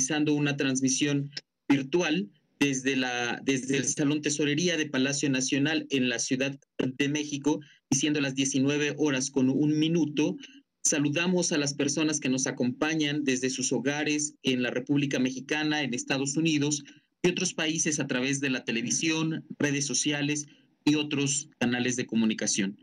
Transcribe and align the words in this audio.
realizando 0.00 0.32
una 0.32 0.56
transmisión 0.56 1.30
virtual 1.68 2.30
desde, 2.58 2.96
la, 2.96 3.38
desde 3.44 3.76
el 3.76 3.84
Salón 3.84 4.22
Tesorería 4.22 4.78
de 4.78 4.88
Palacio 4.88 5.28
Nacional 5.28 5.86
en 5.90 6.08
la 6.08 6.18
Ciudad 6.18 6.58
de 6.78 7.08
México, 7.08 7.60
y 7.90 7.96
siendo 7.96 8.20
las 8.20 8.34
19 8.34 8.94
horas 8.96 9.30
con 9.30 9.50
un 9.50 9.78
minuto. 9.78 10.36
Saludamos 10.82 11.52
a 11.52 11.58
las 11.58 11.74
personas 11.74 12.18
que 12.18 12.30
nos 12.30 12.46
acompañan 12.46 13.24
desde 13.24 13.50
sus 13.50 13.72
hogares 13.72 14.36
en 14.42 14.62
la 14.62 14.70
República 14.70 15.18
Mexicana, 15.18 15.82
en 15.82 15.92
Estados 15.92 16.36
Unidos 16.36 16.82
y 17.22 17.28
otros 17.28 17.52
países 17.52 18.00
a 18.00 18.06
través 18.06 18.40
de 18.40 18.48
la 18.48 18.64
televisión, 18.64 19.44
redes 19.58 19.84
sociales 19.84 20.46
y 20.86 20.94
otros 20.94 21.50
canales 21.58 21.96
de 21.96 22.06
comunicación. 22.06 22.78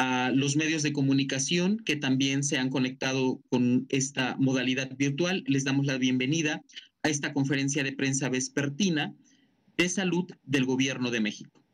A 0.00 0.30
los 0.30 0.54
medios 0.54 0.84
de 0.84 0.92
comunicación 0.92 1.78
que 1.78 1.96
también 1.96 2.44
se 2.44 2.56
han 2.56 2.70
conectado 2.70 3.40
con 3.48 3.86
esta 3.88 4.36
modalidad 4.38 4.96
virtual, 4.96 5.42
les 5.48 5.64
damos 5.64 5.86
la 5.86 5.98
bienvenida 5.98 6.62
a 7.02 7.08
esta 7.08 7.32
conferencia 7.32 7.82
de 7.82 7.94
prensa 7.94 8.28
vespertina 8.28 9.12
de 9.76 9.88
salud 9.88 10.30
del 10.44 10.66
Gobierno 10.66 11.10
de 11.10 11.18
México. 11.18 11.64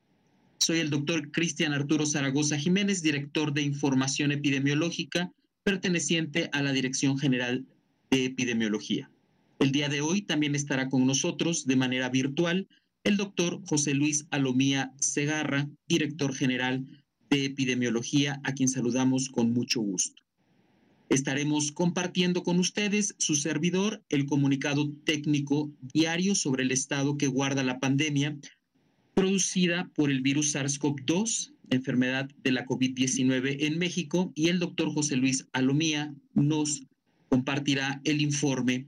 Soy 0.56 0.78
el 0.78 0.88
doctor 0.88 1.32
Cristian 1.32 1.74
Arturo 1.74 2.06
Zaragoza 2.06 2.56
Jiménez, 2.56 3.02
director 3.02 3.52
de 3.52 3.60
Información 3.60 4.32
Epidemiológica, 4.32 5.30
perteneciente 5.62 6.48
a 6.52 6.62
la 6.62 6.72
Dirección 6.72 7.18
General 7.18 7.66
de 8.10 8.24
Epidemiología. 8.24 9.10
El 9.58 9.70
día 9.70 9.90
de 9.90 10.00
hoy 10.00 10.22
también 10.22 10.54
estará 10.54 10.88
con 10.88 11.06
nosotros 11.06 11.66
de 11.66 11.76
manera 11.76 12.08
virtual 12.08 12.68
el 13.04 13.18
doctor 13.18 13.60
José 13.66 13.92
Luis 13.92 14.26
Alomía 14.30 14.94
Segarra, 14.98 15.68
director 15.86 16.34
general 16.34 16.86
de 17.34 17.46
Epidemiología, 17.46 18.40
a 18.44 18.52
quien 18.52 18.68
saludamos 18.68 19.28
con 19.28 19.52
mucho 19.52 19.80
gusto. 19.80 20.22
Estaremos 21.08 21.72
compartiendo 21.72 22.44
con 22.44 22.60
ustedes 22.60 23.16
su 23.18 23.34
servidor 23.34 24.04
el 24.08 24.24
comunicado 24.24 24.92
técnico 25.04 25.68
diario 25.80 26.36
sobre 26.36 26.62
el 26.62 26.70
estado 26.70 27.18
que 27.18 27.26
guarda 27.26 27.64
la 27.64 27.80
pandemia 27.80 28.36
producida 29.14 29.90
por 29.96 30.12
el 30.12 30.20
virus 30.22 30.54
SARS-CoV-2, 30.54 31.52
enfermedad 31.70 32.30
de 32.44 32.52
la 32.52 32.66
COVID-19 32.66 33.56
en 33.60 33.78
México, 33.78 34.30
y 34.36 34.48
el 34.48 34.60
doctor 34.60 34.92
José 34.92 35.16
Luis 35.16 35.48
Alomía 35.52 36.14
nos 36.34 36.84
compartirá 37.30 38.00
el 38.04 38.20
informe 38.20 38.86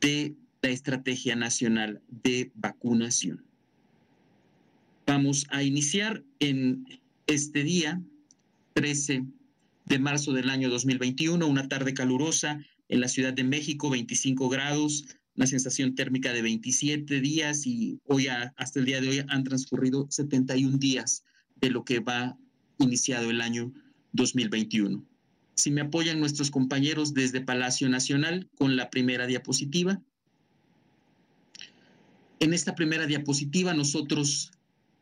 de 0.00 0.34
la 0.62 0.70
Estrategia 0.70 1.36
Nacional 1.36 2.00
de 2.08 2.50
Vacunación. 2.54 3.44
Vamos 5.06 5.46
a 5.50 5.62
iniciar 5.62 6.22
en 6.40 6.86
este 7.28 7.62
día, 7.62 8.02
13 8.72 9.24
de 9.84 9.98
marzo 9.98 10.32
del 10.32 10.48
año 10.48 10.70
2021, 10.70 11.46
una 11.46 11.68
tarde 11.68 11.92
calurosa 11.92 12.64
en 12.88 13.00
la 13.00 13.08
Ciudad 13.08 13.34
de 13.34 13.44
México, 13.44 13.90
25 13.90 14.48
grados, 14.48 15.04
una 15.36 15.46
sensación 15.46 15.94
térmica 15.94 16.32
de 16.32 16.42
27 16.42 17.20
días 17.20 17.66
y 17.66 18.00
hoy 18.06 18.28
hasta 18.28 18.80
el 18.80 18.86
día 18.86 19.00
de 19.00 19.08
hoy 19.10 19.24
han 19.28 19.44
transcurrido 19.44 20.06
71 20.10 20.78
días 20.78 21.22
de 21.56 21.70
lo 21.70 21.84
que 21.84 22.00
va 22.00 22.36
iniciado 22.78 23.30
el 23.30 23.42
año 23.42 23.72
2021. 24.12 25.04
Si 25.54 25.70
me 25.70 25.82
apoyan 25.82 26.20
nuestros 26.20 26.50
compañeros 26.50 27.12
desde 27.12 27.42
Palacio 27.42 27.90
Nacional 27.90 28.48
con 28.56 28.76
la 28.76 28.88
primera 28.90 29.26
diapositiva. 29.26 30.00
En 32.40 32.54
esta 32.54 32.74
primera 32.74 33.06
diapositiva 33.06 33.74
nosotros, 33.74 34.52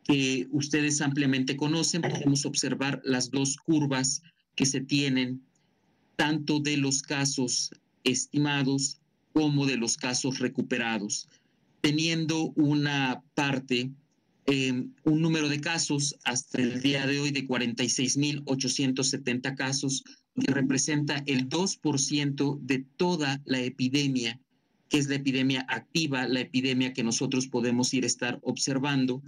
que 0.07 0.47
ustedes 0.51 1.01
ampliamente 1.01 1.57
conocen, 1.57 2.01
podemos 2.01 2.45
observar 2.45 3.01
las 3.03 3.29
dos 3.29 3.57
curvas 3.57 4.21
que 4.55 4.65
se 4.65 4.79
tienen, 4.79 5.41
tanto 6.15 6.59
de 6.59 6.77
los 6.77 7.01
casos 7.01 7.71
estimados 8.03 8.99
como 9.33 9.65
de 9.65 9.77
los 9.77 9.97
casos 9.97 10.39
recuperados, 10.39 11.27
teniendo 11.81 12.53
una 12.55 13.21
parte 13.35 13.91
eh, 14.49 14.71
un 15.03 15.21
número 15.21 15.49
de 15.49 15.59
casos 15.59 16.15
hasta 16.23 16.61
el 16.61 16.81
día 16.81 17.05
de 17.05 17.19
hoy 17.19 17.31
de 17.31 17.45
46.870 17.45 19.57
casos, 19.57 20.05
que 20.39 20.53
representa 20.53 21.21
el 21.25 21.49
2% 21.49 22.57
de 22.61 22.85
toda 22.95 23.41
la 23.43 23.59
epidemia, 23.59 24.39
que 24.87 24.99
es 24.99 25.09
la 25.09 25.15
epidemia 25.15 25.65
activa, 25.67 26.29
la 26.29 26.39
epidemia 26.39 26.93
que 26.93 27.03
nosotros 27.03 27.47
podemos 27.47 27.93
ir 27.93 28.05
a 28.05 28.07
estar 28.07 28.39
observando 28.41 29.21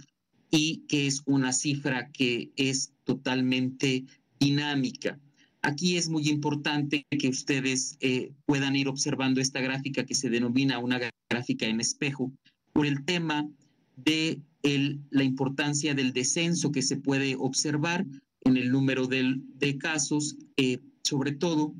y 0.50 0.84
que 0.88 1.06
es 1.06 1.22
una 1.26 1.52
cifra 1.52 2.10
que 2.10 2.50
es 2.56 2.92
totalmente 3.04 4.04
dinámica. 4.38 5.18
Aquí 5.62 5.96
es 5.96 6.08
muy 6.08 6.28
importante 6.28 7.06
que 7.10 7.28
ustedes 7.28 7.96
eh, 8.00 8.32
puedan 8.46 8.76
ir 8.76 8.88
observando 8.88 9.40
esta 9.40 9.60
gráfica 9.60 10.04
que 10.04 10.14
se 10.14 10.30
denomina 10.30 10.78
una 10.78 11.00
gráfica 11.28 11.66
en 11.66 11.80
espejo 11.80 12.32
por 12.72 12.86
el 12.86 13.04
tema 13.04 13.48
de 13.96 14.40
la 14.62 15.24
importancia 15.24 15.94
del 15.94 16.12
descenso 16.12 16.70
que 16.70 16.82
se 16.82 16.96
puede 16.96 17.34
observar 17.38 18.06
en 18.42 18.56
el 18.56 18.70
número 18.70 19.06
de, 19.06 19.78
casos, 19.78 20.36
eh, 20.56 20.78
sobre 21.02 21.32
todo 21.32 21.74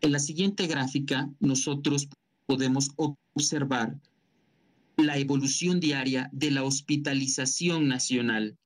En 0.03 0.13
la 0.13 0.19
siguiente 0.19 0.67
gráfica, 0.67 1.31
nosotros 1.41 2.11
podemos 2.49 2.91
observar 3.39 3.97
la 4.97 5.17
evolución 5.17 5.79
diaria 5.79 6.29
de 6.33 6.51
la 6.51 6.65
hospitalización 6.65 7.87
nacional. 7.87 8.57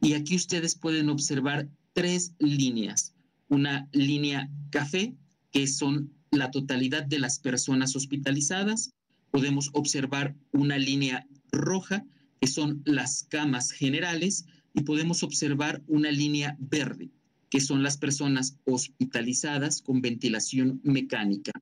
Y 0.00 0.14
aquí 0.14 0.36
ustedes 0.36 0.74
pueden 0.74 1.10
observar 1.10 1.68
tres 1.92 2.32
líneas. 2.38 3.14
Una 3.50 3.86
línea 3.92 4.48
café, 4.70 5.14
que 5.50 5.66
son 5.66 6.10
la 6.30 6.50
totalidad 6.50 7.04
de 7.04 7.18
las 7.18 7.38
personas 7.38 7.94
hospitalizadas. 7.94 8.94
Podemos 9.30 9.68
observar 9.74 10.34
una 10.52 10.78
línea 10.78 11.26
roja, 11.50 12.06
que 12.40 12.46
son 12.46 12.80
las 12.86 13.24
camas 13.24 13.70
generales, 13.70 14.46
y 14.72 14.80
podemos 14.80 15.22
observar 15.22 15.82
una 15.88 16.10
línea 16.10 16.56
verde, 16.58 17.10
que 17.50 17.60
son 17.60 17.82
las 17.82 17.98
personas 17.98 18.56
hospitalizadas 18.64 19.82
con 19.82 20.00
ventilación 20.00 20.80
mecánica. 20.84 21.52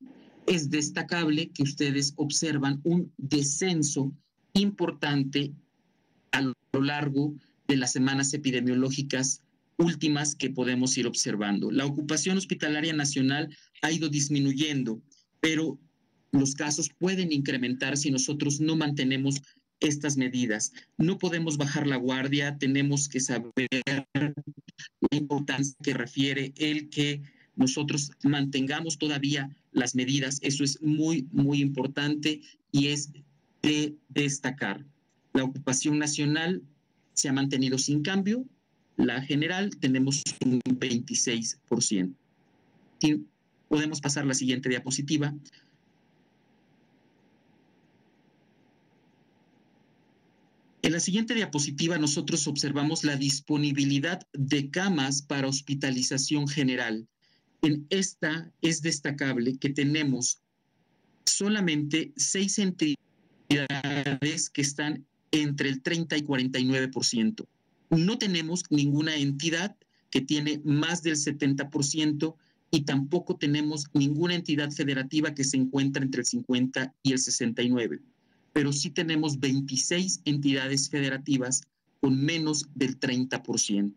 Es 0.47 0.71
destacable 0.71 1.51
que 1.51 1.63
ustedes 1.63 2.13
observan 2.17 2.81
un 2.85 3.13
descenso 3.17 4.13
importante 4.55 5.53
a 6.33 6.43
lo 6.43 6.55
largo 6.73 7.35
de 7.69 7.77
las 7.77 7.93
semanas 7.93 8.35
epidemiológicas 8.35 9.43
últimas 9.77 10.35
que 10.35 10.51
podemos 10.51 10.97
ir 10.99 11.07
observando. 11.07 11.71
La 11.71 11.87
ocupación 11.87 12.37
hospitalaria 12.37 12.93
nacional 12.93 13.57
ha 13.83 13.91
ido 13.91 14.09
disminuyendo, 14.09 15.01
pero 15.41 15.79
los 16.33 16.55
casos 16.55 16.91
pueden 16.99 17.33
incrementar 17.33 17.97
si 17.97 18.11
nosotros 18.11 18.61
no 18.61 18.77
mantenemos 18.77 19.41
estas 19.81 20.17
medidas. 20.17 20.73
No 20.99 21.19
podemos 21.19 21.57
bajar 21.57 21.87
la 21.87 21.97
guardia, 21.97 22.59
tenemos 22.59 23.09
que 23.09 23.21
saber 23.21 23.69
la 24.15 24.35
importancia 25.11 25.75
que 25.83 25.95
refiere 25.95 26.53
el 26.57 26.91
que 26.91 27.23
nosotros 27.61 28.11
mantengamos 28.25 28.99
todavía 28.99 29.55
las 29.71 29.95
medidas. 29.95 30.39
Eso 30.43 30.65
es 30.65 30.83
muy, 30.83 31.29
muy 31.31 31.61
importante 31.61 32.41
y 32.73 32.89
es 32.89 33.13
de 33.63 33.95
destacar. 34.09 34.85
La 35.35 35.45
ocupación 35.45 35.99
nacional 35.99 36.63
se 37.13 37.29
ha 37.29 37.33
mantenido 37.33 37.77
sin 37.79 38.03
cambio, 38.03 38.47
la 38.97 39.21
general 39.23 39.77
tenemos 39.79 40.23
un 40.45 40.61
26%. 40.61 42.15
Y 43.03 43.21
podemos 43.69 44.01
pasar 44.01 44.27
la 44.27 44.35
siguiente 44.35 44.69
diapositiva. 44.69 45.35
En 50.83 50.93
la 50.93 51.01
siguiente 51.01 51.35
diapositiva 51.35 51.99
nosotros 51.99 52.47
observamos 52.47 53.05
la 53.05 53.17
disponibilidad 53.17 54.27
de 54.33 54.71
camas 54.71 55.21
para 55.23 55.47
hospitalización 55.47 56.49
general. 56.49 57.07
En 57.63 57.87
esta 57.91 58.53
es 58.63 58.83
destacable 58.83 59.59
que 59.59 59.71
tenemos 59.71 60.41
solamente 61.27 62.13
seis 62.17 62.59
entidades 62.59 62.97
que 64.51 64.63
están 64.63 65.05
entre 65.31 65.69
el 65.69 65.83
30 65.83 66.17
y 66.17 66.23
49%. 66.23 67.47
No 67.91 68.19
tenemos 68.19 68.65
ninguna 68.71 69.17
entidad 69.17 69.77
que 70.11 70.21
tiene 70.21 70.61
más 70.65 71.03
del 71.03 71.17
70% 71.17 72.35
y 72.71 72.83
tampoco 72.83 73.37
tenemos 73.37 73.87
ninguna 73.95 74.35
entidad 74.35 74.71
federativa 74.71 75.35
que 75.35 75.45
se 75.45 75.57
encuentra 75.57 76.03
entre 76.03 76.21
el 76.21 76.27
50 76.27 76.95
y 77.03 77.13
el 77.13 77.19
69 77.19 78.01
pero 78.53 78.73
sí 78.73 78.91
tenemos 78.91 79.39
26 79.41 80.23
entidades 80.25 80.91
federativas 80.91 81.63
con 82.01 82.23
menos 82.23 82.69
del 82.75 82.99
30%. 82.99 83.95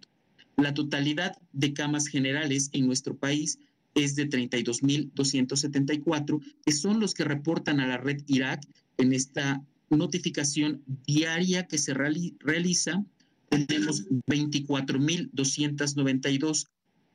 La 0.58 0.74
totalidad 0.74 1.38
de 1.52 1.74
camas 1.74 2.08
generales 2.08 2.70
en 2.74 2.86
nuestro 2.86 3.18
país 3.18 3.60
es 3.96 4.16
de 4.16 4.30
32.274, 4.30 6.40
que 6.66 6.72
son 6.72 7.00
los 7.00 7.14
que 7.14 7.24
reportan 7.24 7.80
a 7.80 7.86
la 7.88 7.98
red 7.98 8.24
Irak 8.28 8.68
en 8.98 9.14
esta 9.14 9.64
notificación 9.90 10.84
diaria 11.06 11.68
que 11.68 11.78
se 11.78 11.94
realiza. 11.94 13.06
Tenemos 13.50 14.10
24.292 14.28 16.68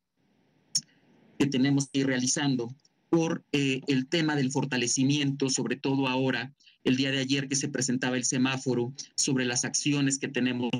que 1.38 1.46
tenemos 1.46 1.88
que 1.88 2.00
ir 2.00 2.06
realizando 2.06 2.75
por 3.10 3.44
eh, 3.52 3.82
el 3.88 4.06
tema 4.06 4.36
del 4.36 4.52
fortalecimiento, 4.52 5.50
sobre 5.50 5.76
todo 5.76 6.08
ahora, 6.08 6.52
el 6.84 6.96
día 6.96 7.10
de 7.10 7.18
ayer 7.18 7.48
que 7.48 7.56
se 7.56 7.68
presentaba 7.68 8.16
el 8.16 8.24
semáforo, 8.24 8.94
sobre 9.17 9.44
las 9.44 9.64
acciones 9.64 10.19
que 10.19 10.29
tenemos 10.29 10.70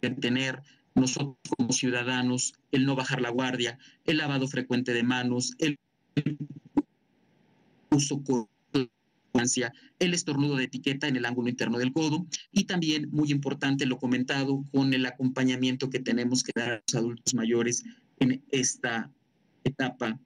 que 0.00 0.10
tener 0.10 0.60
nosotros 0.94 1.38
como 1.56 1.72
ciudadanos, 1.72 2.54
el 2.72 2.84
no 2.84 2.96
bajar 2.96 3.22
la 3.22 3.30
guardia, 3.30 3.78
el 4.04 4.18
lavado 4.18 4.48
frecuente 4.48 4.92
de 4.92 5.04
manos, 5.04 5.54
el 5.58 5.78
uso 7.90 8.22
el 9.98 10.14
estornudo 10.14 10.56
de 10.56 10.64
etiqueta 10.64 11.08
en 11.08 11.16
el 11.16 11.24
ángulo 11.24 11.48
interno 11.48 11.78
del 11.78 11.92
codo 11.92 12.26
y 12.52 12.64
también, 12.64 13.08
muy 13.10 13.30
importante, 13.30 13.86
lo 13.86 13.98
comentado, 13.98 14.64
con 14.72 14.92
el 14.92 15.06
acompañamiento 15.06 15.88
que 15.88 16.00
tenemos 16.00 16.42
que 16.42 16.52
dar 16.54 16.70
a 16.70 16.82
los 16.86 16.94
adultos 16.94 17.34
mayores 17.34 17.84
en 18.18 18.42
esta 18.50 19.10
etapa 19.64 20.18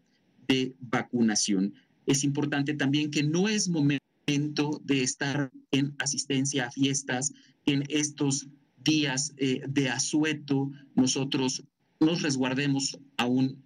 de 0.48 0.74
vacunación. 0.80 1.74
Es 2.06 2.24
importante 2.24 2.74
también 2.74 3.10
que 3.10 3.22
no 3.22 3.48
es 3.48 3.68
momento 3.68 4.80
de 4.84 5.02
estar 5.02 5.50
en 5.70 5.94
asistencia 5.98 6.66
a 6.66 6.70
fiestas, 6.70 7.32
en 7.66 7.84
estos 7.88 8.48
días 8.84 9.32
eh, 9.38 9.62
de 9.66 9.88
asueto, 9.88 10.70
nosotros 10.94 11.64
nos 12.00 12.22
resguardemos 12.22 12.98
aún 13.16 13.64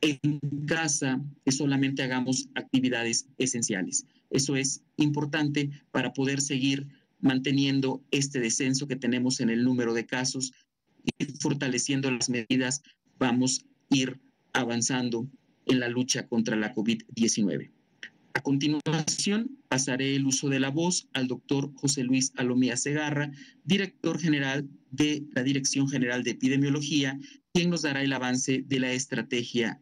en 0.00 0.40
casa 0.66 1.22
que 1.44 1.52
solamente 1.52 2.02
hagamos 2.02 2.48
actividades 2.54 3.28
esenciales. 3.38 4.06
Eso 4.30 4.56
es 4.56 4.82
importante 4.96 5.70
para 5.90 6.12
poder 6.12 6.40
seguir 6.40 6.88
manteniendo 7.20 8.02
este 8.10 8.40
descenso 8.40 8.88
que 8.88 8.96
tenemos 8.96 9.40
en 9.40 9.50
el 9.50 9.62
número 9.62 9.94
de 9.94 10.06
casos 10.06 10.52
y 11.04 11.24
fortaleciendo 11.40 12.10
las 12.10 12.28
medidas, 12.28 12.82
vamos 13.18 13.60
a 13.90 13.94
ir 13.94 14.20
avanzando 14.52 15.28
en 15.66 15.80
la 15.80 15.88
lucha 15.88 16.26
contra 16.26 16.56
la 16.56 16.74
COVID-19. 16.74 17.70
A 18.34 18.40
continuación, 18.40 19.58
pasaré 19.68 20.16
el 20.16 20.26
uso 20.26 20.48
de 20.48 20.58
la 20.58 20.70
voz 20.70 21.08
al 21.12 21.28
doctor 21.28 21.70
José 21.74 22.02
Luis 22.02 22.32
Alomía 22.36 22.76
Segarra, 22.76 23.30
director 23.64 24.18
general 24.18 24.68
de 24.90 25.24
la 25.34 25.42
Dirección 25.42 25.88
General 25.88 26.22
de 26.22 26.30
Epidemiología, 26.30 27.18
quien 27.52 27.70
nos 27.70 27.82
dará 27.82 28.02
el 28.02 28.12
avance 28.12 28.64
de 28.66 28.80
la 28.80 28.92
estrategia 28.92 29.80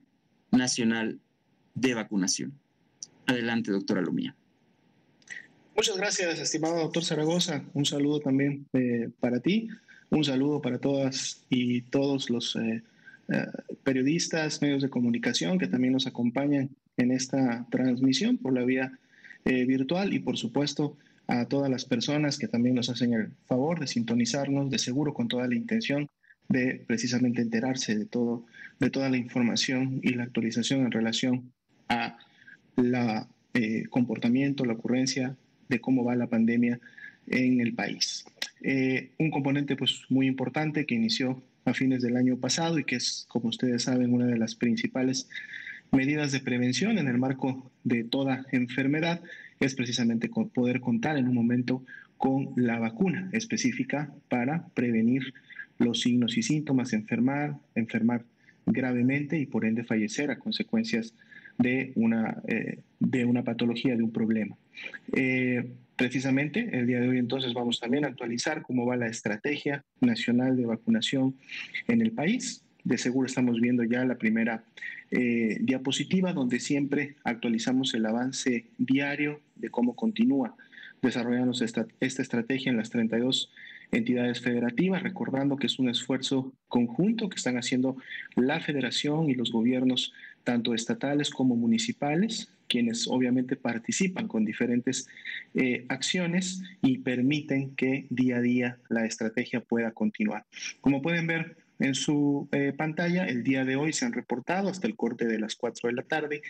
nacional 0.51 1.21
de 1.75 1.95
vacunación. 1.95 2.53
Adelante, 3.27 3.71
doctora 3.71 4.03
Lomía. 4.03 4.35
Muchas 5.77 5.97
gracias, 5.97 6.39
estimado 6.41 6.81
doctor 6.81 7.05
Zaragoza. 7.05 7.65
Un 7.73 7.87
saludo 7.87 8.21
también 8.21 8.67
eh, 8.73 9.09
para 9.21 9.41
ti. 9.41 9.69
Un 10.11 10.25
saludo 10.25 10.61
para 10.61 10.79
todas 10.79 11.45
y 11.49 11.83
todos 11.83 12.29
los 12.31 12.57
eh, 12.57 12.83
eh, 13.33 13.47
periodistas, 13.85 14.61
medios 14.61 14.83
de 14.83 14.91
comunicación 14.91 15.59
que 15.59 15.69
también 15.69 15.93
nos 15.93 16.09
acompañan 16.09 16.71
en 16.97 17.13
esta 17.13 17.65
transmisión 17.71 18.39
por 18.39 18.53
la 18.53 18.65
vía 18.65 18.99
eh, 19.45 19.65
virtual 19.67 20.13
y 20.13 20.19
por 20.19 20.37
supuesto 20.37 20.97
a 21.29 21.45
todas 21.45 21.71
las 21.71 21.85
personas 21.85 22.39
que 22.39 22.49
también 22.49 22.75
nos 22.75 22.91
hacen 22.91 23.15
el 23.15 23.31
favor 23.47 23.79
de 23.79 23.87
sintonizarnos, 23.87 24.69
de 24.69 24.79
seguro 24.79 25.15
con 25.15 25.29
toda 25.29 25.47
la 25.47 25.55
intención 25.55 26.09
de 26.49 26.83
precisamente 26.85 27.41
enterarse 27.41 27.97
de 27.97 28.05
todo, 28.05 28.47
de 28.81 28.91
toda 28.91 29.09
la 29.09 29.17
información 29.17 30.01
y 30.03 30.15
la 30.15 30.25
actualización 30.25 30.81
en 30.81 30.91
relación 30.91 31.53
a 31.89 32.19
la 32.75 33.29
eh, 33.55 33.85
comportamiento, 33.91 34.65
la 34.65 34.73
ocurrencia 34.73 35.37
de 35.69 35.81
cómo 35.81 36.05
va 36.05 36.17
la 36.17 36.27
pandemia 36.27 36.81
en 37.29 37.61
el 37.61 37.75
país. 37.75 38.25
Un 39.19 39.31
componente 39.31 39.77
pues 39.77 40.03
muy 40.09 40.27
importante 40.27 40.85
que 40.85 40.97
inició 40.97 41.41
a 41.65 41.75
fines 41.75 42.03
del 42.03 42.17
año 42.17 42.37
pasado 42.39 42.79
y 42.79 42.85
que 42.85 42.97
es, 42.97 43.27
como 43.29 43.49
ustedes 43.49 43.85
saben, 43.85 44.13
una 44.13 44.27
de 44.27 44.39
las 44.39 44.55
principales 44.55 45.29
medidas 45.93 46.33
de 46.33 46.41
prevención 46.41 46.99
en 46.99 47.09
el 47.09 47.19
marco 47.19 47.71
de 47.85 48.05
toda 48.05 48.47
enfermedad 48.53 49.21
es 49.59 49.75
precisamente 49.75 50.29
poder 50.29 50.81
contar 50.81 51.17
en 51.17 51.29
un 51.29 51.35
momento 51.35 51.85
con 52.17 52.53
la 52.57 52.79
vacuna 52.79 53.29
específica 53.33 54.13
para 54.29 54.67
prevenir 54.75 55.35
los 55.79 56.01
signos 56.01 56.37
y 56.37 56.43
síntomas, 56.43 56.93
enfermar, 56.93 57.57
enfermar 57.75 58.25
gravemente 58.67 59.39
y 59.39 59.47
por 59.47 59.65
ende 59.65 59.85
fallecer 59.85 60.31
a 60.31 60.39
consecuencias 60.39 61.15
de 61.59 61.93
una, 61.97 62.43
eh, 62.47 62.79
de 62.99 63.25
una 63.25 63.43
patología, 63.43 63.97
de 63.97 64.03
un 64.03 64.13
problema. 64.13 64.57
Eh, 65.15 65.73
precisamente 66.01 66.71
el 66.73 66.87
día 66.87 66.99
de 66.99 67.11
hoy 67.11 67.19
entonces 67.19 67.53
vamos 67.53 67.79
también 67.79 68.07
a 68.07 68.09
actualizar 68.09 68.63
cómo 68.63 68.87
va 68.87 68.97
la 68.97 69.09
estrategia 69.09 69.85
nacional 70.01 70.57
de 70.57 70.65
vacunación 70.65 71.37
en 71.89 72.01
el 72.01 72.13
país. 72.13 72.65
De 72.85 72.97
seguro 72.97 73.27
estamos 73.27 73.61
viendo 73.61 73.85
ya 73.85 74.03
la 74.07 74.15
primera 74.15 74.65
eh, 75.11 75.59
diapositiva 75.61 76.33
donde 76.33 76.59
siempre 76.59 77.17
actualizamos 77.23 77.93
el 77.93 78.07
avance 78.07 78.65
diario 78.79 79.43
de 79.57 79.69
cómo 79.69 79.95
continúa 79.95 80.57
desarrollándose 81.03 81.67
esta, 81.67 81.87
esta 82.01 82.23
estrategia 82.23 82.71
en 82.71 82.79
las 82.79 82.89
32 82.89 83.53
entidades 83.93 84.41
federativas, 84.41 85.03
recordando 85.03 85.57
que 85.57 85.67
es 85.67 85.79
un 85.79 85.91
esfuerzo 85.91 86.55
conjunto 86.69 87.29
que 87.29 87.37
están 87.37 87.59
haciendo 87.59 87.99
la 88.37 88.61
federación 88.61 89.29
y 89.29 89.35
los 89.35 89.53
gobiernos, 89.53 90.15
tanto 90.45 90.73
estatales 90.73 91.29
como 91.29 91.57
municipales, 91.57 92.49
quienes 92.71 93.07
obviamente 93.09 93.57
participan 93.57 94.29
con 94.29 94.47
diferentes 94.47 95.09
eh, 95.55 95.85
acciones 95.89 96.63
y 96.81 96.99
permiten 96.99 97.75
que 97.75 98.07
día 98.09 98.37
a 98.37 98.41
día 98.41 98.79
la 98.89 99.05
estrategia 99.05 99.61
pueda 99.61 99.91
continuar. 99.91 100.47
Como 100.81 101.03
pueden 101.03 101.27
ver 101.27 101.57
en 101.81 101.95
su 101.95 102.49
eh, 102.53 102.73
pantalla, 102.77 103.27
el 103.27 103.43
día 103.43 103.65
de 103.65 103.75
hoy 103.77 103.93
se 103.93 104.05
han 104.07 104.13
reportado 104.13 104.69
hasta 104.69 104.87
el 104.87 104.95
corte 104.95 105.27
de 105.27 105.41
las 105.41 105.57
4 105.57 105.89
de 105.89 105.95
la 105.95 106.05
tarde 106.05 106.43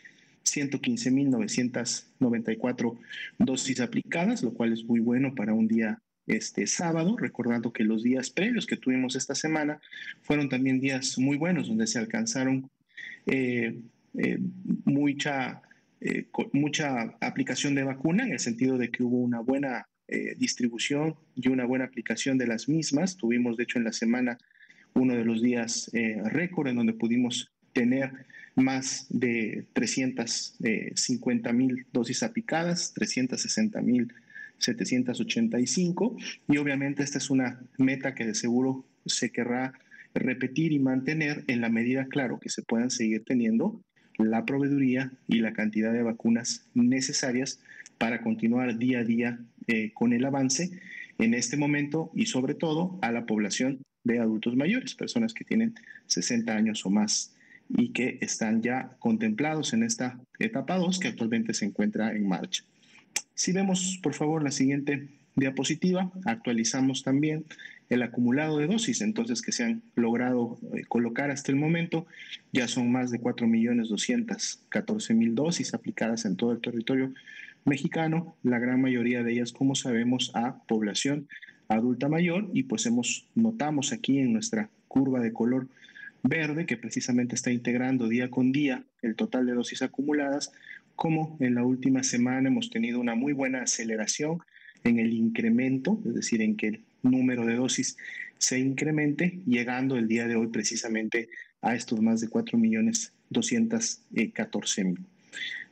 115.994 0.45 2.99
dosis 3.39 3.81
aplicadas, 3.81 4.43
lo 4.43 4.53
cual 4.53 4.75
es 4.75 4.85
muy 4.85 5.01
bueno 5.01 5.35
para 5.35 5.55
un 5.55 5.69
día 5.69 6.03
este 6.27 6.67
sábado, 6.67 7.17
recordando 7.17 7.73
que 7.73 7.85
los 7.85 8.03
días 8.03 8.29
previos 8.31 8.67
que 8.67 8.77
tuvimos 8.77 9.17
esta 9.17 9.35
semana 9.35 9.81
fueron 10.23 10.51
también 10.51 10.81
días 10.81 11.19
muy 11.19 11.37
buenos, 11.37 11.69
donde 11.69 11.87
se 11.87 11.99
alcanzaron 11.99 12.71
eh, 13.27 13.79
eh, 14.15 14.39
mucha, 14.85 15.63
eh, 16.01 16.27
mucha 16.53 17.17
aplicación 17.21 17.75
de 17.75 17.85
vacuna, 17.85 18.25
en 18.25 18.33
el 18.33 18.39
sentido 18.39 18.79
de 18.79 18.91
que 18.91 19.03
hubo 19.03 19.19
una 19.19 19.41
buena 19.41 19.87
distribución 20.39 21.15
y 21.37 21.47
una 21.51 21.65
buena 21.65 21.85
aplicación 21.85 22.37
de 22.37 22.49
las 22.49 22.69
mismas. 22.69 23.17
Tuvimos, 23.17 23.57
de 23.57 23.63
hecho, 23.63 23.79
en 23.79 23.85
la 23.85 23.93
semana 23.93 24.39
uno 24.93 25.15
de 25.15 25.25
los 25.25 25.41
días 25.41 25.89
récord 26.25 26.67
en 26.67 26.75
donde 26.75 26.95
pudimos 26.95 27.53
tener 27.73 28.11
más 28.57 29.07
de 29.09 29.67
350 29.73 31.53
mil 31.53 31.87
dosis 31.93 32.25
aplicadas, 32.25 32.93
360 32.95 33.81
mil 33.83 34.13
785 34.61 36.17
y 36.49 36.57
obviamente 36.59 37.03
esta 37.03 37.19
es 37.19 37.31
una 37.31 37.61
meta 37.79 38.15
que 38.15 38.27
de 38.27 38.35
seguro 38.35 38.85
se 39.07 39.31
querrá 39.31 39.73
repetir 40.15 40.73
y 40.73 40.79
mantener 40.79 41.45
en 41.47 41.61
la 41.61 41.69
medida, 41.69 42.07
claro, 42.07 42.39
que 42.39 42.51
se 42.51 42.63
puedan 42.63 42.91
seguir 42.91 43.25
teniendo 43.25 43.81
la 44.25 44.45
proveeduría 44.45 45.13
y 45.29 45.41
la 45.41 45.53
cantidad 45.53 45.93
de 45.93 46.03
vacunas 46.03 46.67
necesarias 46.75 47.61
para 47.99 48.23
continuar 48.23 48.79
día 48.79 49.01
a 49.01 49.05
día 49.05 49.39
eh, 49.67 49.93
con 49.93 50.13
el 50.13 50.25
avance 50.25 50.71
en 51.19 51.35
este 51.35 51.57
momento 51.57 52.11
y 52.15 52.27
sobre 52.27 52.55
todo 52.55 52.99
a 53.03 53.13
la 53.13 53.27
población 53.27 53.83
de 54.05 54.19
adultos 54.19 54.57
mayores, 54.57 54.95
personas 54.95 55.35
que 55.35 55.45
tienen 55.45 55.75
60 56.07 56.55
años 56.55 56.87
o 56.87 56.91
más 56.91 57.35
y 57.69 57.91
que 57.91 58.19
están 58.21 58.63
ya 58.63 58.97
contemplados 58.99 59.73
en 59.75 59.83
esta 59.83 60.19
etapa 60.39 60.77
2 60.77 60.99
que 60.99 61.09
actualmente 61.09 61.55
se 61.55 61.67
encuentra 61.67 62.15
en 62.15 62.27
marcha. 62.27 62.65
Si 63.35 63.53
vemos, 63.53 63.99
por 64.03 64.15
favor, 64.15 64.43
la 64.43 64.51
siguiente 64.51 65.09
diapositiva, 65.37 66.11
actualizamos 66.25 67.03
también 67.03 67.45
el 67.91 68.03
acumulado 68.03 68.57
de 68.59 68.69
dosis, 68.69 69.03
entonces 69.03 69.43
que 69.43 69.53
se 69.53 69.65
han 69.65 69.83
logrado 69.97 70.59
eh, 70.73 70.85
colocar 70.89 71.31
hasta 71.31 71.53
el 71.53 71.59
momento, 71.59 72.07
ya 72.53 72.69
son 72.69 72.91
más 72.91 73.11
de 73.11 73.21
4.214.000 73.21 75.35
dosis 75.35 75.75
aplicadas 75.75 76.25
en 76.25 76.37
todo 76.37 76.53
el 76.53 76.61
territorio 76.61 77.13
mexicano, 77.65 78.37
la 78.43 78.59
gran 78.59 78.81
mayoría 78.81 79.23
de 79.23 79.33
ellas, 79.33 79.53
como 79.53 79.75
sabemos, 79.75 80.33
a 80.35 80.57
población 80.67 81.29
adulta 81.69 82.09
mayor 82.09 82.49
y 82.55 82.63
pues 82.65 82.87
hemos 82.87 83.27
notamos 83.35 83.93
aquí 83.93 84.19
en 84.19 84.33
nuestra 84.33 84.71
curva 84.89 85.21
de 85.21 85.33
color 85.33 85.69
verde 86.23 86.67
que 86.67 86.77
precisamente 86.77 87.35
está 87.35 87.51
integrando 87.53 88.09
día 88.09 88.29
con 88.29 88.53
día 88.53 88.83
el 89.03 89.15
total 89.15 89.47
de 89.47 89.55
dosis 89.55 89.81
acumuladas 89.83 90.53
como 90.97 91.37
en 91.41 91.55
la 91.55 91.65
última 91.65 92.03
semana 92.03 92.49
hemos 92.49 92.71
tenido 92.71 93.01
una 93.01 93.15
muy 93.15 93.33
buena 93.33 93.63
aceleración 93.63 94.41
en 94.85 94.99
el 94.99 95.15
incremento, 95.15 95.99
es 96.05 96.15
decir, 96.15 96.43
en 96.43 96.57
que 96.57 96.81
número 97.03 97.47
de 97.47 97.57
dosis 97.57 97.97
se 98.39 98.59
incremente, 98.59 99.41
llegando 99.47 99.97
el 99.97 100.09
día 100.09 100.27
de 100.27 100.37
hoy 100.37 100.49
precisamente 100.49 101.29
a 101.63 101.75
estos 101.75 102.01
más 102.01 102.21
de 102.21 102.29
4.214.000. 102.29 104.99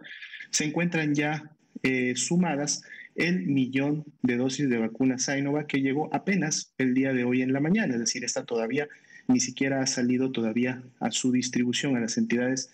se 0.50 0.66
encuentran 0.66 1.16
ya 1.16 1.50
eh, 1.82 2.12
sumadas 2.14 2.84
el 3.16 3.48
millón 3.48 4.04
de 4.22 4.36
dosis 4.36 4.68
de 4.68 4.78
vacuna 4.78 5.18
Sinovac 5.18 5.66
que 5.66 5.80
llegó 5.80 6.14
apenas 6.14 6.74
el 6.78 6.94
día 6.94 7.12
de 7.12 7.24
hoy 7.24 7.42
en 7.42 7.52
la 7.52 7.58
mañana, 7.58 7.94
es 7.94 8.00
decir, 8.00 8.22
está 8.22 8.44
todavía 8.44 8.86
ni 9.28 9.38
siquiera 9.40 9.82
ha 9.82 9.86
salido 9.86 10.32
todavía 10.32 10.82
a 11.00 11.10
su 11.10 11.32
distribución 11.32 11.96
a 11.96 12.00
las 12.00 12.18
entidades 12.18 12.70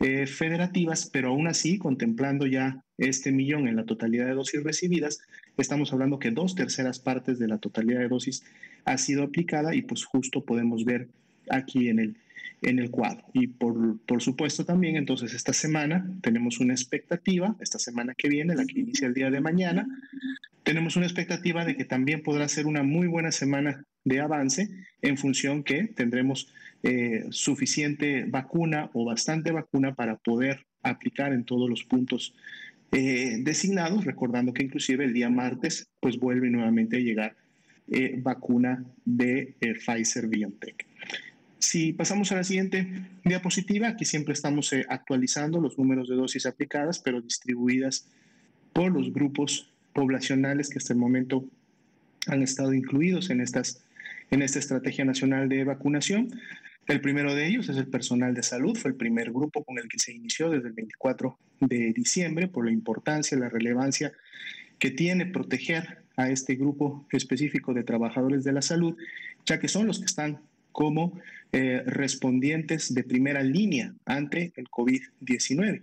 eh, 0.00 0.26
federativas, 0.26 1.08
pero 1.12 1.28
aún 1.28 1.48
así, 1.48 1.78
contemplando 1.78 2.46
ya 2.46 2.84
este 2.98 3.32
millón 3.32 3.68
en 3.68 3.76
la 3.76 3.84
totalidad 3.84 4.26
de 4.26 4.34
dosis 4.34 4.62
recibidas, 4.62 5.20
estamos 5.56 5.92
hablando 5.92 6.18
que 6.18 6.30
dos 6.30 6.54
terceras 6.54 6.98
partes 6.98 7.38
de 7.38 7.48
la 7.48 7.58
totalidad 7.58 8.00
de 8.00 8.08
dosis 8.08 8.44
ha 8.84 8.96
sido 8.98 9.24
aplicada 9.24 9.74
y 9.74 9.82
pues 9.82 10.04
justo 10.04 10.44
podemos 10.44 10.84
ver 10.84 11.08
aquí 11.50 11.88
en 11.88 11.98
el 11.98 12.16
en 12.62 12.78
el 12.78 12.90
cuadro. 12.90 13.24
Y 13.32 13.46
por, 13.46 13.98
por, 14.00 14.22
supuesto 14.22 14.64
también, 14.64 14.96
entonces 14.96 15.32
esta 15.32 15.52
semana 15.52 16.10
tenemos 16.22 16.58
una 16.58 16.74
expectativa, 16.74 17.54
esta 17.60 17.78
semana 17.78 18.14
que 18.16 18.28
viene, 18.28 18.54
la 18.54 18.64
que 18.64 18.80
inicia 18.80 19.06
el 19.06 19.14
día 19.14 19.30
de 19.30 19.40
mañana, 19.40 19.86
tenemos 20.64 20.96
una 20.96 21.06
expectativa 21.06 21.64
de 21.64 21.76
que 21.76 21.84
también 21.84 22.22
podrá 22.22 22.48
ser 22.48 22.66
una 22.66 22.82
muy 22.82 23.06
buena 23.06 23.32
semana 23.32 23.84
de 24.04 24.20
avance 24.20 24.68
en 25.02 25.16
función 25.16 25.62
que 25.62 25.84
tendremos 25.84 26.52
eh, 26.82 27.26
suficiente 27.30 28.24
vacuna 28.24 28.90
o 28.92 29.04
bastante 29.04 29.50
vacuna 29.50 29.94
para 29.94 30.16
poder 30.16 30.66
aplicar 30.82 31.32
en 31.32 31.44
todos 31.44 31.68
los 31.68 31.84
puntos 31.84 32.34
eh, 32.92 33.38
designados, 33.40 34.04
recordando 34.04 34.52
que 34.52 34.62
inclusive 34.62 35.04
el 35.04 35.12
día 35.12 35.28
martes 35.28 35.88
pues 36.00 36.18
vuelve 36.18 36.48
nuevamente 36.50 36.96
a 36.96 37.00
llegar 37.00 37.36
eh, 37.88 38.18
vacuna 38.22 38.84
de 39.04 39.54
Pfizer 39.60 40.28
BioNTech. 40.28 40.86
Si 41.58 41.92
pasamos 41.92 42.30
a 42.30 42.36
la 42.36 42.44
siguiente 42.44 42.86
diapositiva, 43.24 43.88
aquí 43.88 44.04
siempre 44.04 44.32
estamos 44.32 44.72
eh, 44.72 44.86
actualizando 44.88 45.60
los 45.60 45.76
números 45.76 46.08
de 46.08 46.14
dosis 46.14 46.46
aplicadas, 46.46 47.00
pero 47.00 47.20
distribuidas 47.20 48.06
por 48.72 48.92
los 48.92 49.12
grupos 49.12 49.70
poblacionales 49.92 50.68
que 50.70 50.78
hasta 50.78 50.92
el 50.92 51.00
momento 51.00 51.44
han 52.28 52.42
estado 52.42 52.72
incluidos 52.72 53.30
en 53.30 53.40
estas 53.40 53.84
en 54.30 54.42
esta 54.42 54.58
estrategia 54.58 55.06
nacional 55.06 55.48
de 55.48 55.64
vacunación. 55.64 56.28
El 56.88 57.02
primero 57.02 57.34
de 57.34 57.46
ellos 57.46 57.68
es 57.68 57.76
el 57.76 57.86
personal 57.86 58.32
de 58.32 58.42
salud, 58.42 58.74
fue 58.74 58.92
el 58.92 58.96
primer 58.96 59.30
grupo 59.30 59.62
con 59.62 59.78
el 59.78 59.88
que 59.88 59.98
se 59.98 60.12
inició 60.14 60.48
desde 60.48 60.68
el 60.68 60.72
24 60.72 61.38
de 61.60 61.92
diciembre 61.92 62.48
por 62.48 62.64
la 62.64 62.72
importancia, 62.72 63.36
la 63.36 63.50
relevancia 63.50 64.10
que 64.78 64.90
tiene 64.90 65.26
proteger 65.26 65.98
a 66.16 66.30
este 66.30 66.54
grupo 66.54 67.06
específico 67.12 67.74
de 67.74 67.84
trabajadores 67.84 68.42
de 68.42 68.52
la 68.52 68.62
salud, 68.62 68.96
ya 69.44 69.60
que 69.60 69.68
son 69.68 69.86
los 69.86 69.98
que 69.98 70.06
están 70.06 70.40
como 70.72 71.20
eh, 71.52 71.82
respondientes 71.84 72.94
de 72.94 73.04
primera 73.04 73.42
línea 73.42 73.92
ante 74.06 74.54
el 74.56 74.68
COVID-19. 74.68 75.82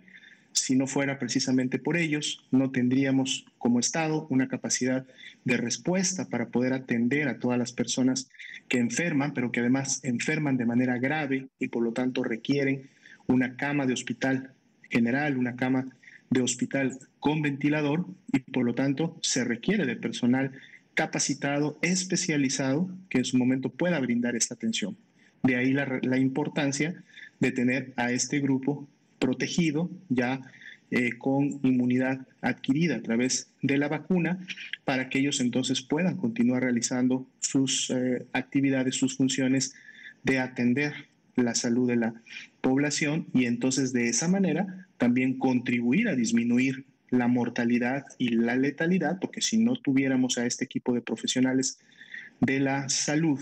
Si 0.56 0.76
no 0.76 0.88
fuera 0.88 1.20
precisamente 1.20 1.78
por 1.78 1.96
ellos, 1.98 2.44
no 2.50 2.72
tendríamos 2.72 3.46
como 3.60 3.80
Estado 3.80 4.26
una 4.30 4.48
capacidad 4.48 5.06
de 5.44 5.58
respuesta 5.58 6.28
para 6.28 6.48
poder 6.48 6.74
atender 6.74 7.28
a 7.28 7.38
todas 7.38 7.60
las 7.60 7.72
personas 7.72 8.30
que 8.68 8.80
enferman, 8.80 9.34
pero 9.34 9.52
que 9.52 9.60
además 9.60 10.00
enferman 10.04 10.58
de 10.58 10.66
manera 10.66 10.98
grave 10.98 11.50
y 11.60 11.68
por 11.68 11.84
lo 11.84 11.92
tanto 11.92 12.24
requieren 12.24 12.90
una 13.28 13.58
cama 13.58 13.86
de 13.86 13.94
hospital 13.94 14.54
general, 14.90 15.38
una 15.38 15.56
cama 15.56 15.88
de 16.30 16.42
hospital 16.42 16.98
con 17.20 17.42
ventilador 17.42 18.06
y 18.32 18.40
por 18.40 18.66
lo 18.66 18.74
tanto 18.74 19.20
se 19.22 19.44
requiere 19.44 19.86
de 19.86 19.98
personal 19.98 20.52
capacitado, 20.96 21.78
especializado, 21.82 22.90
que 23.10 23.20
en 23.20 23.26
su 23.26 23.38
momento 23.38 23.70
pueda 23.70 24.00
brindar 24.00 24.36
esta 24.36 24.56
atención. 24.56 24.96
De 25.44 25.58
ahí 25.58 25.74
la, 25.74 26.00
la 26.02 26.18
importancia 26.18 27.04
de 27.40 27.52
tener 27.52 27.94
a 27.98 28.12
este 28.12 28.40
grupo 28.40 28.88
protegido 29.20 29.90
ya 30.10 30.42
eh, 30.92 31.18
con 31.18 31.60
inmunidad 31.64 32.28
adquirida 32.42 32.98
a 32.98 33.02
través 33.02 33.50
de 33.62 33.78
la 33.78 33.88
vacuna 33.88 34.40
para 34.84 35.10
que 35.10 35.20
ellos 35.20 35.40
entonces 35.40 35.82
puedan 35.82 36.16
continuar 36.18 36.64
realizando 36.64 37.28
sus 37.40 37.90
eh, 37.90 38.26
actividades, 38.34 38.96
sus 38.96 39.18
funciones 39.18 39.74
de 40.24 40.40
atender 40.40 40.94
la 41.36 41.56
salud 41.56 41.88
de 41.88 41.96
la 41.96 42.14
población 42.62 43.28
y 43.34 43.46
entonces 43.46 43.94
de 43.94 44.10
esa 44.10 44.28
manera 44.28 44.88
también 44.98 45.38
contribuir 45.38 46.08
a 46.08 46.16
disminuir 46.16 46.86
la 47.10 47.28
mortalidad 47.28 48.06
y 48.18 48.30
la 48.30 48.56
letalidad, 48.56 49.20
porque 49.20 49.42
si 49.42 49.58
no 49.58 49.76
tuviéramos 49.76 50.38
a 50.38 50.46
este 50.46 50.66
equipo 50.66 50.94
de 50.94 51.02
profesionales 51.02 51.80
de 52.42 52.60
la 52.60 52.90
salud 52.90 53.40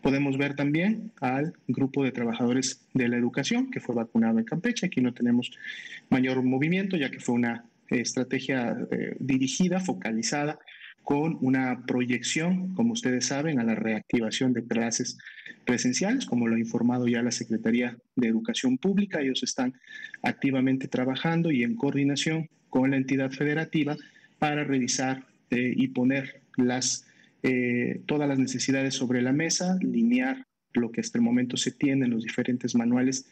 Podemos 0.00 0.38
ver 0.38 0.54
también 0.54 1.12
al 1.20 1.54
grupo 1.68 2.04
de 2.04 2.12
trabajadores 2.12 2.84
de 2.94 3.08
la 3.08 3.16
educación 3.16 3.70
que 3.70 3.80
fue 3.80 3.94
vacunado 3.94 4.38
en 4.38 4.44
Campeche. 4.44 4.86
Aquí 4.86 5.00
no 5.00 5.14
tenemos 5.14 5.52
mayor 6.10 6.42
movimiento 6.42 6.96
ya 6.96 7.10
que 7.10 7.20
fue 7.20 7.34
una 7.34 7.64
estrategia 7.88 8.76
eh, 8.90 9.16
dirigida, 9.18 9.80
focalizada, 9.80 10.58
con 11.02 11.36
una 11.40 11.84
proyección, 11.84 12.74
como 12.74 12.92
ustedes 12.92 13.26
saben, 13.26 13.58
a 13.58 13.64
la 13.64 13.74
reactivación 13.74 14.52
de 14.52 14.64
clases 14.64 15.18
presenciales, 15.64 16.26
como 16.26 16.46
lo 16.46 16.54
ha 16.54 16.60
informado 16.60 17.08
ya 17.08 17.22
la 17.22 17.32
Secretaría 17.32 17.96
de 18.14 18.28
Educación 18.28 18.78
Pública. 18.78 19.20
Ellos 19.20 19.42
están 19.42 19.74
activamente 20.22 20.88
trabajando 20.88 21.50
y 21.50 21.64
en 21.64 21.74
coordinación 21.74 22.48
con 22.70 22.92
la 22.92 22.96
entidad 22.96 23.30
federativa 23.30 23.96
para 24.38 24.64
revisar 24.64 25.24
eh, 25.50 25.74
y 25.76 25.88
poner 25.88 26.40
las 26.56 27.06
eh, 27.42 28.02
todas 28.06 28.28
las 28.28 28.38
necesidades 28.38 28.94
sobre 28.94 29.22
la 29.22 29.32
mesa, 29.32 29.78
linear 29.80 30.46
lo 30.74 30.90
que 30.90 31.00
hasta 31.00 31.18
el 31.18 31.24
momento 31.24 31.56
se 31.56 31.70
tiene 31.70 32.06
en 32.06 32.12
los 32.12 32.24
diferentes 32.24 32.74
manuales 32.74 33.26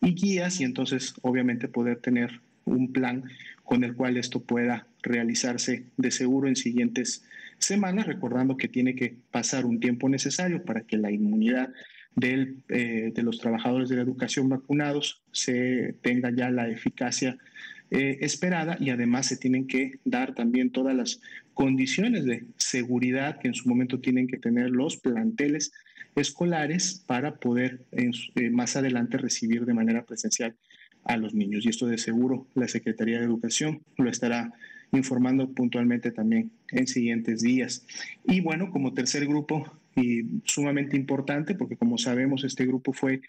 y 0.00 0.14
guías 0.14 0.60
y 0.60 0.64
entonces 0.64 1.14
obviamente 1.22 1.68
poder 1.68 2.00
tener 2.00 2.40
un 2.64 2.92
plan 2.92 3.24
con 3.64 3.84
el 3.84 3.94
cual 3.94 4.16
esto 4.16 4.42
pueda 4.42 4.86
realizarse 5.02 5.86
de 5.96 6.10
seguro 6.10 6.48
en 6.48 6.56
siguientes 6.56 7.24
semanas, 7.58 8.06
recordando 8.06 8.56
que 8.56 8.68
tiene 8.68 8.94
que 8.94 9.16
pasar 9.30 9.64
un 9.64 9.80
tiempo 9.80 10.08
necesario 10.08 10.64
para 10.64 10.82
que 10.82 10.96
la 10.96 11.10
inmunidad 11.10 11.72
eh, 12.20 13.12
de 13.14 13.22
los 13.22 13.38
trabajadores 13.38 13.88
de 13.88 13.96
la 13.96 14.02
educación 14.02 14.48
vacunados 14.48 15.22
se 15.32 15.94
tenga 16.02 16.30
ya 16.30 16.50
la 16.50 16.68
eficacia 16.68 17.38
eh, 17.90 18.18
esperada 18.20 18.76
y 18.78 18.90
además 18.90 19.26
se 19.26 19.36
tienen 19.36 19.66
que 19.66 19.98
dar 20.04 20.34
también 20.34 20.70
todas 20.70 20.94
las 20.94 21.20
condiciones 21.54 22.24
de 22.24 22.44
seguridad 22.56 23.38
que 23.38 23.48
en 23.48 23.54
su 23.54 23.68
momento 23.68 24.00
tienen 24.00 24.26
que 24.26 24.38
tener 24.38 24.70
los 24.70 24.96
planteles 24.96 25.72
escolares 26.16 27.02
para 27.06 27.36
poder 27.36 27.80
eh, 27.92 28.50
más 28.50 28.76
adelante 28.76 29.18
recibir 29.18 29.64
de 29.64 29.74
manera 29.74 30.04
presencial 30.04 30.54
a 31.04 31.16
los 31.16 31.34
niños. 31.34 31.64
Y 31.64 31.68
esto 31.68 31.86
de 31.86 31.98
seguro 31.98 32.46
la 32.54 32.68
Secretaría 32.68 33.18
de 33.18 33.24
Educación 33.24 33.80
lo 33.96 34.10
estará 34.10 34.52
informando 34.92 35.50
puntualmente 35.50 36.10
también 36.10 36.50
en 36.70 36.86
siguientes 36.86 37.40
días. 37.42 37.84
Y 38.24 38.40
bueno, 38.40 38.70
como 38.70 38.92
tercer 38.92 39.26
grupo 39.26 39.64
y 39.96 40.24
sumamente 40.44 40.96
importante, 40.96 41.54
porque 41.54 41.76
como 41.76 41.98
sabemos 41.98 42.44
este 42.44 42.66
grupo 42.66 42.92
fue 42.92 43.22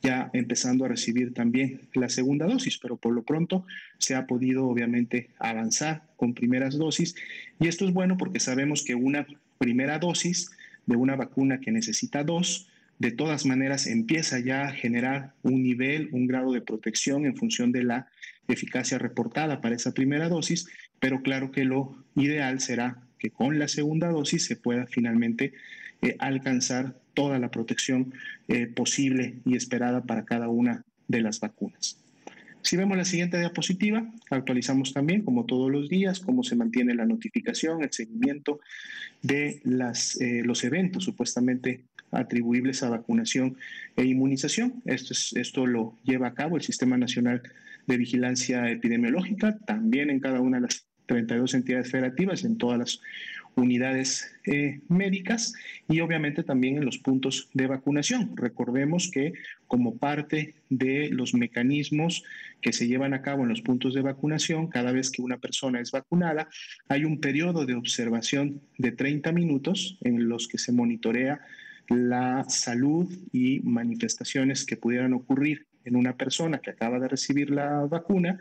ya 0.02 0.30
empezando 0.32 0.84
a 0.84 0.88
recibir 0.88 1.34
también 1.34 1.82
la 1.94 2.08
segunda 2.08 2.46
dosis, 2.46 2.78
pero 2.78 2.96
por 2.96 3.12
lo 3.12 3.22
pronto 3.22 3.66
se 3.98 4.14
ha 4.14 4.26
podido 4.26 4.66
obviamente 4.66 5.30
avanzar 5.38 6.02
con 6.16 6.34
primeras 6.34 6.78
dosis. 6.78 7.14
Y 7.58 7.68
esto 7.68 7.86
es 7.86 7.92
bueno 7.92 8.16
porque 8.16 8.40
sabemos 8.40 8.82
que 8.82 8.94
una 8.94 9.26
primera 9.58 9.98
dosis 9.98 10.50
de 10.86 10.96
una 10.96 11.16
vacuna 11.16 11.60
que 11.60 11.70
necesita 11.70 12.24
dos, 12.24 12.68
de 12.98 13.10
todas 13.10 13.46
maneras 13.46 13.86
empieza 13.86 14.38
ya 14.40 14.68
a 14.68 14.72
generar 14.72 15.32
un 15.42 15.62
nivel, 15.62 16.08
un 16.12 16.26
grado 16.26 16.52
de 16.52 16.60
protección 16.60 17.24
en 17.24 17.36
función 17.36 17.72
de 17.72 17.84
la 17.84 18.08
eficacia 18.48 18.98
reportada 18.98 19.60
para 19.60 19.74
esa 19.74 19.92
primera 19.92 20.28
dosis, 20.28 20.66
pero 20.98 21.22
claro 21.22 21.50
que 21.50 21.64
lo 21.64 21.96
ideal 22.14 22.60
será 22.60 22.98
que 23.18 23.30
con 23.30 23.58
la 23.58 23.68
segunda 23.68 24.08
dosis 24.08 24.44
se 24.44 24.56
pueda 24.56 24.86
finalmente 24.86 25.52
eh, 26.02 26.16
alcanzar 26.18 26.94
toda 27.14 27.38
la 27.38 27.50
protección 27.50 28.14
eh, 28.48 28.66
posible 28.66 29.36
y 29.44 29.56
esperada 29.56 30.02
para 30.04 30.24
cada 30.24 30.48
una 30.48 30.84
de 31.08 31.20
las 31.20 31.40
vacunas. 31.40 31.98
Si 32.62 32.76
vemos 32.76 32.96
la 32.96 33.04
siguiente 33.04 33.38
diapositiva, 33.38 34.06
actualizamos 34.30 34.92
también, 34.92 35.22
como 35.22 35.46
todos 35.46 35.70
los 35.70 35.88
días, 35.88 36.20
cómo 36.20 36.42
se 36.42 36.56
mantiene 36.56 36.94
la 36.94 37.06
notificación, 37.06 37.82
el 37.82 37.92
seguimiento 37.92 38.60
de 39.22 39.60
las, 39.64 40.20
eh, 40.20 40.42
los 40.44 40.62
eventos 40.64 41.04
supuestamente 41.04 41.84
atribuibles 42.10 42.82
a 42.82 42.90
vacunación 42.90 43.56
e 43.96 44.04
inmunización. 44.04 44.82
Esto, 44.84 45.14
es, 45.14 45.32
esto 45.34 45.66
lo 45.66 45.96
lleva 46.04 46.28
a 46.28 46.34
cabo 46.34 46.56
el 46.56 46.62
Sistema 46.62 46.98
Nacional 46.98 47.42
de 47.86 47.96
Vigilancia 47.96 48.70
Epidemiológica, 48.70 49.58
también 49.58 50.10
en 50.10 50.20
cada 50.20 50.40
una 50.40 50.58
de 50.58 50.62
las 50.62 50.86
32 51.06 51.54
entidades 51.54 51.90
federativas, 51.90 52.44
en 52.44 52.58
todas 52.58 52.78
las 52.78 53.00
unidades 53.60 54.32
eh, 54.46 54.80
médicas 54.88 55.52
y 55.88 56.00
obviamente 56.00 56.42
también 56.42 56.76
en 56.76 56.84
los 56.84 56.98
puntos 56.98 57.48
de 57.54 57.66
vacunación. 57.66 58.36
Recordemos 58.36 59.10
que 59.10 59.34
como 59.66 59.96
parte 59.96 60.54
de 60.68 61.10
los 61.10 61.34
mecanismos 61.34 62.24
que 62.60 62.72
se 62.72 62.88
llevan 62.88 63.14
a 63.14 63.22
cabo 63.22 63.42
en 63.42 63.50
los 63.50 63.62
puntos 63.62 63.94
de 63.94 64.02
vacunación, 64.02 64.68
cada 64.68 64.92
vez 64.92 65.10
que 65.10 65.22
una 65.22 65.38
persona 65.38 65.80
es 65.80 65.90
vacunada, 65.90 66.48
hay 66.88 67.04
un 67.04 67.20
periodo 67.20 67.66
de 67.66 67.74
observación 67.74 68.60
de 68.78 68.92
30 68.92 69.32
minutos 69.32 69.98
en 70.02 70.28
los 70.28 70.48
que 70.48 70.58
se 70.58 70.72
monitorea 70.72 71.40
la 71.88 72.44
salud 72.48 73.12
y 73.32 73.60
manifestaciones 73.60 74.64
que 74.64 74.76
pudieran 74.76 75.12
ocurrir 75.12 75.66
en 75.84 75.96
una 75.96 76.16
persona 76.16 76.58
que 76.58 76.70
acaba 76.70 76.98
de 76.98 77.08
recibir 77.08 77.50
la 77.50 77.80
vacuna 77.86 78.38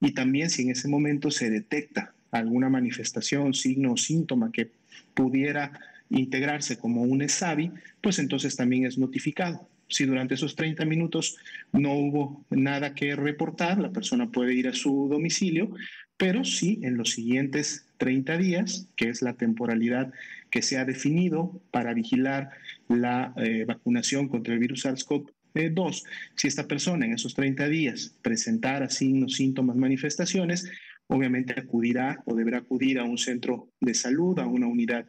y 0.00 0.12
también 0.12 0.50
si 0.50 0.62
en 0.62 0.70
ese 0.70 0.88
momento 0.88 1.30
se 1.30 1.50
detecta 1.50 2.14
alguna 2.32 2.68
manifestación, 2.68 3.54
signo 3.54 3.92
o 3.92 3.96
síntoma 3.96 4.50
que 4.50 4.70
pudiera 5.14 5.72
integrarse 6.10 6.78
como 6.78 7.02
un 7.02 7.22
ESAVI, 7.22 7.70
pues 8.00 8.18
entonces 8.18 8.56
también 8.56 8.86
es 8.86 8.98
notificado. 8.98 9.68
Si 9.88 10.06
durante 10.06 10.34
esos 10.34 10.56
30 10.56 10.84
minutos 10.86 11.36
no 11.72 11.92
hubo 11.94 12.44
nada 12.50 12.94
que 12.94 13.14
reportar, 13.14 13.78
la 13.78 13.92
persona 13.92 14.30
puede 14.30 14.54
ir 14.54 14.68
a 14.68 14.72
su 14.72 15.08
domicilio, 15.10 15.74
pero 16.16 16.44
si 16.44 16.80
en 16.82 16.96
los 16.96 17.10
siguientes 17.10 17.86
30 17.98 18.38
días, 18.38 18.88
que 18.96 19.10
es 19.10 19.22
la 19.22 19.34
temporalidad 19.34 20.12
que 20.50 20.62
se 20.62 20.78
ha 20.78 20.84
definido 20.84 21.60
para 21.70 21.94
vigilar 21.94 22.50
la 22.88 23.34
eh, 23.36 23.64
vacunación 23.66 24.28
contra 24.28 24.54
el 24.54 24.60
virus 24.60 24.84
SARS-CoV-2, 24.86 26.04
si 26.36 26.48
esta 26.48 26.66
persona 26.66 27.06
en 27.06 27.14
esos 27.14 27.34
30 27.34 27.68
días 27.68 28.14
presentara 28.22 28.88
signos, 28.88 29.34
síntomas, 29.34 29.76
manifestaciones, 29.76 30.70
obviamente 31.08 31.58
acudirá 31.58 32.22
o 32.24 32.34
deberá 32.34 32.58
acudir 32.58 32.98
a 32.98 33.04
un 33.04 33.18
centro 33.18 33.68
de 33.80 33.94
salud, 33.94 34.38
a 34.38 34.46
una 34.46 34.66
unidad 34.66 35.06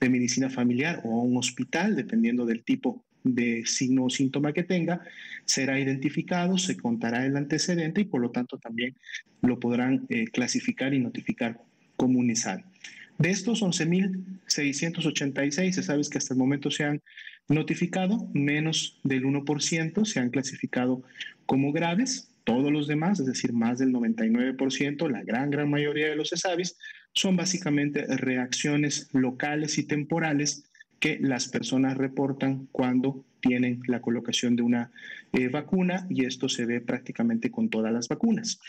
de 0.00 0.10
medicina 0.10 0.50
familiar 0.50 1.00
o 1.04 1.20
a 1.20 1.22
un 1.22 1.36
hospital, 1.36 1.96
dependiendo 1.96 2.44
del 2.44 2.62
tipo 2.62 3.04
de 3.24 3.64
signo 3.66 4.04
o 4.04 4.10
síntoma 4.10 4.52
que 4.52 4.62
tenga, 4.62 5.00
será 5.44 5.80
identificado, 5.80 6.58
se 6.58 6.76
contará 6.76 7.26
el 7.26 7.36
antecedente 7.36 8.02
y 8.02 8.04
por 8.04 8.20
lo 8.20 8.30
tanto 8.30 8.58
también 8.58 8.94
lo 9.42 9.58
podrán 9.58 10.06
eh, 10.08 10.26
clasificar 10.26 10.94
y 10.94 11.00
notificar 11.00 11.60
como 11.96 12.20
un 12.20 12.28
De 12.28 13.30
estos 13.30 13.62
11.686, 13.62 15.72
se 15.72 15.82
sabe 15.82 16.02
que 16.10 16.18
hasta 16.18 16.34
el 16.34 16.38
momento 16.38 16.70
se 16.70 16.84
han 16.84 17.02
notificado, 17.48 18.28
menos 18.32 19.00
del 19.02 19.24
1% 19.24 20.04
se 20.04 20.20
han 20.20 20.30
clasificado 20.30 21.02
como 21.46 21.72
graves, 21.72 22.30
todos 22.46 22.70
los 22.70 22.86
demás, 22.86 23.18
es 23.18 23.26
decir, 23.26 23.52
más 23.52 23.80
del 23.80 23.92
99%, 23.92 25.10
la 25.10 25.24
gran, 25.24 25.50
gran 25.50 25.68
mayoría 25.68 26.08
de 26.08 26.14
los 26.14 26.32
ESAVIS, 26.32 26.78
son 27.12 27.36
básicamente 27.36 28.06
reacciones 28.06 29.08
locales 29.12 29.78
y 29.78 29.82
temporales 29.82 30.62
que 31.00 31.18
las 31.20 31.48
personas 31.48 31.96
reportan 31.96 32.68
cuando 32.70 33.24
tienen 33.40 33.82
la 33.88 34.00
colocación 34.00 34.54
de 34.54 34.62
una 34.62 34.92
eh, 35.32 35.48
vacuna 35.48 36.06
y 36.08 36.24
esto 36.24 36.48
se 36.48 36.66
ve 36.66 36.80
prácticamente 36.80 37.50
con 37.50 37.68
todas 37.68 37.92
las 37.92 38.06
vacunas. 38.06 38.60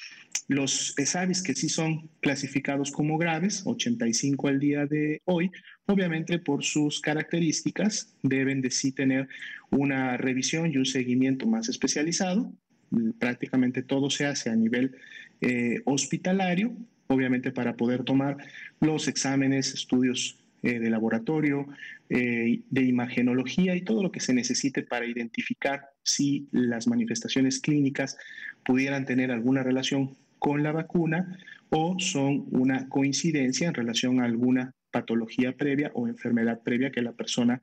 Los 0.47 0.97
ESAVIS 0.97 1.43
que 1.43 1.53
sí 1.53 1.69
son 1.69 2.09
clasificados 2.19 2.89
como 2.91 3.19
graves, 3.19 3.61
85 3.63 4.47
al 4.47 4.59
día 4.59 4.87
de 4.87 5.21
hoy, 5.25 5.51
obviamente 5.85 6.39
por 6.39 6.63
sus 6.63 6.99
características 6.99 8.11
deben 8.23 8.61
de 8.61 8.71
sí 8.71 8.91
tener 8.91 9.27
una 9.69 10.17
revisión 10.17 10.71
y 10.71 10.77
un 10.77 10.85
seguimiento 10.85 11.45
más 11.45 11.69
especializado 11.69 12.51
prácticamente 13.19 13.83
todo 13.83 14.09
se 14.09 14.25
hace 14.25 14.49
a 14.49 14.55
nivel 14.55 14.95
eh, 15.41 15.81
hospitalario, 15.85 16.75
obviamente 17.07 17.51
para 17.51 17.75
poder 17.75 18.03
tomar 18.03 18.37
los 18.79 19.07
exámenes, 19.07 19.73
estudios 19.73 20.37
eh, 20.63 20.79
de 20.79 20.89
laboratorio, 20.89 21.67
eh, 22.09 22.61
de 22.69 22.81
imagenología 22.83 23.75
y 23.75 23.81
todo 23.81 24.01
lo 24.01 24.11
que 24.11 24.19
se 24.19 24.33
necesite 24.33 24.81
para 24.81 25.05
identificar 25.05 25.89
si 26.03 26.47
las 26.51 26.87
manifestaciones 26.87 27.59
clínicas 27.59 28.17
pudieran 28.65 29.05
tener 29.05 29.31
alguna 29.31 29.61
relación 29.61 30.15
con 30.39 30.63
la 30.63 30.71
vacuna 30.71 31.37
o 31.69 31.99
son 31.99 32.45
una 32.51 32.87
coincidencia 32.89 33.67
en 33.67 33.73
relación 33.73 34.21
a 34.21 34.25
alguna 34.25 34.71
patología 34.91 35.51
previa 35.51 35.91
o 35.93 36.07
enfermedad 36.07 36.61
previa 36.63 36.91
que 36.91 37.01
la 37.01 37.11
persona 37.11 37.61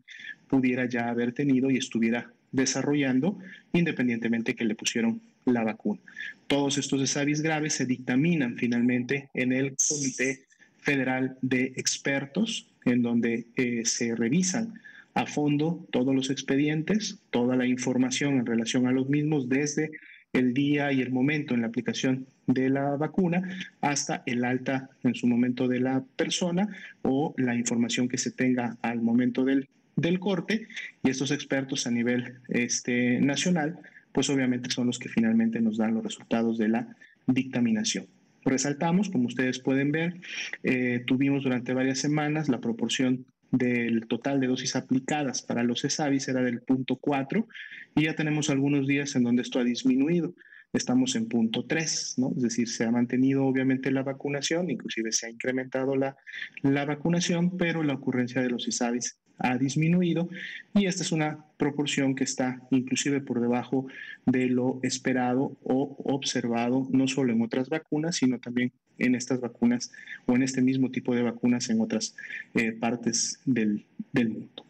pudiera 0.48 0.86
ya 0.86 1.08
haber 1.08 1.32
tenido 1.32 1.70
y 1.70 1.78
estuviera 1.78 2.33
desarrollando 2.54 3.36
independientemente 3.72 4.54
que 4.54 4.64
le 4.64 4.74
pusieron 4.74 5.20
la 5.44 5.64
vacuna. 5.64 6.00
Todos 6.46 6.78
estos 6.78 7.00
desavis 7.00 7.42
graves 7.42 7.74
se 7.74 7.84
dictaminan 7.84 8.56
finalmente 8.56 9.28
en 9.34 9.52
el 9.52 9.74
Comité 9.88 10.44
Federal 10.78 11.36
de 11.42 11.72
Expertos, 11.76 12.66
en 12.84 13.02
donde 13.02 13.46
eh, 13.56 13.82
se 13.84 14.14
revisan 14.14 14.74
a 15.14 15.26
fondo 15.26 15.86
todos 15.90 16.14
los 16.14 16.30
expedientes, 16.30 17.18
toda 17.30 17.56
la 17.56 17.66
información 17.66 18.38
en 18.38 18.46
relación 18.46 18.86
a 18.86 18.92
los 18.92 19.08
mismos 19.08 19.48
desde 19.48 19.90
el 20.32 20.54
día 20.54 20.92
y 20.92 21.00
el 21.00 21.10
momento 21.10 21.54
en 21.54 21.62
la 21.62 21.68
aplicación 21.68 22.26
de 22.46 22.68
la 22.68 22.96
vacuna 22.96 23.42
hasta 23.80 24.22
el 24.26 24.44
alta 24.44 24.90
en 25.02 25.14
su 25.14 25.26
momento 25.26 25.68
de 25.68 25.80
la 25.80 26.04
persona 26.16 26.68
o 27.02 27.34
la 27.36 27.54
información 27.54 28.08
que 28.08 28.18
se 28.18 28.32
tenga 28.32 28.76
al 28.82 29.00
momento 29.00 29.44
del 29.44 29.68
del 29.96 30.18
corte 30.18 30.68
y 31.02 31.10
estos 31.10 31.30
expertos 31.30 31.86
a 31.86 31.90
nivel 31.90 32.38
este, 32.48 33.20
nacional, 33.20 33.78
pues 34.12 34.30
obviamente 34.30 34.70
son 34.70 34.86
los 34.86 34.98
que 34.98 35.08
finalmente 35.08 35.60
nos 35.60 35.76
dan 35.76 35.94
los 35.94 36.04
resultados 36.04 36.58
de 36.58 36.68
la 36.68 36.96
dictaminación. 37.26 38.06
Resaltamos, 38.44 39.08
como 39.08 39.26
ustedes 39.26 39.58
pueden 39.58 39.90
ver, 39.90 40.14
eh, 40.62 41.02
tuvimos 41.06 41.44
durante 41.44 41.72
varias 41.72 41.98
semanas 41.98 42.48
la 42.48 42.60
proporción 42.60 43.24
del 43.50 44.06
total 44.06 44.40
de 44.40 44.48
dosis 44.48 44.76
aplicadas 44.76 45.42
para 45.42 45.62
los 45.62 45.84
ESAVIS 45.84 46.28
era 46.28 46.42
del 46.42 46.60
punto 46.60 46.96
4 46.96 47.46
y 47.96 48.04
ya 48.04 48.14
tenemos 48.14 48.50
algunos 48.50 48.86
días 48.86 49.14
en 49.16 49.22
donde 49.22 49.42
esto 49.42 49.60
ha 49.60 49.64
disminuido. 49.64 50.34
Estamos 50.72 51.14
en 51.14 51.28
punto 51.28 51.64
3, 51.64 52.14
¿no? 52.18 52.32
Es 52.36 52.42
decir, 52.42 52.68
se 52.68 52.84
ha 52.84 52.90
mantenido 52.90 53.44
obviamente 53.44 53.92
la 53.92 54.02
vacunación, 54.02 54.70
inclusive 54.70 55.12
se 55.12 55.26
ha 55.26 55.30
incrementado 55.30 55.94
la, 55.94 56.16
la 56.62 56.84
vacunación, 56.84 57.56
pero 57.56 57.84
la 57.84 57.94
ocurrencia 57.94 58.42
de 58.42 58.50
los 58.50 58.66
ESAVIS 58.66 59.18
ha 59.38 59.56
disminuido 59.58 60.28
y 60.74 60.86
esta 60.86 61.02
es 61.02 61.12
una 61.12 61.44
proporción 61.56 62.14
que 62.14 62.24
está 62.24 62.60
inclusive 62.70 63.20
por 63.20 63.40
debajo 63.40 63.86
de 64.26 64.46
lo 64.46 64.80
esperado 64.82 65.56
o 65.64 65.96
observado 66.04 66.86
no 66.90 67.08
solo 67.08 67.32
en 67.32 67.42
otras 67.42 67.68
vacunas, 67.68 68.16
sino 68.16 68.38
también 68.38 68.72
en 68.98 69.14
estas 69.14 69.40
vacunas 69.40 69.92
o 70.26 70.34
en 70.34 70.42
este 70.42 70.62
mismo 70.62 70.90
tipo 70.90 71.14
de 71.14 71.22
vacunas 71.22 71.68
en 71.70 71.80
otras 71.80 72.14
eh, 72.54 72.72
partes 72.72 73.40
del, 73.44 73.84
mundo. 74.14 74.64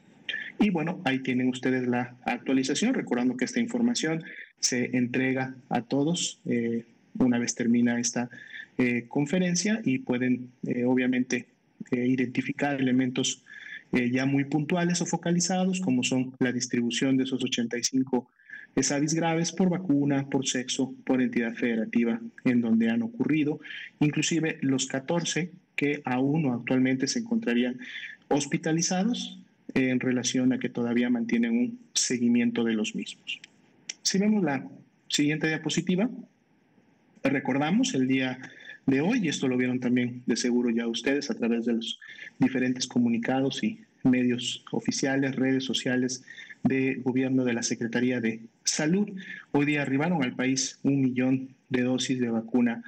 Y 0.58 0.70
bueno, 0.70 1.00
ahí 1.04 1.18
tienen 1.18 1.48
ustedes 1.48 1.86
la 1.86 2.16
actualización, 2.24 2.94
recordando 2.94 3.36
que 3.36 3.44
esta 3.44 3.60
información 3.60 4.24
se 4.60 4.96
entrega 4.96 5.54
a 5.68 5.82
todos 5.82 6.40
eh, 6.46 6.84
una 7.18 7.38
vez 7.38 7.54
termina 7.54 8.00
esta 8.00 8.30
eh, 8.78 9.04
conferencia 9.08 9.80
y 9.84 9.98
pueden 9.98 10.50
obviamente 10.86 11.46
identificar 11.92 12.80
elementos 12.80 13.44
eh, 13.92 14.10
ya 14.10 14.26
muy 14.26 14.44
puntuales 14.44 15.00
o 15.00 15.06
focalizados, 15.06 15.80
como 15.80 16.02
son 16.02 16.34
la 16.38 16.52
distribución 16.52 17.16
de 17.16 17.24
esos 17.24 17.42
85 17.42 18.28
ESAVIS 18.76 19.14
graves 19.14 19.52
por 19.52 19.70
vacuna, 19.70 20.28
por 20.28 20.46
sexo, 20.46 20.94
por 21.04 21.22
entidad 21.22 21.54
federativa 21.54 22.20
en 22.44 22.60
donde 22.60 22.90
han 22.90 23.02
ocurrido, 23.02 23.60
inclusive 24.00 24.58
los 24.62 24.86
14 24.86 25.52
que 25.76 26.02
aún 26.04 26.46
o 26.46 26.54
actualmente 26.54 27.06
se 27.06 27.20
encontrarían 27.20 27.78
hospitalizados 28.28 29.38
en 29.74 30.00
relación 30.00 30.52
a 30.52 30.58
que 30.58 30.68
todavía 30.68 31.10
mantienen 31.10 31.56
un 31.56 31.78
seguimiento 31.94 32.64
de 32.64 32.74
los 32.74 32.94
mismos. 32.94 33.40
Si 34.02 34.18
vemos 34.18 34.42
la 34.42 34.66
siguiente 35.08 35.48
diapositiva, 35.48 36.10
recordamos 37.22 37.94
el 37.94 38.06
día 38.06 38.38
de 38.86 39.00
hoy, 39.00 39.20
y 39.22 39.28
esto 39.28 39.48
lo 39.48 39.56
vieron 39.56 39.80
también 39.80 40.22
de 40.26 40.36
seguro 40.36 40.70
ya 40.70 40.86
ustedes 40.86 41.30
a 41.30 41.34
través 41.34 41.64
de 41.66 41.74
los 41.74 41.98
diferentes 42.38 42.86
comunicados 42.86 43.62
y 43.64 43.80
medios 44.02 44.64
oficiales, 44.70 45.36
redes 45.36 45.64
sociales 45.64 46.22
de 46.62 46.96
gobierno 46.96 47.44
de 47.44 47.54
la 47.54 47.62
Secretaría 47.62 48.20
de 48.20 48.40
Salud. 48.64 49.08
Hoy 49.52 49.66
día 49.66 49.82
arribaron 49.82 50.22
al 50.22 50.34
país 50.34 50.78
un 50.82 51.00
millón 51.00 51.54
de 51.68 51.82
dosis 51.82 52.20
de 52.20 52.30
vacuna 52.30 52.82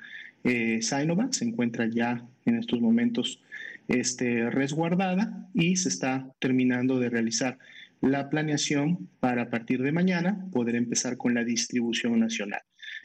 eh, 0.44 0.80
Sinovac, 0.80 1.32
se 1.32 1.44
encuentra 1.44 1.86
ya 1.86 2.24
en 2.44 2.56
estos 2.56 2.80
momentos 2.80 3.42
este, 3.88 4.48
resguardada 4.50 5.48
y 5.54 5.76
se 5.76 5.88
está 5.88 6.32
terminando 6.38 7.00
de 7.00 7.10
realizar 7.10 7.58
la 8.00 8.28
planeación 8.30 9.08
para 9.20 9.42
a 9.42 9.50
partir 9.50 9.82
de 9.82 9.92
mañana 9.92 10.46
poder 10.52 10.76
empezar 10.76 11.16
con 11.16 11.34
la 11.34 11.44
distribución 11.44 12.18
nacional. 12.20 12.60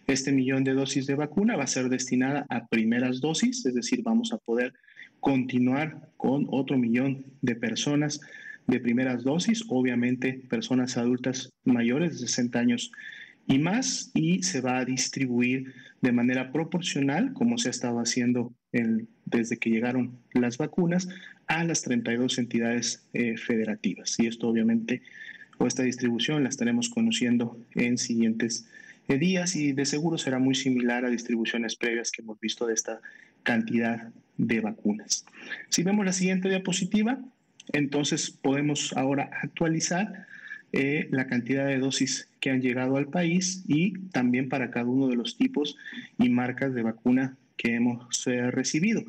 Este 0.08 0.32
millón 0.32 0.64
de 0.64 0.74
dosis 0.74 1.06
de 1.08 1.16
vacuna 1.16 1.56
va 1.56 1.64
a 1.64 1.68
ser 1.68 1.90
destinada 1.90 2.46
a 2.50 2.68
primeras 2.68 3.22
dosis, 3.22 3.66
es 3.66 3.74
decir, 3.74 4.02
vamos 4.04 4.34
a 4.34 4.38
poder 4.38 4.74
continuar 5.20 6.10
con 6.18 6.48
otro 6.50 6.78
millón 6.78 7.26
de 7.42 7.56
personas 7.56 8.20
de 8.68 8.80
primeras 8.80 9.24
dosis, 9.24 9.64
obviamente 9.70 10.42
personas 10.50 10.98
adultas 10.98 11.52
mayores 11.64 12.14
de 12.14 12.28
60 12.28 12.60
años 12.60 12.92
y 13.48 13.60
más, 13.60 14.12
y 14.14 14.44
se 14.44 14.62
va 14.62 14.80
a 14.80 14.86
distribuir 14.86 15.74
de 16.02 16.12
manera 16.12 16.52
proporcional, 16.52 17.34
como 17.34 17.58
se 17.58 17.70
ha 17.70 17.72
estado 17.72 18.00
haciendo 18.00 18.54
desde 19.26 19.58
que 19.58 19.70
llegaron 19.70 20.18
las 20.34 20.58
vacunas, 20.58 21.10
a 21.48 21.64
las 21.64 21.82
32 21.82 22.38
entidades 22.38 23.06
eh, 23.14 23.36
federativas. 23.38 24.16
Y 24.20 24.28
esto 24.28 24.48
obviamente, 24.48 25.02
o 25.58 25.68
esta 25.68 25.84
distribución 25.84 26.44
la 26.44 26.50
estaremos 26.50 26.90
conociendo 26.90 27.60
en 27.76 27.98
siguientes 27.98 28.68
eh, 29.12 29.18
días 29.18 29.56
y 29.56 29.74
de 29.74 29.86
seguro 29.86 30.18
será 30.18 30.40
muy 30.40 30.56
similar 30.56 31.06
a 31.06 31.10
distribuciones 31.10 31.76
previas 31.76 32.12
que 32.12 32.22
hemos 32.22 32.40
visto 32.40 32.66
de 32.66 32.74
esta 32.74 33.02
cantidad 33.44 34.10
de 34.38 34.62
vacunas. 34.62 35.26
Si 35.70 35.84
vemos 35.84 36.06
la 36.06 36.14
siguiente 36.14 36.50
diapositiva, 36.50 37.20
entonces 37.74 38.32
podemos 38.32 38.94
ahora 38.96 39.30
actualizar 39.42 40.28
eh, 40.74 41.08
la 41.12 41.28
cantidad 41.28 41.68
de 41.68 41.80
dosis 41.80 42.30
que 42.40 42.50
han 42.50 42.62
llegado 42.62 42.96
al 42.96 43.08
país 43.08 43.64
y 43.68 44.00
también 44.10 44.48
para 44.48 44.72
cada 44.72 44.86
uno 44.86 45.08
de 45.08 45.16
los 45.16 45.38
tipos 45.38 45.76
y 46.18 46.30
marcas 46.30 46.74
de 46.74 46.82
vacuna 46.82 47.36
que 47.58 47.76
hemos 47.76 48.26
eh, 48.28 48.50
recibido. 48.52 49.04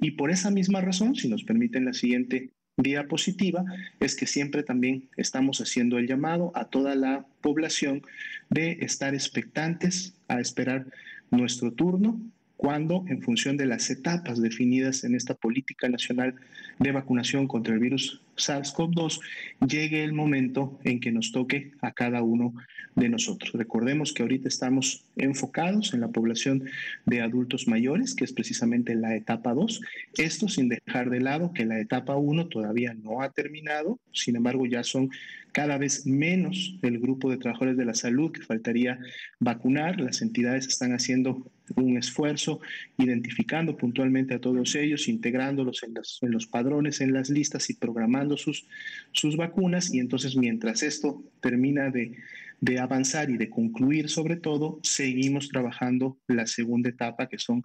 Y 0.00 0.12
por 0.12 0.30
esa 0.30 0.50
misma 0.50 0.80
razón, 0.80 1.14
si 1.14 1.28
nos 1.28 1.44
permiten 1.44 1.84
la 1.84 1.92
siguiente 1.92 2.50
diapositiva, 2.76 3.64
es 4.00 4.16
que 4.16 4.26
siempre 4.26 4.62
también 4.62 5.08
estamos 5.16 5.60
haciendo 5.60 5.98
el 5.98 6.06
llamado 6.06 6.52
a 6.54 6.66
toda 6.66 6.94
la 6.94 7.26
población 7.40 8.02
de 8.48 8.78
estar 8.80 9.14
expectantes, 9.14 10.14
a 10.28 10.40
esperar 10.40 10.86
nuestro 11.30 11.72
turno 11.72 12.20
cuando, 12.60 13.06
en 13.08 13.22
función 13.22 13.56
de 13.56 13.64
las 13.64 13.88
etapas 13.88 14.38
definidas 14.38 15.02
en 15.04 15.14
esta 15.14 15.32
política 15.32 15.88
nacional 15.88 16.34
de 16.78 16.92
vacunación 16.92 17.48
contra 17.48 17.72
el 17.72 17.80
virus 17.80 18.20
SARS-CoV-2, 18.36 19.18
llegue 19.66 20.04
el 20.04 20.12
momento 20.12 20.78
en 20.84 21.00
que 21.00 21.10
nos 21.10 21.32
toque 21.32 21.72
a 21.80 21.92
cada 21.92 22.22
uno 22.22 22.52
de 22.96 23.08
nosotros. 23.08 23.52
Recordemos 23.54 24.12
que 24.12 24.20
ahorita 24.20 24.46
estamos 24.46 25.06
enfocados 25.16 25.94
en 25.94 26.02
la 26.02 26.08
población 26.08 26.64
de 27.06 27.22
adultos 27.22 27.66
mayores, 27.66 28.14
que 28.14 28.24
es 28.24 28.32
precisamente 28.34 28.94
la 28.94 29.16
etapa 29.16 29.54
2. 29.54 29.80
Esto 30.18 30.46
sin 30.46 30.68
dejar 30.68 31.08
de 31.08 31.20
lado 31.20 31.54
que 31.54 31.64
la 31.64 31.80
etapa 31.80 32.16
1 32.16 32.48
todavía 32.48 32.92
no 32.92 33.22
ha 33.22 33.30
terminado, 33.30 33.98
sin 34.12 34.36
embargo 34.36 34.66
ya 34.66 34.84
son 34.84 35.08
cada 35.52 35.78
vez 35.78 36.04
menos 36.04 36.76
el 36.82 36.98
grupo 36.98 37.30
de 37.30 37.38
trabajadores 37.38 37.78
de 37.78 37.86
la 37.86 37.94
salud 37.94 38.32
que 38.32 38.42
faltaría 38.42 38.98
vacunar. 39.38 39.98
Las 39.98 40.20
entidades 40.20 40.66
están 40.66 40.92
haciendo 40.92 41.50
un 41.76 41.96
esfuerzo, 41.96 42.60
identificando 42.98 43.76
puntualmente 43.76 44.34
a 44.34 44.40
todos 44.40 44.74
ellos, 44.74 45.08
integrándolos 45.08 45.82
en 45.82 46.30
los, 46.30 46.46
padrones, 46.46 47.00
en 47.00 47.12
las 47.12 47.30
listas 47.30 47.70
y 47.70 47.74
programando 47.74 48.36
sus, 48.36 48.66
sus 49.12 49.36
vacunas. 49.36 49.92
Y 49.92 49.98
entonces, 49.98 50.36
mientras 50.36 50.82
esto 50.82 51.22
termina 51.40 51.90
de, 51.90 52.16
de 52.60 52.78
avanzar 52.78 53.30
y 53.30 53.36
de 53.36 53.50
concluir 53.50 54.08
sobre 54.08 54.36
todo, 54.36 54.80
seguimos 54.82 55.48
trabajando 55.48 56.18
la 56.26 56.46
segunda 56.46 56.90
etapa, 56.90 57.28
que 57.28 57.38
son 57.38 57.64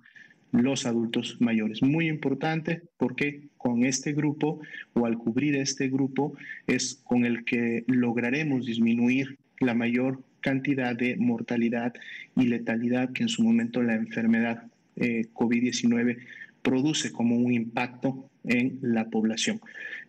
los 0.52 0.86
adultos 0.86 1.38
mayores. 1.40 1.82
Muy 1.82 2.08
importante 2.08 2.84
porque 2.98 3.48
con 3.58 3.84
este 3.84 4.14
grupo 4.14 4.62
o 4.94 5.06
al 5.06 5.18
cubrir 5.18 5.56
este 5.56 5.90
grupo 5.90 6.36
es 6.68 7.02
con 7.04 7.26
el 7.26 7.44
que 7.46 7.84
lograremos 7.88 8.66
disminuir 8.66 9.38
la 9.60 9.74
mayor 9.74 10.22
cantidad 10.46 10.96
de 10.96 11.16
mortalidad 11.18 11.96
y 12.36 12.46
letalidad 12.46 13.12
que 13.14 13.24
en 13.24 13.30
su 13.30 13.42
momento 13.42 13.82
la 13.82 13.96
enfermedad 13.96 14.68
eh, 14.96 15.26
COVID-19 15.34 16.20
produce 16.62 17.12
como 17.12 17.36
un 17.36 17.52
impacto 17.52 18.30
en 18.44 18.78
la 18.84 19.10
población. 19.10 19.60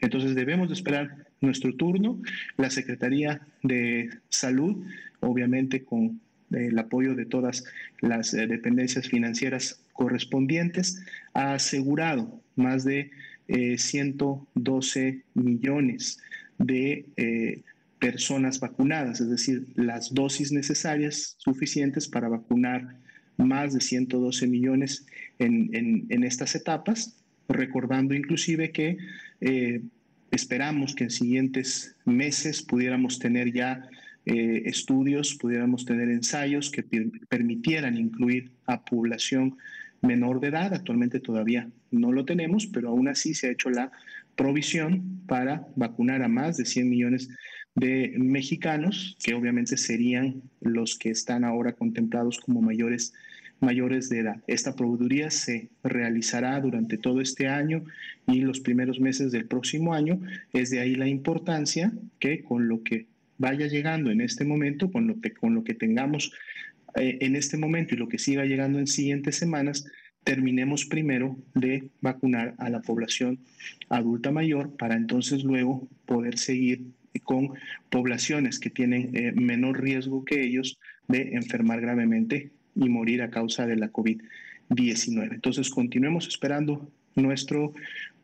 Entonces 0.03 0.35
debemos 0.35 0.69
de 0.69 0.75
esperar 0.75 1.27
nuestro 1.41 1.75
turno. 1.75 2.21
La 2.59 2.69
Secretaría 2.69 3.41
de 3.63 4.11
Salud, 4.29 4.85
obviamente 5.21 5.85
con 5.85 6.21
el 6.51 6.79
apoyo 6.79 7.15
de 7.15 7.25
todas 7.25 7.65
las 8.03 8.35
eh, 8.35 8.47
dependencias 8.47 9.09
financieras 9.09 9.81
correspondientes, 9.95 11.03
ha 11.33 11.55
asegurado 11.55 12.43
más 12.57 12.85
de 12.85 13.11
112 13.79 15.09
eh, 15.09 15.23
millones 15.33 16.19
de 16.59 17.07
eh, 17.17 17.63
personas 17.99 18.61
vacunadas, 18.61 19.21
es 19.21 19.31
decir, 19.31 19.67
las 19.75 20.13
dosis 20.13 20.53
necesarias 20.53 21.37
suficientes 21.39 22.09
para 22.09 22.29
vacunar 22.29 22.97
más 23.37 23.75
de 23.75 23.81
112 23.81 24.47
millones 24.47 25.07
en, 25.39 26.25
estas 26.25 26.55
etapas, 26.55 27.17
recordando 27.49 28.15
inclusive 28.15 28.71
que 28.71 28.97
esperamos 30.31 30.95
que 30.95 31.05
en 31.05 31.11
siguientes 31.11 31.97
meses 32.05 32.63
pudiéramos 32.63 33.19
tener 33.19 33.53
ya 33.53 33.89
eh, 34.25 34.63
estudios, 34.67 35.35
pudiéramos 35.35 35.85
tener 35.85 36.09
ensayos 36.09 36.71
que 36.71 36.83
permitieran 37.29 37.97
incluir 37.97 38.51
a 38.67 38.85
población 38.85 39.57
menor 40.03 40.41
de 40.41 40.49
edad. 40.49 40.75
Actualmente 40.75 41.21
todavía 41.21 41.69
no 41.91 42.11
lo 42.13 42.25
tenemos, 42.25 42.67
pero 42.67 42.89
aún 42.89 43.09
así 43.09 43.35
se 43.35 43.47
ha 43.47 43.53
hecho 43.53 43.71
la 43.71 43.93
provisión 44.35 45.23
para 45.27 45.67
vacunar 45.77 46.23
a 46.23 46.29
más 46.29 46.57
de 46.57 46.65
100 46.65 46.91
millones 46.91 47.29
de 47.29 47.35
mexicanos, 47.77 49.17
que 49.23 49.35
obviamente 49.35 49.77
serían 49.77 50.43
los 50.61 50.99
que 50.99 51.11
están 51.11 51.45
ahora 51.45 51.73
contemplados 51.73 52.41
como 52.41 52.63
mayores 52.63 53.13
mayores 53.61 54.09
de 54.09 54.21
edad. 54.21 54.43
Esta 54.47 54.77
proveeduría 54.77 55.31
se 55.31 55.71
realizará 55.83 56.61
durante 56.61 56.99
todo 56.99 57.21
este 57.21 57.49
año 57.49 57.85
y 58.27 58.41
los 58.41 58.61
primeros 58.61 59.01
meses 59.01 59.33
del 59.33 59.47
próximo 59.47 59.95
año. 59.95 60.21
Es 60.53 60.71
de 60.71 60.81
ahí 60.81 60.95
la 60.95 61.09
importancia 61.09 61.93
que 62.19 62.43
con 62.43 62.69
lo 62.69 62.83
que 62.83 63.07
vaya 63.39 63.67
llegando 63.67 64.11
en 64.11 64.21
este 64.21 64.45
momento, 64.45 64.91
con 64.91 65.07
lo 65.07 65.21
que, 65.21 65.33
con 65.33 65.55
lo 65.55 65.65
que 65.65 65.75
tengamos 65.75 66.33
eh, 66.97 67.19
en 67.21 67.37
este 67.37 67.57
momento 67.57 67.95
y 67.95 67.99
lo 67.99 68.09
que 68.09 68.19
siga 68.19 68.45
llegando 68.45 68.79
en 68.79 68.87
siguientes 68.87 69.37
semanas, 69.37 69.87
terminemos 70.25 70.87
primero 70.87 71.39
de 71.55 71.89
vacunar 72.01 72.55
a 72.59 72.69
la 72.69 72.83
población 72.83 73.39
adulta 73.89 74.33
mayor 74.33 74.77
para 74.77 74.97
entonces 74.97 75.45
luego 75.45 75.89
poder 76.05 76.37
seguir 76.37 76.87
con 77.21 77.55
poblaciones 77.91 78.59
que 78.59 78.71
tienen 78.71 79.11
eh, 79.15 79.33
menor 79.33 79.81
riesgo 79.81 80.25
que 80.25 80.43
ellos 80.43 80.79
de 81.09 81.35
enfermar 81.35 81.81
gravemente 81.81 82.51
y 82.75 82.89
morir 82.89 83.23
a 83.23 83.31
causa 83.31 83.67
de 83.67 83.77
la 83.77 83.93
COVID-19. 83.93 85.35
Entonces, 85.35 85.71
continuemos 85.71 86.29
esperando 86.29 86.91
nuestro 87.15 87.73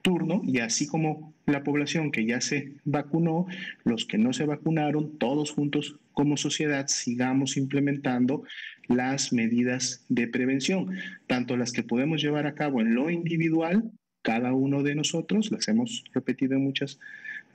turno 0.02 0.42
y 0.44 0.58
así 0.58 0.86
como 0.86 1.32
la 1.46 1.62
población 1.62 2.10
que 2.10 2.26
ya 2.26 2.40
se 2.40 2.72
vacunó, 2.84 3.46
los 3.84 4.04
que 4.04 4.18
no 4.18 4.32
se 4.32 4.44
vacunaron, 4.44 5.16
todos 5.18 5.52
juntos 5.52 5.96
como 6.12 6.36
sociedad 6.36 6.88
sigamos 6.88 7.56
implementando 7.56 8.42
las 8.88 9.32
medidas 9.32 10.04
de 10.08 10.26
prevención, 10.26 10.96
tanto 11.26 11.56
las 11.56 11.72
que 11.72 11.84
podemos 11.84 12.20
llevar 12.20 12.46
a 12.46 12.54
cabo 12.54 12.80
en 12.80 12.94
lo 12.94 13.10
individual, 13.10 13.90
cada 14.22 14.52
uno 14.52 14.82
de 14.82 14.94
nosotros, 14.94 15.50
las 15.50 15.66
hemos 15.68 16.04
repetido 16.12 16.54
en 16.54 16.64
muchas 16.64 16.98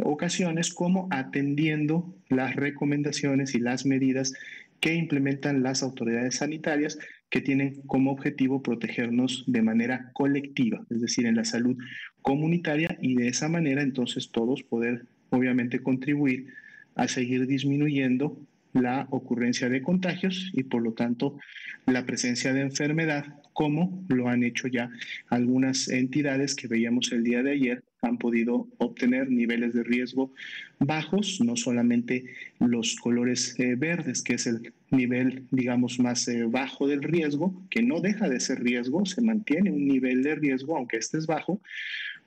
ocasiones, 0.04 0.74
como 0.74 1.08
atendiendo 1.12 2.14
las 2.30 2.56
recomendaciones 2.56 3.56
y 3.56 3.60
las 3.60 3.86
medidas 3.86 4.34
que 4.80 4.94
implementan 4.94 5.64
las 5.64 5.82
autoridades 5.84 6.36
sanitarias 6.36 7.00
que 7.30 7.42
tienen 7.42 7.82
como 7.88 8.12
objetivo 8.12 8.62
protegernos 8.62 9.44
de 9.48 9.62
manera 9.62 10.12
colectiva, 10.14 10.86
es 10.90 11.02
decir, 11.02 11.26
en 11.26 11.36
la 11.36 11.46
salud 11.46 11.78
comunitaria 12.22 12.98
y 13.02 13.16
de 13.16 13.28
esa 13.28 13.50
manera 13.50 13.82
entonces 13.82 14.32
todos 14.32 14.64
poder 14.64 15.06
obviamente 15.30 15.82
contribuir 15.82 16.48
a 16.96 17.08
seguir 17.08 17.48
disminuyendo 17.48 18.40
la 18.74 19.08
ocurrencia 19.10 19.70
de 19.70 19.82
contagios 19.82 20.52
y 20.54 20.64
por 20.64 20.82
lo 20.82 20.94
tanto 20.94 21.38
la 21.86 22.06
presencia 22.06 22.54
de 22.54 22.62
enfermedad, 22.62 23.26
como 23.54 24.06
lo 24.10 24.30
han 24.30 24.44
hecho 24.44 24.68
ya 24.68 24.90
algunas 25.30 25.90
entidades 25.90 26.56
que 26.56 26.68
veíamos 26.68 27.12
el 27.12 27.24
día 27.24 27.44
de 27.44 27.52
ayer, 27.52 27.84
han 28.02 28.18
podido 28.18 28.68
obtener 28.78 29.30
niveles 29.30 29.74
de 29.74 29.84
riesgo 29.84 30.34
bajos, 30.80 31.42
no 31.42 31.56
solamente 31.56 32.26
los 32.60 32.96
colores 32.96 33.56
eh, 33.60 33.76
verdes, 33.76 34.22
que 34.22 34.36
es 34.36 34.48
el 34.48 34.74
nivel, 34.92 35.46
digamos, 35.52 36.00
más 36.00 36.28
eh, 36.28 36.44
bajo 36.44 36.88
del 36.88 37.02
riesgo, 37.02 37.54
que 37.70 37.82
no 37.82 38.00
deja 38.00 38.30
de 38.30 38.40
ser 38.40 38.64
riesgo, 38.64 39.06
se 39.06 39.22
mantiene 39.22 39.72
un 39.72 39.88
nivel 39.88 40.24
de 40.24 40.36
riesgo, 40.36 40.78
aunque 40.78 40.98
este 40.98 41.18
es 41.18 41.26
bajo, 41.26 41.62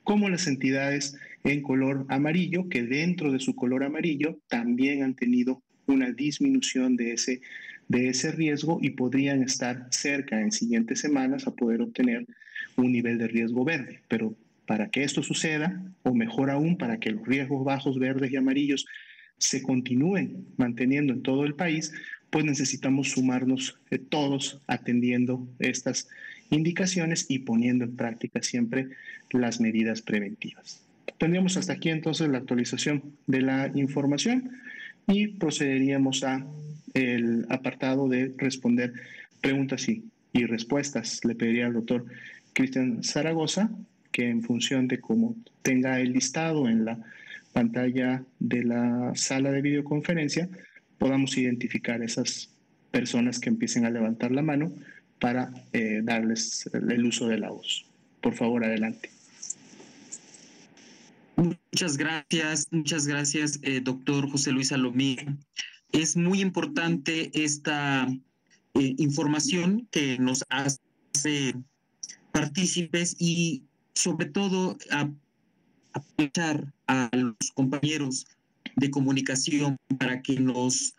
como 0.03 0.29
las 0.29 0.47
entidades 0.47 1.17
en 1.43 1.61
color 1.61 2.05
amarillo, 2.09 2.67
que 2.69 2.83
dentro 2.83 3.31
de 3.31 3.39
su 3.39 3.55
color 3.55 3.83
amarillo 3.83 4.37
también 4.47 5.03
han 5.03 5.15
tenido 5.15 5.61
una 5.87 6.11
disminución 6.11 6.95
de 6.95 7.13
ese, 7.13 7.41
de 7.87 8.09
ese 8.09 8.31
riesgo 8.31 8.79
y 8.81 8.91
podrían 8.91 9.41
estar 9.41 9.87
cerca 9.91 10.39
en 10.41 10.51
siguientes 10.51 10.99
semanas 10.99 11.47
a 11.47 11.55
poder 11.55 11.81
obtener 11.81 12.25
un 12.75 12.91
nivel 12.91 13.17
de 13.17 13.27
riesgo 13.27 13.63
verde. 13.63 13.99
Pero 14.07 14.35
para 14.71 14.89
que 14.89 15.03
esto 15.03 15.21
suceda, 15.21 15.83
o 16.03 16.13
mejor 16.13 16.49
aún, 16.49 16.77
para 16.77 16.97
que 16.97 17.11
los 17.11 17.27
riesgos 17.27 17.65
bajos, 17.65 17.99
verdes 17.99 18.31
y 18.31 18.37
amarillos 18.37 18.85
se 19.37 19.61
continúen 19.61 20.45
manteniendo 20.55 21.11
en 21.11 21.23
todo 21.23 21.43
el 21.43 21.55
país, 21.55 21.91
pues 22.29 22.45
necesitamos 22.45 23.09
sumarnos 23.09 23.77
eh, 23.89 23.97
todos 23.97 24.61
atendiendo 24.67 25.45
estas 25.59 26.07
indicaciones 26.51 27.25
y 27.27 27.39
poniendo 27.39 27.83
en 27.83 27.97
práctica 27.97 28.41
siempre 28.41 28.87
las 29.31 29.59
medidas 29.59 30.01
preventivas. 30.01 30.81
Tendríamos 31.17 31.57
hasta 31.57 31.73
aquí 31.73 31.89
entonces 31.89 32.29
la 32.29 32.37
actualización 32.37 33.03
de 33.27 33.41
la 33.41 33.69
información 33.75 34.51
y 35.05 35.27
procederíamos 35.27 36.23
a 36.23 36.47
el 36.93 37.45
apartado 37.49 38.07
de 38.07 38.33
responder 38.37 38.93
preguntas 39.41 39.89
y, 39.89 40.05
y 40.31 40.45
respuestas. 40.45 41.25
Le 41.25 41.35
pediría 41.35 41.65
al 41.65 41.73
doctor 41.73 42.05
Cristian 42.53 43.03
Zaragoza 43.03 43.69
que 44.11 44.29
en 44.29 44.43
función 44.43 44.87
de 44.87 44.99
cómo 44.99 45.35
tenga 45.61 45.99
el 45.99 46.13
listado 46.13 46.67
en 46.67 46.85
la 46.85 46.99
pantalla 47.53 48.23
de 48.39 48.63
la 48.63 49.13
sala 49.15 49.51
de 49.51 49.61
videoconferencia, 49.61 50.49
podamos 50.97 51.37
identificar 51.37 52.01
esas 52.03 52.49
personas 52.91 53.39
que 53.39 53.49
empiecen 53.49 53.85
a 53.85 53.89
levantar 53.89 54.31
la 54.31 54.41
mano 54.41 54.73
para 55.19 55.53
eh, 55.73 56.01
darles 56.03 56.69
el 56.73 57.05
uso 57.05 57.27
de 57.27 57.37
la 57.37 57.49
voz. 57.49 57.85
Por 58.21 58.33
favor, 58.33 58.63
adelante. 58.63 59.09
Muchas 61.35 61.97
gracias, 61.97 62.67
muchas 62.71 63.07
gracias, 63.07 63.59
eh, 63.63 63.81
doctor 63.81 64.29
José 64.29 64.51
Luis 64.51 64.71
Alomí. 64.71 65.17
Es 65.91 66.15
muy 66.15 66.41
importante 66.41 67.31
esta 67.33 68.07
eh, 68.75 68.95
información 68.97 69.87
que 69.91 70.17
nos 70.19 70.45
hace 70.49 71.55
partícipes 72.31 73.15
y 73.19 73.63
sobre 73.93 74.27
todo 74.27 74.77
aprovechar 75.93 76.73
a 76.87 77.09
los 77.13 77.51
compañeros 77.53 78.25
de 78.75 78.91
comunicación 78.91 79.77
para 79.99 80.21
que 80.21 80.39
nos 80.39 80.95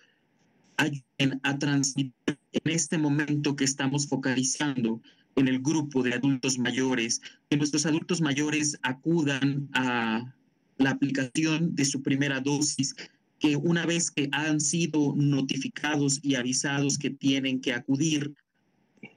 ayuden 0.76 1.40
a 1.42 1.59
transmitir 1.59 2.12
en 2.26 2.72
este 2.72 2.98
momento 2.98 3.57
que 3.57 3.64
estamos 3.64 4.07
focalizando 4.07 5.00
en 5.37 5.48
el 5.48 5.61
grupo 5.61 6.02
de 6.02 6.14
adultos 6.14 6.59
mayores, 6.59 7.22
que 7.48 7.57
nuestros 7.57 7.87
adultos 7.87 8.20
mayores 8.20 8.78
acudan 8.83 9.68
a 9.72 10.35
la 10.78 10.90
aplicación 10.90 11.74
de 11.74 11.85
su 11.85 12.02
primera 12.02 12.40
dosis, 12.40 12.94
que 13.38 13.57
una 13.57 13.87
vez 13.87 14.11
que 14.11 14.28
han 14.33 14.61
sido 14.61 15.14
notificados 15.16 16.20
y 16.22 16.35
avisados 16.35 16.98
que 16.98 17.11
tienen 17.11 17.61
que 17.61 17.72
acudir 17.72 18.35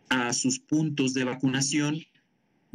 a 0.09 0.33
sus 0.33 0.59
puntos 0.59 1.13
de 1.13 1.25
vacunación, 1.25 1.99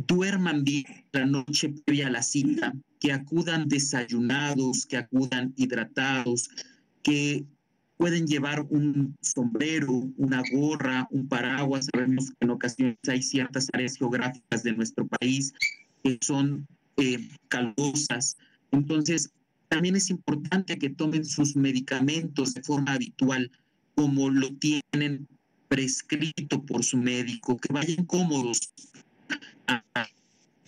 duerman 0.06 0.64
bien 0.64 0.84
la 1.12 1.26
noche 1.26 1.74
previa 1.84 2.08
a 2.08 2.10
la 2.10 2.22
cita, 2.22 2.72
que 2.98 3.12
acudan 3.12 3.68
desayunados, 3.68 4.86
que 4.86 4.96
acudan 4.98 5.52
hidratados, 5.56 6.50
que 7.02 7.44
pueden 7.96 8.26
llevar 8.26 8.66
un 8.70 9.16
sombrero, 9.20 9.92
una 10.16 10.42
gorra, 10.52 11.06
un 11.10 11.28
paraguas. 11.28 11.88
Sabemos 11.92 12.30
que 12.30 12.36
en 12.40 12.50
ocasiones 12.50 12.96
hay 13.08 13.22
ciertas 13.22 13.68
áreas 13.72 13.96
geográficas 13.96 14.62
de 14.62 14.72
nuestro 14.72 15.06
país 15.06 15.52
que 16.02 16.18
son 16.22 16.66
eh, 16.96 17.28
calurosas. 17.48 18.36
Entonces, 18.70 19.30
también 19.68 19.96
es 19.96 20.10
importante 20.10 20.78
que 20.78 20.90
tomen 20.90 21.24
sus 21.24 21.56
medicamentos 21.56 22.54
de 22.54 22.62
forma 22.62 22.92
habitual, 22.92 23.50
como 23.94 24.30
lo 24.30 24.52
tienen 24.54 25.28
prescrito 25.68 26.64
por 26.64 26.82
su 26.82 26.96
médico, 26.96 27.56
que 27.56 27.72
vayan 27.72 28.04
cómodos 28.06 28.72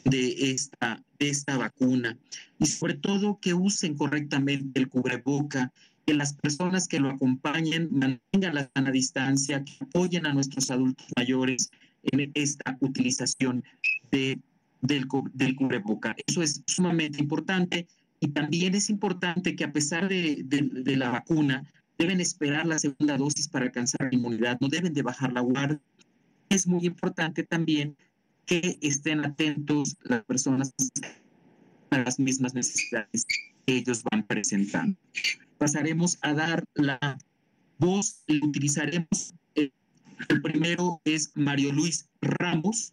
de 0.05 0.53
esta, 0.53 1.03
de 1.19 1.29
esta 1.29 1.57
vacuna 1.57 2.19
y 2.59 2.67
sobre 2.67 2.95
todo 2.95 3.39
que 3.41 3.55
usen 3.55 3.97
correctamente 3.97 4.81
el 4.81 4.89
cubreboca, 4.89 5.73
que 6.07 6.15
las 6.15 6.35
personas 6.35 6.89
que 6.89 7.01
lo 7.01 7.11
acompañen 7.11 7.89
mantengan 7.93 8.55
la 8.55 8.71
sana 8.75 8.91
distancia, 8.91 9.65
que 9.65 9.73
apoyen 9.81 10.27
a 10.27 10.33
nuestros 10.33 10.71
adultos 10.71 11.07
mayores 11.17 11.71
en 12.03 12.33
esta 12.35 12.77
utilización 12.81 13.63
de, 14.11 14.41
del, 14.81 15.07
cubreboca. 15.07 16.17
Eso 16.27 16.43
es 16.43 16.63
sumamente 16.67 17.21
importante 17.21 17.87
y 18.19 18.29
también 18.29 18.75
es 18.75 18.91
importante 18.91 19.55
que 19.55 19.65
a 19.65 19.73
pesar 19.73 20.09
de, 20.09 20.43
de, 20.45 20.63
de 20.63 20.97
la 20.97 21.11
vacuna, 21.11 21.65
deben 21.99 22.21
esperar 22.21 22.67
la 22.67 22.79
segunda 22.79 23.17
dosis 23.17 23.47
para 23.47 23.67
alcanzar 23.67 24.09
la 24.11 24.15
inmunidad, 24.17 24.59
no 24.61 24.69
deben 24.69 24.93
de 24.93 25.03
bajar 25.03 25.33
la 25.33 25.41
guardia. 25.41 25.81
Es 26.49 26.67
muy 26.67 26.85
importante 26.87 27.45
también 27.45 27.97
que 28.53 28.79
estén 28.83 29.25
atentos 29.25 29.97
las 30.03 30.23
personas 30.25 30.75
a 31.89 31.99
las 31.99 32.19
mismas 32.19 32.53
necesidades 32.53 33.25
que 33.25 33.77
ellos 33.79 34.03
van 34.11 34.27
presentando. 34.27 34.99
Pasaremos 35.57 36.19
a 36.21 36.35
dar 36.35 36.63
la 36.75 37.19
voz 37.79 38.25
y 38.27 38.45
utilizaremos. 38.45 39.33
Eh, 39.55 39.71
el 40.29 40.43
primero 40.43 41.01
es 41.07 41.33
Mario 41.35 41.73
Luis 41.73 42.11
Ramos. 42.21 42.93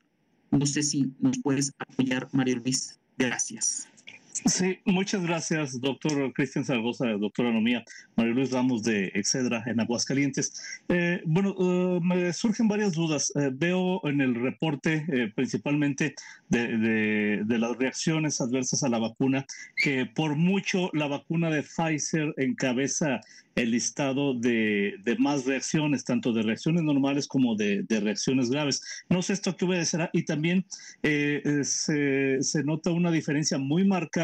No 0.52 0.65
sé 0.65 0.82
si 0.82 1.12
nos 1.19 1.38
puedes 1.39 1.74
apoyar, 1.78 2.30
Mario 2.32 2.62
Luis. 2.63 2.98
Gracias. 3.17 3.89
Sí, 4.32 4.80
muchas 4.86 5.23
gracias, 5.23 5.82
doctor 5.82 6.32
Cristian 6.34 6.63
Zaragoza, 6.63 7.07
doctor 7.07 7.47
Anomía, 7.47 7.84
Mario 8.15 8.36
Luis 8.36 8.51
Ramos 8.51 8.84
de 8.84 9.11
Excedra 9.13 9.63
en 9.65 9.80
Aguascalientes. 9.80 10.82
Eh, 10.88 11.21
bueno, 11.25 11.53
uh, 11.57 11.99
me 12.01 12.32
surgen 12.32 12.67
varias 12.67 12.93
dudas. 12.93 13.34
Eh, 13.36 13.49
veo 13.51 14.01
en 14.05 14.21
el 14.21 14.36
reporte, 14.36 15.05
eh, 15.09 15.32
principalmente 15.36 16.15
de, 16.47 17.43
las 17.47 17.77
reacciones 17.77 18.39
adversas 18.39 18.84
a 18.84 18.89
la 18.89 18.99
vacuna, 18.99 19.45
que 19.75 20.05
por 20.05 20.36
mucho 20.36 20.89
la 20.93 21.07
vacuna 21.07 21.49
de 21.49 21.63
Pfizer 21.63 22.34
encabeza 22.38 23.19
el 23.55 23.71
listado 23.71 24.34
de, 24.34 24.95
más 25.19 25.45
reacciones, 25.45 26.05
tanto 26.05 26.32
de 26.32 26.43
reacciones 26.43 26.84
normales 26.84 27.27
como 27.27 27.55
de, 27.55 27.84
de, 27.84 27.99
reacciones 27.99 28.49
graves. 28.49 29.03
No 29.09 29.21
sé 29.21 29.34
esto 29.34 29.57
qué 29.57 29.65
obedecerá 29.65 30.09
y 30.13 30.23
también 30.23 30.65
se, 31.01 32.38
se 32.41 32.63
nota 32.63 32.91
una 32.91 33.11
diferencia 33.11 33.57
muy 33.57 33.84
marcada 33.84 34.18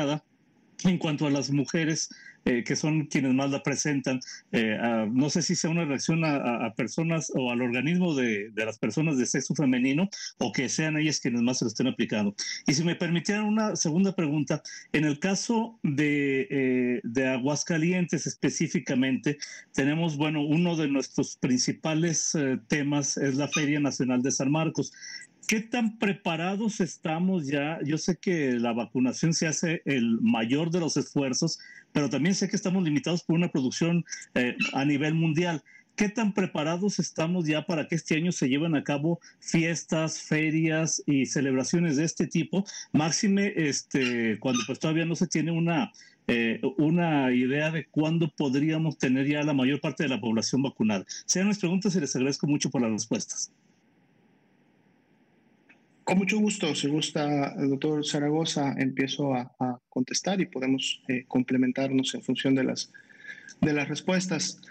en 0.83 0.97
cuanto 0.97 1.25
a 1.25 1.31
las 1.31 1.51
mujeres 1.51 2.09
eh, 2.47 2.63
que 2.63 2.75
son 2.75 3.07
quienes 3.07 3.33
más 3.33 3.49
la 3.49 3.63
presentan. 3.63 4.19
Eh, 4.51 4.77
no 5.11 5.31
sé 5.31 5.41
si 5.41 5.55
sea 5.55 5.71
una 5.71 5.83
reacción 5.83 6.23
a, 6.23 6.71
personas 6.75 7.31
o 7.35 7.49
al 7.51 7.63
organismo 7.63 8.13
de, 8.13 8.51
de, 8.51 8.65
las 8.65 8.77
personas 8.77 9.17
de 9.17 9.25
sexo 9.25 9.55
femenino 9.55 10.07
o 10.37 10.51
que 10.51 10.69
sean 10.69 10.95
ellas 10.95 11.19
quienes 11.19 11.41
más 11.41 11.57
se 11.57 11.65
lo 11.65 11.69
estén 11.69 11.87
aplicando. 11.87 12.35
Y 12.67 12.75
si 12.75 12.83
me 12.83 12.95
permitieran 12.95 13.45
una 13.45 13.75
segunda 13.75 14.15
pregunta, 14.15 14.61
en 14.93 15.05
el 15.05 15.17
caso 15.17 15.79
de, 15.81 17.01
de 17.03 17.27
Aguascalientes 17.29 18.27
específicamente, 18.27 19.39
tenemos, 19.73 20.15
bueno, 20.15 20.43
uno 20.45 20.75
de 20.75 20.87
nuestros 20.87 21.37
principales 21.37 22.37
temas 22.67 23.17
es 23.17 23.35
la 23.37 23.47
Feria 23.47 23.79
Nacional 23.79 24.21
de 24.21 24.31
San 24.31 24.51
Marcos. 24.51 24.93
¿Qué 25.47 25.59
tan 25.59 25.99
preparados 25.99 26.79
estamos 26.79 27.45
ya? 27.45 27.77
Yo 27.83 27.99
sé 27.99 28.17
que 28.17 28.53
la 28.53 28.73
vacunación 28.73 29.31
se 29.33 29.45
hace 29.45 29.83
el 29.85 30.19
mayor 30.21 30.71
de 30.71 30.79
los 30.79 30.97
esfuerzos, 30.97 31.59
pero 31.91 32.09
también 32.09 32.33
sé 32.33 32.49
que 32.49 32.55
estamos 32.55 32.83
limitados 32.83 33.21
por 33.21 33.35
una 33.35 33.51
producción 33.51 34.05
eh, 34.33 34.57
a 34.73 34.85
nivel 34.85 35.13
mundial. 35.13 35.61
¿Qué 35.95 36.09
tan 36.09 36.33
preparados 36.33 36.97
estamos 36.97 37.45
ya 37.45 37.67
para 37.67 37.87
que 37.87 37.93
este 37.93 38.15
año 38.15 38.31
se 38.31 38.49
lleven 38.49 38.75
a 38.75 38.83
cabo 38.83 39.19
fiestas, 39.39 40.19
ferias 40.19 41.03
y 41.05 41.27
celebraciones 41.27 41.97
de 41.97 42.05
este 42.05 42.25
tipo? 42.25 42.65
Máxime, 42.91 43.53
este, 43.55 44.39
cuando 44.39 44.61
pues 44.65 44.79
todavía 44.79 45.05
no 45.05 45.15
se 45.15 45.27
tiene 45.27 45.51
una, 45.51 45.91
eh, 46.27 46.59
una 46.77 47.31
idea 47.31 47.69
de 47.69 47.85
cuándo 47.85 48.33
podríamos 48.35 48.97
tener 48.97 49.27
ya 49.27 49.43
la 49.43 49.53
mayor 49.53 49.79
parte 49.79 50.03
de 50.03 50.09
la 50.09 50.19
población 50.19 50.63
vacunada. 50.63 51.05
Sean 51.27 51.47
mis 51.47 51.59
preguntas 51.59 51.95
y 51.95 51.99
les 51.99 52.15
agradezco 52.15 52.47
mucho 52.47 52.71
por 52.71 52.81
las 52.81 52.91
respuestas. 52.91 53.51
Con 56.05 56.19
mucho 56.19 56.37
gusto, 56.37 56.75
si 56.75 56.87
gusta, 56.87 57.55
doctor 57.55 58.05
Zaragoza, 58.05 58.75
empiezo 58.77 59.33
a, 59.33 59.51
contestar 59.89 60.39
y 60.39 60.45
podemos 60.45 61.01
eh, 61.07 61.25
complementarnos 61.27 62.13
en 62.13 62.21
función 62.21 62.53
de 62.53 62.63
las, 62.63 62.91
de 63.59 63.73
las 63.73 63.89
respuestas. 63.89 64.61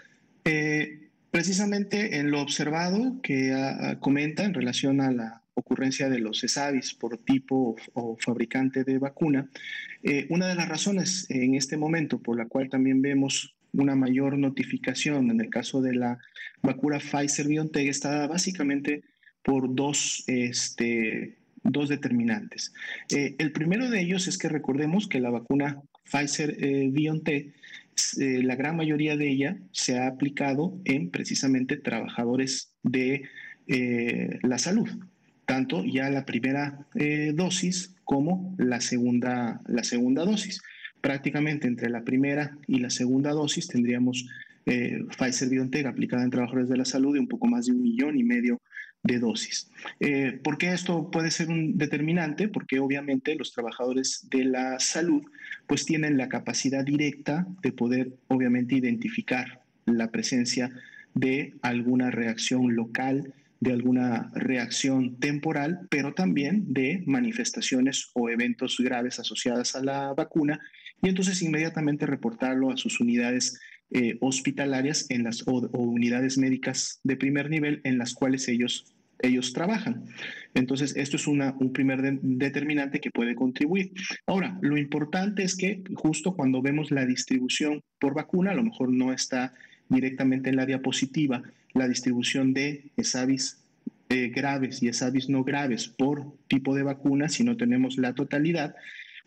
Eh, 0.45 1.09
precisamente 1.31 2.17
en 2.17 2.31
lo 2.31 2.41
observado 2.41 3.19
que 3.21 3.53
comenta 3.99 4.45
en 4.45 4.53
relación 4.53 5.01
a 5.01 5.11
la 5.11 5.41
ocurrencia 5.55 6.09
de 6.09 6.19
los 6.19 6.41
ESAVIS 6.43 6.93
por 6.93 7.17
tipo 7.17 7.75
o, 7.93 8.17
fabricante 8.17 8.85
de 8.85 8.97
vacuna, 8.97 9.49
eh, 10.03 10.27
una 10.29 10.47
de 10.47 10.55
las 10.55 10.69
razones 10.69 11.25
en 11.29 11.55
este 11.55 11.75
momento 11.75 12.19
por 12.19 12.37
la 12.37 12.45
cual 12.45 12.69
también 12.69 13.01
vemos 13.01 13.55
una 13.73 13.95
mayor 13.95 14.37
notificación 14.37 15.31
en 15.31 15.41
el 15.41 15.49
caso 15.49 15.81
de 15.81 15.95
la 15.95 16.17
vacuna 16.61 16.99
Pfizer-BioNTech 16.99 17.89
está 17.89 18.27
básicamente 18.27 19.03
por 19.45 19.73
dos, 19.75 20.23
este, 20.25 21.35
dos 21.63 21.87
determinantes. 21.87 22.73
Eh, 23.11 23.35
el 23.37 23.51
primero 23.51 23.89
de 23.89 24.01
ellos 24.01 24.27
es 24.27 24.39
que 24.39 24.49
recordemos 24.49 25.07
que 25.07 25.21
la 25.21 25.29
vacuna 25.29 25.81
Pfizer-BioNTech, 26.11 27.53
eh, 28.19 28.41
la 28.43 28.55
gran 28.55 28.75
mayoría 28.75 29.15
de 29.15 29.29
ella 29.29 29.57
se 29.71 29.99
ha 29.99 30.07
aplicado 30.07 30.77
en 30.83 31.11
precisamente 31.11 31.77
trabajadores 31.77 32.73
de 32.81 33.29
eh, 33.67 34.39
la 34.41 34.57
salud, 34.57 34.89
tanto 35.45 35.85
ya 35.85 36.09
la 36.09 36.25
primera 36.25 36.87
dosis 37.33 37.95
como 38.03 38.55
la 38.57 38.81
segunda, 38.81 39.61
la 39.67 39.83
segunda 39.83 40.25
dosis. 40.25 40.61
Prácticamente 41.01 41.67
entre 41.67 41.91
la 41.91 42.03
primera 42.03 42.57
y 42.67 42.79
la 42.79 42.89
segunda 42.89 43.29
dosis 43.29 43.67
tendríamos 43.67 44.27
Pfizer 44.65 45.49
BioNTech 45.49 45.85
aplicada 45.85 46.23
en 46.23 46.31
trabajadores 46.31 46.67
de 46.67 46.77
la 46.77 46.85
salud 46.85 47.13
de 47.13 47.19
un 47.19 47.27
poco 47.27 47.45
más 47.45 47.67
de 47.67 47.73
un 47.73 47.83
millón 47.83 48.17
y 48.17 48.23
medio 48.23 48.55
de 48.55 48.59
dosis. 49.05 49.69
Eh, 49.99 50.39
¿Por 50.43 50.57
qué 50.57 50.73
esto 50.73 51.09
puede 51.11 51.31
ser 51.31 51.49
un 51.49 51.77
determinante? 51.77 52.47
Porque 52.47 52.79
obviamente 52.79 53.35
los 53.35 53.53
trabajadores 53.53 54.27
de 54.29 54.45
la 54.45 54.79
salud 54.79 55.23
pues 55.67 55.85
tienen 55.85 56.17
la 56.17 56.29
capacidad 56.29 56.83
directa 56.83 57.47
de 57.61 57.71
poder 57.71 58.11
obviamente 58.27 58.75
identificar 58.75 59.61
la 59.85 60.11
presencia 60.11 60.71
de 61.13 61.53
alguna 61.61 62.11
reacción 62.11 62.75
local, 62.75 63.33
de 63.59 63.71
alguna 63.71 64.31
reacción 64.35 65.15
temporal, 65.17 65.87
pero 65.89 66.13
también 66.13 66.73
de 66.73 67.03
manifestaciones 67.05 68.09
o 68.13 68.29
eventos 68.29 68.77
graves 68.79 69.19
asociadas 69.19 69.75
a 69.75 69.83
la 69.83 70.13
vacuna 70.13 70.59
y 71.01 71.09
entonces 71.09 71.41
inmediatamente 71.41 72.05
reportarlo 72.05 72.71
a 72.71 72.77
sus 72.77 72.99
unidades 72.99 73.59
eh, 73.91 74.17
hospitalarias 74.19 75.05
en 75.09 75.23
las, 75.23 75.47
o, 75.47 75.61
unidades 75.77 76.37
médicas 76.37 76.99
de 77.03 77.15
primer 77.15 77.49
nivel 77.49 77.81
en 77.83 77.97
las 77.97 78.13
cuales 78.13 78.47
ellos 78.47 78.94
ellos 79.19 79.53
trabajan. 79.53 80.05
Entonces, 80.53 80.95
esto 80.95 81.17
es 81.17 81.27
una, 81.27 81.55
un 81.59 81.73
primer 81.73 82.01
determinante 82.21 82.99
que 82.99 83.11
puede 83.11 83.35
contribuir. 83.35 83.91
Ahora, 84.25 84.57
lo 84.61 84.77
importante 84.77 85.43
es 85.43 85.55
que 85.55 85.81
justo 85.95 86.33
cuando 86.33 86.61
vemos 86.61 86.91
la 86.91 87.05
distribución 87.05 87.81
por 87.99 88.13
vacuna, 88.13 88.51
a 88.51 88.55
lo 88.55 88.63
mejor 88.63 88.91
no 88.91 89.11
está 89.13 89.53
directamente 89.89 90.49
en 90.49 90.55
la 90.55 90.65
diapositiva, 90.65 91.43
la 91.73 91.87
distribución 91.87 92.53
de 92.53 92.85
ESAVIS 92.97 93.57
eh, 94.09 94.29
graves 94.29 94.81
y 94.81 94.87
ESAVIS 94.87 95.29
no 95.29 95.43
graves 95.43 95.87
por 95.87 96.25
tipo 96.47 96.75
de 96.75 96.83
vacuna, 96.83 97.27
si 97.27 97.43
no 97.43 97.57
tenemos 97.57 97.97
la 97.97 98.13
totalidad. 98.13 98.75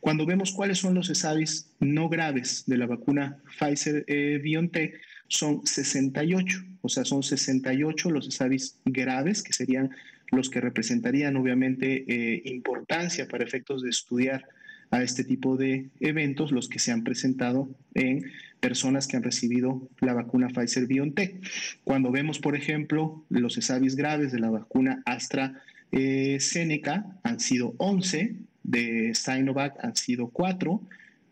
Cuando 0.01 0.25
vemos 0.25 0.53
cuáles 0.53 0.79
son 0.79 0.95
los 0.95 1.11
ESAVIS 1.11 1.73
no 1.81 2.09
graves 2.09 2.65
de 2.67 2.79
la 2.79 2.87
vacuna 2.87 3.39
Pfizer-BioNTech, 3.59 4.95
eh, 4.95 5.01
son 5.29 5.67
68, 5.67 6.65
o 6.81 6.89
sea, 6.89 7.05
son 7.05 7.23
68 7.23 8.11
los 8.11 8.27
ESAVIS 8.27 8.79
graves, 8.85 9.43
que 9.43 9.53
serían 9.53 9.91
los 10.31 10.51
que 10.51 10.61
representarían 10.61 11.37
obviamente 11.37 12.05
eh, 12.07 12.43
importancia 12.47 13.29
para 13.29 13.45
efectos 13.45 13.83
de 13.83 13.91
estudiar 13.91 14.45
a 14.91 15.03
este 15.03 15.25
tipo 15.25 15.57
de 15.57 15.89
eventos, 16.01 16.51
los 16.51 16.69
que 16.69 16.79
se 16.79 16.93
han 16.93 17.05
presentado 17.05 17.69
en 17.95 18.25
personas 18.61 19.07
que 19.07 19.17
han 19.17 19.23
recibido 19.23 19.89
la 20.01 20.15
vacuna 20.15 20.49
Pfizer 20.49 20.87
BioNTech. 20.87 21.47
Cuando 21.85 22.11
vemos, 22.11 22.39
por 22.39 22.57
ejemplo, 22.57 23.23
los 23.29 23.59
ESAVIS 23.59 23.97
graves 23.97 24.33
de 24.33 24.41
la 24.41 24.49
vacuna 24.51 25.03
AstraZeneca, 25.05 27.05
han 27.23 27.41
sido 27.41 27.75
11, 27.79 28.37
de 28.63 29.13
Sinovac 29.15 29.85
han 29.85 29.97
sido 29.97 30.29
4, 30.29 30.81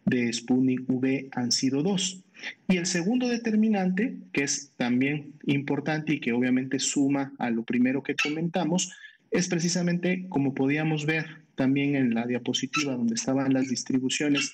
de 0.04 0.30
Sputnik 0.32 0.88
V 0.88 1.28
han 1.32 1.50
sido 1.50 1.82
2. 1.82 2.22
Y 2.68 2.76
el 2.76 2.86
segundo 2.86 3.28
determinante, 3.28 4.16
que 4.32 4.44
es 4.44 4.72
también 4.76 5.32
importante 5.44 6.14
y 6.14 6.20
que 6.20 6.32
obviamente 6.32 6.78
suma 6.78 7.32
a 7.38 7.50
lo 7.50 7.62
primero 7.62 8.02
que 8.02 8.14
comentamos, 8.14 8.92
es 9.30 9.48
precisamente 9.48 10.26
como 10.28 10.54
podíamos 10.54 11.06
ver 11.06 11.26
también 11.54 11.96
en 11.96 12.14
la 12.14 12.26
diapositiva 12.26 12.92
donde 12.92 13.14
estaban 13.14 13.52
las 13.52 13.68
distribuciones 13.68 14.52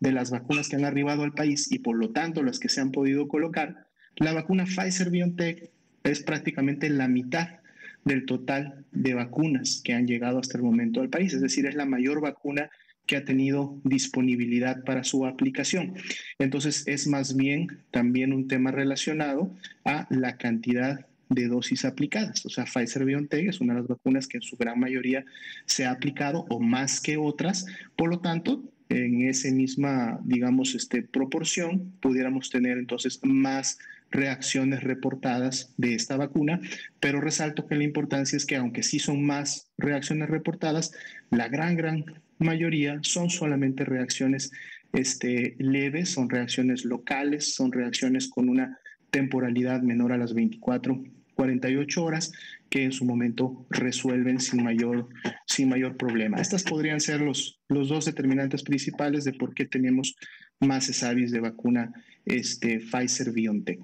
de 0.00 0.12
las 0.12 0.30
vacunas 0.30 0.68
que 0.68 0.76
han 0.76 0.84
arribado 0.84 1.22
al 1.22 1.32
país 1.32 1.72
y 1.72 1.78
por 1.78 1.96
lo 1.96 2.10
tanto 2.10 2.42
las 2.42 2.58
que 2.58 2.68
se 2.68 2.80
han 2.80 2.92
podido 2.92 3.28
colocar, 3.28 3.86
la 4.16 4.32
vacuna 4.32 4.64
Pfizer 4.64 5.10
BioNTech 5.10 5.70
es 6.04 6.22
prácticamente 6.22 6.88
la 6.90 7.08
mitad 7.08 7.60
del 8.04 8.24
total 8.24 8.84
de 8.92 9.14
vacunas 9.14 9.80
que 9.82 9.94
han 9.94 10.06
llegado 10.06 10.38
hasta 10.38 10.58
el 10.58 10.64
momento 10.64 11.00
al 11.00 11.08
país, 11.08 11.34
es 11.34 11.40
decir, 11.40 11.66
es 11.66 11.74
la 11.74 11.86
mayor 11.86 12.20
vacuna 12.20 12.70
que 13.06 13.16
ha 13.16 13.24
tenido 13.24 13.78
disponibilidad 13.84 14.84
para 14.84 15.04
su 15.04 15.26
aplicación. 15.26 15.94
Entonces 16.38 16.84
es 16.86 17.06
más 17.06 17.36
bien 17.36 17.78
también 17.90 18.32
un 18.32 18.48
tema 18.48 18.70
relacionado 18.70 19.54
a 19.84 20.06
la 20.10 20.36
cantidad 20.36 21.06
de 21.28 21.48
dosis 21.48 21.84
aplicadas. 21.84 22.44
O 22.46 22.50
sea, 22.50 22.64
Pfizer 22.64 23.04
BioNTech 23.04 23.48
es 23.48 23.60
una 23.60 23.74
de 23.74 23.80
las 23.80 23.88
vacunas 23.88 24.26
que 24.26 24.38
en 24.38 24.42
su 24.42 24.56
gran 24.56 24.78
mayoría 24.78 25.24
se 25.64 25.84
ha 25.84 25.90
aplicado 25.90 26.46
o 26.48 26.60
más 26.60 27.00
que 27.00 27.16
otras. 27.16 27.66
Por 27.96 28.10
lo 28.10 28.20
tanto, 28.20 28.62
en 28.88 29.22
esa 29.22 29.50
misma, 29.50 30.20
digamos, 30.24 30.74
este, 30.74 31.02
proporción, 31.02 31.92
pudiéramos 32.00 32.50
tener 32.50 32.78
entonces 32.78 33.18
más 33.22 33.78
reacciones 34.10 34.84
reportadas 34.84 35.74
de 35.76 35.94
esta 35.94 36.16
vacuna, 36.16 36.60
pero 37.00 37.20
resalto 37.20 37.66
que 37.66 37.74
la 37.74 37.82
importancia 37.82 38.36
es 38.36 38.46
que 38.46 38.56
aunque 38.56 38.84
sí 38.84 39.00
son 39.00 39.24
más 39.24 39.68
reacciones 39.78 40.30
reportadas, 40.30 40.92
la 41.30 41.48
gran, 41.48 41.76
gran 41.76 42.04
mayoría 42.38 42.98
son 43.02 43.30
solamente 43.30 43.84
reacciones 43.84 44.50
este, 44.92 45.56
leves, 45.58 46.10
son 46.10 46.28
reacciones 46.28 46.84
locales, 46.84 47.54
son 47.54 47.72
reacciones 47.72 48.28
con 48.28 48.48
una 48.48 48.78
temporalidad 49.10 49.82
menor 49.82 50.12
a 50.12 50.18
las 50.18 50.34
24, 50.34 51.02
48 51.34 52.04
horas 52.04 52.32
que 52.70 52.84
en 52.84 52.92
su 52.92 53.04
momento 53.04 53.66
resuelven 53.70 54.40
sin 54.40 54.64
mayor, 54.64 55.08
sin 55.46 55.68
mayor 55.68 55.96
problema. 55.96 56.40
Estas 56.40 56.64
podrían 56.64 57.00
ser 57.00 57.20
los, 57.20 57.60
los 57.68 57.88
dos 57.88 58.04
determinantes 58.04 58.62
principales 58.62 59.24
de 59.24 59.32
por 59.32 59.54
qué 59.54 59.64
tenemos 59.64 60.16
más 60.60 60.88
ESAVIS 60.88 61.30
de 61.30 61.40
vacuna 61.40 61.92
este, 62.24 62.80
Pfizer-BioNTech. 62.80 63.80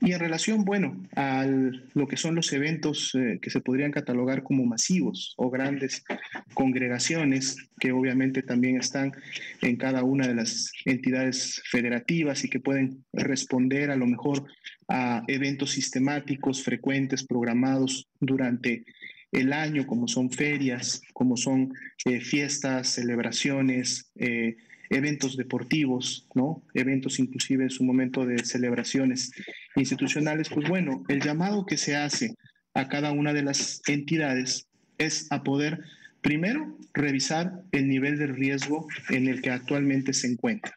Y 0.00 0.12
en 0.12 0.18
relación, 0.18 0.64
bueno, 0.64 1.00
a 1.14 1.46
lo 1.46 2.08
que 2.08 2.16
son 2.16 2.34
los 2.34 2.52
eventos 2.52 3.14
eh, 3.14 3.38
que 3.40 3.50
se 3.50 3.60
podrían 3.60 3.92
catalogar 3.92 4.42
como 4.42 4.66
masivos 4.66 5.34
o 5.36 5.50
grandes 5.50 6.04
congregaciones, 6.52 7.56
que 7.78 7.92
obviamente 7.92 8.42
también 8.42 8.76
están 8.76 9.12
en 9.62 9.76
cada 9.76 10.02
una 10.02 10.26
de 10.26 10.34
las 10.34 10.72
entidades 10.84 11.62
federativas 11.70 12.42
y 12.44 12.48
que 12.48 12.58
pueden 12.58 13.04
responder 13.12 13.92
a 13.92 13.96
lo 13.96 14.06
mejor 14.06 14.44
a 14.88 15.22
eventos 15.28 15.70
sistemáticos, 15.70 16.64
frecuentes, 16.64 17.24
programados 17.24 18.08
durante 18.18 18.84
el 19.30 19.52
año, 19.52 19.86
como 19.86 20.08
son 20.08 20.30
ferias, 20.30 21.02
como 21.12 21.36
son 21.36 21.72
eh, 22.04 22.20
fiestas, 22.20 22.88
celebraciones, 22.88 24.10
eh, 24.16 24.56
eventos 24.90 25.36
deportivos, 25.36 26.26
¿no? 26.34 26.62
Eventos 26.74 27.18
inclusive 27.18 27.64
en 27.64 27.70
su 27.70 27.84
momento 27.84 28.24
de 28.24 28.44
celebraciones 28.44 29.30
institucionales, 29.74 30.48
pues 30.48 30.68
bueno, 30.68 31.04
el 31.08 31.20
llamado 31.20 31.66
que 31.66 31.76
se 31.76 31.96
hace 31.96 32.34
a 32.74 32.88
cada 32.88 33.12
una 33.12 33.32
de 33.32 33.42
las 33.42 33.82
entidades 33.86 34.66
es 34.98 35.26
a 35.30 35.42
poder 35.42 35.82
Primero, 36.26 36.76
revisar 36.92 37.62
el 37.70 37.86
nivel 37.88 38.18
de 38.18 38.26
riesgo 38.26 38.88
en 39.10 39.28
el 39.28 39.42
que 39.42 39.52
actualmente 39.52 40.12
se 40.12 40.26
encuentra. 40.26 40.76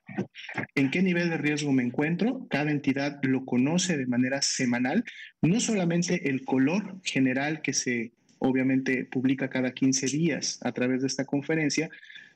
¿En 0.75 0.91
qué 0.91 1.01
nivel 1.01 1.31
de 1.31 1.37
riesgo 1.37 1.71
me 1.71 1.81
encuentro? 1.81 2.45
Cada 2.51 2.69
entidad 2.69 3.19
lo 3.23 3.45
conoce 3.45 3.97
de 3.97 4.05
manera 4.05 4.43
semanal, 4.43 5.03
no 5.41 5.59
solamente 5.59 6.29
el 6.29 6.45
color 6.45 6.99
general 7.03 7.63
que 7.63 7.73
se 7.73 8.11
obviamente 8.37 9.05
publica 9.05 9.49
cada 9.49 9.73
15 9.73 10.05
días 10.05 10.59
a 10.61 10.71
través 10.71 11.01
de 11.01 11.07
esta 11.07 11.25
conferencia, 11.25 11.89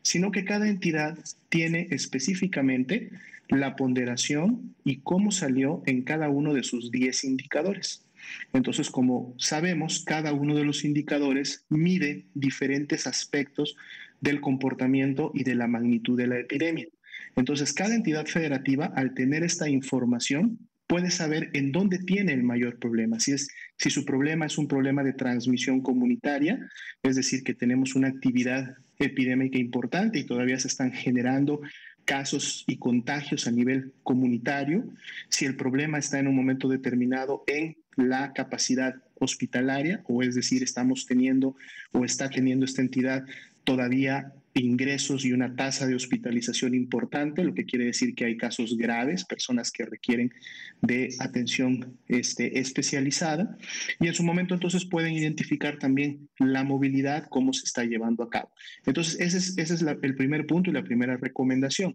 sino 0.04 0.32
que 0.32 0.45
cada 0.45 0.70
entidad 0.70 1.18
tiene 1.49 1.88
específicamente 1.89 3.10
la 3.49 3.76
ponderación 3.76 4.76
y 4.84 4.97
cómo 4.97 5.32
salió 5.32 5.82
en 5.86 6.04
cada 6.04 6.30
uno 6.30 6.54
de 6.54 6.64
sus 6.64 6.91
10 6.91 7.24
indicadores. 7.24 8.06
Entonces, 8.54 8.89
como 8.89 9.34
sabemos, 9.38 10.04
cada 10.06 10.34
uno 10.34 10.56
de 10.56 10.64
los 10.64 10.86
indicadores 10.86 11.66
mide 11.70 12.26
diferentes 12.34 13.08
aspectos 13.08 13.76
del 14.22 14.39
comportamiento 14.39 15.32
y 15.34 15.43
de 15.43 15.56
la 15.56 15.68
magnitud 15.68 16.18
de 16.18 16.28
la 16.28 16.39
epidemia. 16.39 16.88
Entonces, 17.36 17.74
cada 17.74 17.95
entidad 17.95 18.26
federativa, 18.26 18.86
al 18.95 19.14
tener 19.14 19.43
esta 19.43 19.68
información, 19.68 20.60
puede 20.88 21.10
saber 21.10 21.49
en 21.54 21.72
dónde 21.72 21.97
tiene 21.99 22.34
el 22.34 22.43
mayor 22.43 22.78
problema. 22.78 23.20
Si, 23.20 23.32
es, 23.32 23.49
si 23.78 23.89
su 23.89 24.06
problema 24.06 24.45
es 24.45 24.58
un 24.58 24.68
problema 24.68 25.04
de 25.04 25.14
transmisión 25.14 25.82
comunitaria, 25.82 26.70
es 27.01 27.16
decir, 27.16 27.43
que 27.43 27.54
tenemos 27.54 27.95
una 27.95 28.10
actividad 28.10 28.76
epidémica 29.06 29.58
importante 29.58 30.20
y 30.20 30.24
todavía 30.24 30.60
se 30.60 30.68
están 30.68 30.91
generando 30.91 31.62
casos 32.06 32.64
y 32.68 32.78
contagios 32.78 33.47
a 33.47 33.51
nivel 33.51 33.93
comunitario, 34.04 34.86
si 35.30 35.45
el 35.45 35.56
problema 35.56 35.97
está 35.97 36.20
en 36.20 36.28
un 36.28 36.36
momento 36.36 36.68
determinado 36.68 37.43
en 37.47 37.78
la 37.95 38.34
capacidad 38.34 38.95
hospitalaria, 39.20 40.04
o 40.08 40.24
es 40.24 40.36
decir, 40.36 40.64
estamos 40.64 41.06
teniendo 41.06 41.56
o 41.91 42.04
está 42.04 42.30
teniendo 42.30 42.66
esta 42.66 42.82
entidad 42.82 43.26
todavía 43.64 44.34
ingresos 44.54 45.26
y 45.26 45.34
una 45.34 45.56
tasa 45.56 45.88
de 45.88 45.95
hospitalización 45.95 46.76
importante, 46.76 47.43
lo 47.43 47.54
que 47.54 47.66
quiere 47.66 47.86
decir 47.86 48.14
que 48.16 48.26
hay 48.26 48.38
casos 48.38 48.78
graves, 48.78 49.26
personas 49.26 49.72
que 49.72 49.86
requieren 49.86 50.34
de 50.82 51.10
atención 51.20 51.97
este, 52.08 52.60
especializada, 52.60 53.58
y 53.99 54.08
en 54.08 54.14
su 54.14 54.24
momento 54.24 54.54
entonces 54.54 54.86
pueden 54.86 55.14
identificar 55.14 55.80
también 55.80 56.30
la 56.39 56.64
movilidad, 56.64 57.28
cómo 57.30 57.54
se 57.54 57.66
está 57.66 57.84
llevando 57.84 58.24
a 58.24 58.30
cabo. 58.30 58.51
Entonces, 58.86 59.20
ese 59.20 59.38
es, 59.38 59.58
ese 59.58 59.74
es 59.76 59.82
el 59.82 60.16
primer 60.16 60.45
punto 60.45 60.70
y 60.70 60.74
la 60.74 60.84
primera 60.84 61.18
recomendación 61.18 61.93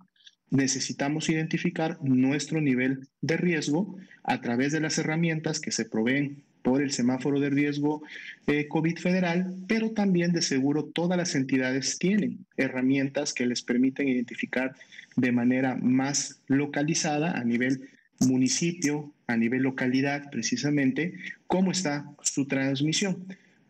necesitamos 0.50 1.28
identificar 1.28 1.98
nuestro 2.02 2.60
nivel 2.60 3.08
de 3.20 3.36
riesgo 3.36 3.96
a 4.24 4.40
través 4.40 4.72
de 4.72 4.80
las 4.80 4.98
herramientas 4.98 5.60
que 5.60 5.72
se 5.72 5.84
proveen 5.84 6.44
por 6.62 6.82
el 6.82 6.90
semáforo 6.90 7.40
de 7.40 7.50
riesgo 7.50 8.02
eh, 8.46 8.68
COVID 8.68 8.98
federal, 8.98 9.54
pero 9.66 9.92
también 9.92 10.32
de 10.32 10.42
seguro 10.42 10.84
todas 10.84 11.16
las 11.16 11.34
entidades 11.34 11.98
tienen 11.98 12.46
herramientas 12.56 13.32
que 13.32 13.46
les 13.46 13.62
permiten 13.62 14.08
identificar 14.08 14.74
de 15.16 15.32
manera 15.32 15.76
más 15.76 16.40
localizada 16.46 17.32
a 17.32 17.44
nivel 17.44 17.88
municipio, 18.20 19.12
a 19.26 19.36
nivel 19.36 19.62
localidad 19.62 20.30
precisamente, 20.30 21.14
cómo 21.46 21.70
está 21.70 22.06
su 22.22 22.46
transmisión. 22.46 23.24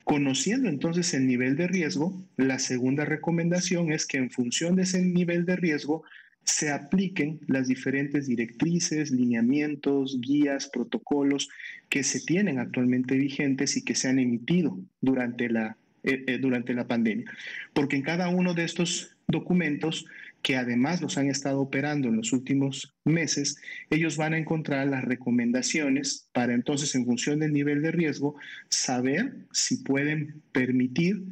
Conociendo 0.04 0.70
entonces 0.70 1.12
el 1.12 1.26
nivel 1.26 1.56
de 1.56 1.68
riesgo, 1.68 2.18
la 2.38 2.58
segunda 2.58 3.04
recomendación 3.04 3.92
es 3.92 4.06
que 4.06 4.16
en 4.16 4.30
función 4.30 4.74
de 4.76 4.84
ese 4.84 5.02
nivel 5.02 5.44
de 5.44 5.56
riesgo 5.56 6.02
se 6.48 6.70
apliquen 6.70 7.40
las 7.46 7.68
diferentes 7.68 8.26
directrices, 8.26 9.10
lineamientos, 9.10 10.18
guías, 10.20 10.68
protocolos 10.68 11.48
que 11.90 12.02
se 12.02 12.20
tienen 12.20 12.58
actualmente 12.58 13.16
vigentes 13.16 13.76
y 13.76 13.84
que 13.84 13.94
se 13.94 14.08
han 14.08 14.18
emitido 14.18 14.78
durante 15.00 15.50
la, 15.50 15.76
eh, 16.04 16.24
eh, 16.26 16.38
durante 16.38 16.72
la 16.72 16.86
pandemia. 16.86 17.30
Porque 17.74 17.96
en 17.96 18.02
cada 18.02 18.30
uno 18.30 18.54
de 18.54 18.64
estos 18.64 19.14
documentos, 19.26 20.06
que 20.40 20.56
además 20.56 21.02
los 21.02 21.18
han 21.18 21.28
estado 21.28 21.60
operando 21.60 22.08
en 22.08 22.16
los 22.16 22.32
últimos 22.32 22.94
meses, 23.04 23.60
ellos 23.90 24.16
van 24.16 24.32
a 24.32 24.38
encontrar 24.38 24.86
las 24.86 25.04
recomendaciones 25.04 26.28
para 26.32 26.54
entonces, 26.54 26.94
en 26.94 27.04
función 27.04 27.40
del 27.40 27.52
nivel 27.52 27.82
de 27.82 27.92
riesgo, 27.92 28.36
saber 28.70 29.34
si 29.52 29.82
pueden 29.82 30.40
permitir 30.52 31.22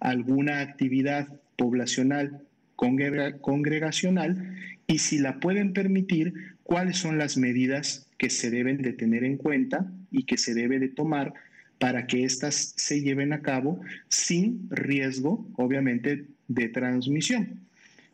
alguna 0.00 0.60
actividad 0.60 1.28
poblacional 1.56 2.45
congregacional 2.76 4.54
y 4.86 4.98
si 4.98 5.18
la 5.18 5.40
pueden 5.40 5.72
permitir, 5.72 6.34
cuáles 6.62 6.98
son 6.98 7.18
las 7.18 7.36
medidas 7.36 8.08
que 8.18 8.30
se 8.30 8.50
deben 8.50 8.82
de 8.82 8.92
tener 8.92 9.24
en 9.24 9.36
cuenta 9.36 9.90
y 10.10 10.24
que 10.24 10.36
se 10.36 10.54
debe 10.54 10.78
de 10.78 10.88
tomar 10.88 11.34
para 11.78 12.06
que 12.06 12.24
éstas 12.24 12.74
se 12.76 13.02
lleven 13.02 13.32
a 13.32 13.42
cabo 13.42 13.80
sin 14.08 14.68
riesgo, 14.70 15.46
obviamente, 15.56 16.26
de 16.48 16.68
transmisión. 16.68 17.60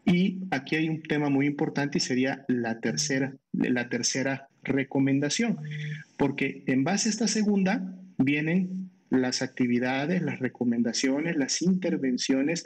Y 0.05 0.39
aquí 0.51 0.77
hay 0.77 0.89
un 0.89 1.03
tema 1.03 1.29
muy 1.29 1.47
importante 1.47 1.99
y 1.99 2.01
sería 2.01 2.45
la 2.49 2.81
tercera, 2.81 3.35
la 3.53 3.89
tercera 3.89 4.49
recomendación, 4.65 5.59
porque 6.17 6.65
en 6.67 6.83
base 6.83 7.09
a 7.09 7.13
esta 7.13 7.29
segunda 7.29 7.95
vienen 8.19 8.91
las 9.11 9.43
actividades, 9.43 10.23
las 10.23 10.41
recomendaciones, 10.41 11.37
las 11.37 11.63
intervenciones 11.63 12.65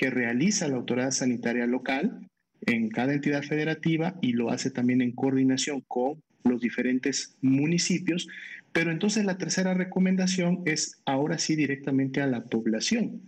que 0.00 0.08
realiza 0.08 0.66
la 0.66 0.76
autoridad 0.76 1.10
sanitaria 1.10 1.66
local 1.66 2.26
en 2.64 2.88
cada 2.88 3.12
entidad 3.12 3.42
federativa 3.42 4.14
y 4.22 4.32
lo 4.32 4.48
hace 4.48 4.70
también 4.70 5.02
en 5.02 5.12
coordinación 5.12 5.82
con 5.86 6.22
los 6.42 6.62
diferentes 6.62 7.36
municipios. 7.42 8.26
Pero 8.72 8.92
entonces 8.92 9.26
la 9.26 9.36
tercera 9.36 9.74
recomendación 9.74 10.62
es 10.64 11.02
ahora 11.04 11.36
sí 11.36 11.54
directamente 11.54 12.22
a 12.22 12.26
la 12.26 12.44
población, 12.44 13.20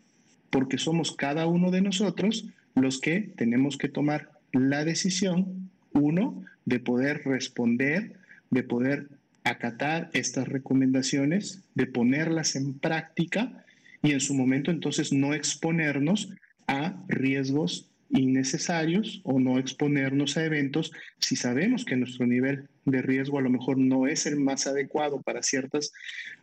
porque 0.48 0.78
somos 0.78 1.14
cada 1.14 1.46
uno 1.46 1.70
de 1.70 1.82
nosotros 1.82 2.46
los 2.74 3.02
que 3.02 3.20
tenemos 3.36 3.76
que 3.76 3.90
tomar 3.90 4.30
la 4.54 4.86
decisión, 4.86 5.68
uno, 5.92 6.42
de 6.64 6.80
poder 6.80 7.20
responder, 7.26 8.14
de 8.50 8.62
poder 8.62 9.08
acatar 9.44 10.08
estas 10.14 10.48
recomendaciones, 10.48 11.64
de 11.74 11.84
ponerlas 11.84 12.56
en 12.56 12.72
práctica 12.72 13.62
y 14.02 14.12
en 14.12 14.20
su 14.20 14.32
momento 14.32 14.70
entonces 14.70 15.12
no 15.12 15.34
exponernos 15.34 16.30
a 16.72 16.96
riesgos 17.06 17.90
innecesarios 18.08 19.20
o 19.24 19.38
no 19.38 19.58
exponernos 19.58 20.36
a 20.36 20.44
eventos 20.44 20.90
si 21.18 21.36
sabemos 21.36 21.84
que 21.84 21.96
nuestro 21.96 22.26
nivel 22.26 22.68
de 22.84 23.02
riesgo 23.02 23.38
a 23.38 23.42
lo 23.42 23.50
mejor 23.50 23.78
no 23.78 24.06
es 24.06 24.26
el 24.26 24.40
más 24.40 24.66
adecuado 24.66 25.20
para 25.20 25.42
ciertas 25.42 25.92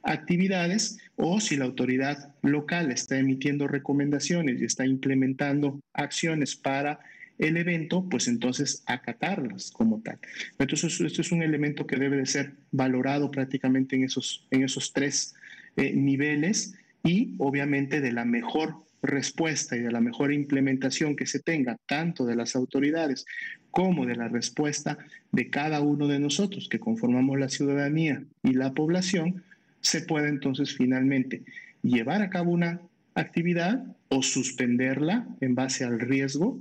actividades 0.03 0.99
o 1.15 1.39
si 1.39 1.57
la 1.57 1.65
autoridad 1.65 2.33
local 2.43 2.91
está 2.91 3.17
emitiendo 3.17 3.67
recomendaciones 3.67 4.61
y 4.61 4.65
está 4.65 4.85
implementando 4.85 5.79
acciones 5.93 6.55
para 6.55 6.99
el 7.39 7.57
evento, 7.57 8.07
pues 8.09 8.27
entonces 8.27 8.83
acatarlas 8.85 9.71
como 9.71 10.01
tal. 10.01 10.19
Entonces, 10.59 10.99
esto 10.99 11.21
es 11.21 11.31
un 11.31 11.41
elemento 11.41 11.87
que 11.87 11.95
debe 11.95 12.17
de 12.17 12.25
ser 12.25 12.51
valorado 12.71 13.31
prácticamente 13.31 13.95
en 13.95 14.03
esos, 14.03 14.45
en 14.51 14.63
esos 14.63 14.91
tres 14.91 15.35
eh, 15.77 15.93
niveles 15.93 16.75
y 17.01 17.35
obviamente 17.37 18.01
de 18.01 18.11
la 18.11 18.25
mejor 18.25 18.83
respuesta 19.01 19.77
y 19.77 19.81
de 19.81 19.91
la 19.91 20.01
mejor 20.01 20.33
implementación 20.33 21.15
que 21.15 21.25
se 21.25 21.39
tenga, 21.39 21.77
tanto 21.85 22.25
de 22.25 22.35
las 22.35 22.55
autoridades 22.55 23.25
como 23.71 24.05
de 24.05 24.15
la 24.15 24.27
respuesta 24.27 24.97
de 25.31 25.49
cada 25.49 25.81
uno 25.81 26.07
de 26.07 26.19
nosotros 26.19 26.67
que 26.69 26.79
conformamos 26.79 27.39
la 27.39 27.49
ciudadanía 27.49 28.23
y 28.43 28.53
la 28.53 28.73
población, 28.73 29.43
se 29.81 30.01
puede 30.01 30.29
entonces 30.29 30.75
finalmente 30.75 31.43
llevar 31.81 32.21
a 32.21 32.29
cabo 32.29 32.51
una 32.51 32.81
actividad 33.15 33.85
o 34.09 34.21
suspenderla 34.23 35.27
en 35.39 35.55
base 35.55 35.83
al 35.83 35.99
riesgo, 35.99 36.59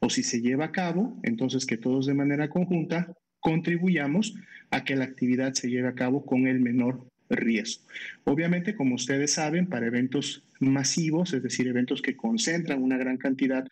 o 0.00 0.10
si 0.10 0.22
se 0.22 0.40
lleva 0.40 0.66
a 0.66 0.72
cabo, 0.72 1.18
entonces 1.22 1.66
que 1.66 1.76
todos 1.76 2.06
de 2.06 2.14
manera 2.14 2.48
conjunta 2.48 3.12
contribuyamos 3.40 4.34
a 4.70 4.84
que 4.84 4.96
la 4.96 5.04
actividad 5.04 5.54
se 5.54 5.68
lleve 5.68 5.88
a 5.88 5.94
cabo 5.94 6.24
con 6.24 6.46
el 6.46 6.60
menor 6.60 7.09
riesgo. 7.30 7.84
Obviamente, 8.24 8.74
como 8.74 8.94
ustedes 8.94 9.32
saben, 9.32 9.66
para 9.66 9.86
eventos 9.86 10.44
masivos, 10.58 11.32
es 11.32 11.42
decir, 11.42 11.68
eventos 11.68 12.02
que 12.02 12.16
concentran 12.16 12.82
una 12.82 12.98
gran 12.98 13.16
cantidad 13.16 13.66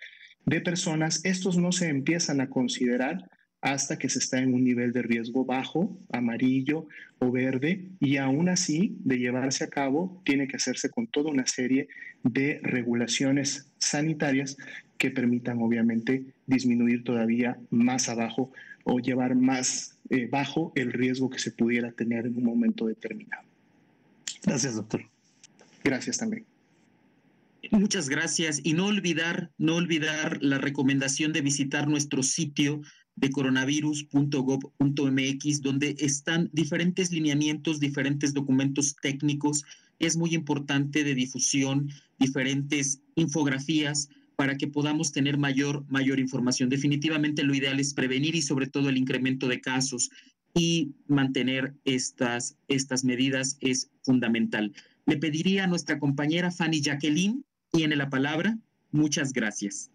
de 0.46 0.60
personas, 0.60 1.24
estos 1.24 1.58
no 1.58 1.72
se 1.72 1.88
empiezan 1.88 2.40
a 2.40 2.48
considerar 2.48 3.28
hasta 3.60 3.98
que 3.98 4.08
se 4.08 4.20
está 4.20 4.38
en 4.38 4.54
un 4.54 4.64
nivel 4.64 4.92
de 4.92 5.02
riesgo 5.02 5.44
bajo, 5.44 5.98
amarillo 6.12 6.86
o 7.18 7.30
verde, 7.32 7.90
y 8.00 8.16
aún 8.16 8.48
así, 8.48 8.96
de 9.00 9.18
llevarse 9.18 9.64
a 9.64 9.68
cabo, 9.68 10.22
tiene 10.24 10.46
que 10.46 10.56
hacerse 10.56 10.90
con 10.90 11.08
toda 11.08 11.30
una 11.30 11.46
serie 11.46 11.88
de 12.22 12.60
regulaciones 12.62 13.72
sanitarias 13.78 14.56
que 14.96 15.10
permitan, 15.10 15.60
obviamente, 15.60 16.24
disminuir 16.46 17.04
todavía 17.04 17.58
más 17.70 18.08
abajo 18.08 18.52
o 18.84 19.00
llevar 19.00 19.34
más 19.34 19.98
eh, 20.10 20.28
bajo 20.30 20.72
el 20.74 20.92
riesgo 20.92 21.28
que 21.28 21.38
se 21.38 21.52
pudiera 21.52 21.92
tener 21.92 22.26
en 22.26 22.36
un 22.36 22.44
momento 22.44 22.86
determinado. 22.86 23.47
Gracias, 24.44 24.76
doctor. 24.76 25.02
Gracias 25.84 26.18
también. 26.18 26.46
Muchas 27.70 28.08
gracias 28.08 28.60
y 28.62 28.72
no 28.72 28.86
olvidar, 28.86 29.50
no 29.58 29.76
olvidar 29.76 30.38
la 30.40 30.58
recomendación 30.58 31.32
de 31.32 31.42
visitar 31.42 31.88
nuestro 31.88 32.22
sitio 32.22 32.80
de 33.16 33.30
coronavirus.gov.mx, 33.30 35.62
donde 35.62 35.96
están 35.98 36.50
diferentes 36.52 37.10
lineamientos, 37.10 37.80
diferentes 37.80 38.32
documentos 38.32 38.94
técnicos. 39.02 39.64
Es 39.98 40.16
muy 40.16 40.34
importante 40.34 41.02
de 41.02 41.14
difusión, 41.14 41.90
diferentes 42.18 43.00
infografías 43.16 44.08
para 44.36 44.56
que 44.56 44.68
podamos 44.68 45.10
tener 45.10 45.36
mayor, 45.36 45.84
mayor 45.88 46.20
información. 46.20 46.68
Definitivamente 46.68 47.42
lo 47.42 47.56
ideal 47.56 47.80
es 47.80 47.92
prevenir 47.92 48.36
y 48.36 48.42
sobre 48.42 48.68
todo 48.68 48.88
el 48.88 48.96
incremento 48.96 49.48
de 49.48 49.60
casos 49.60 50.10
y 50.58 50.92
mantener 51.06 51.74
estas, 51.84 52.56
estas 52.66 53.04
medidas 53.04 53.56
es 53.60 53.90
fundamental. 54.02 54.72
Le 55.06 55.16
pediría 55.16 55.64
a 55.64 55.66
nuestra 55.68 56.00
compañera 56.00 56.50
Fanny 56.50 56.82
Jacqueline, 56.82 57.44
tiene 57.70 57.94
la 57.94 58.10
palabra. 58.10 58.58
Muchas 58.90 59.32
gracias. 59.32 59.90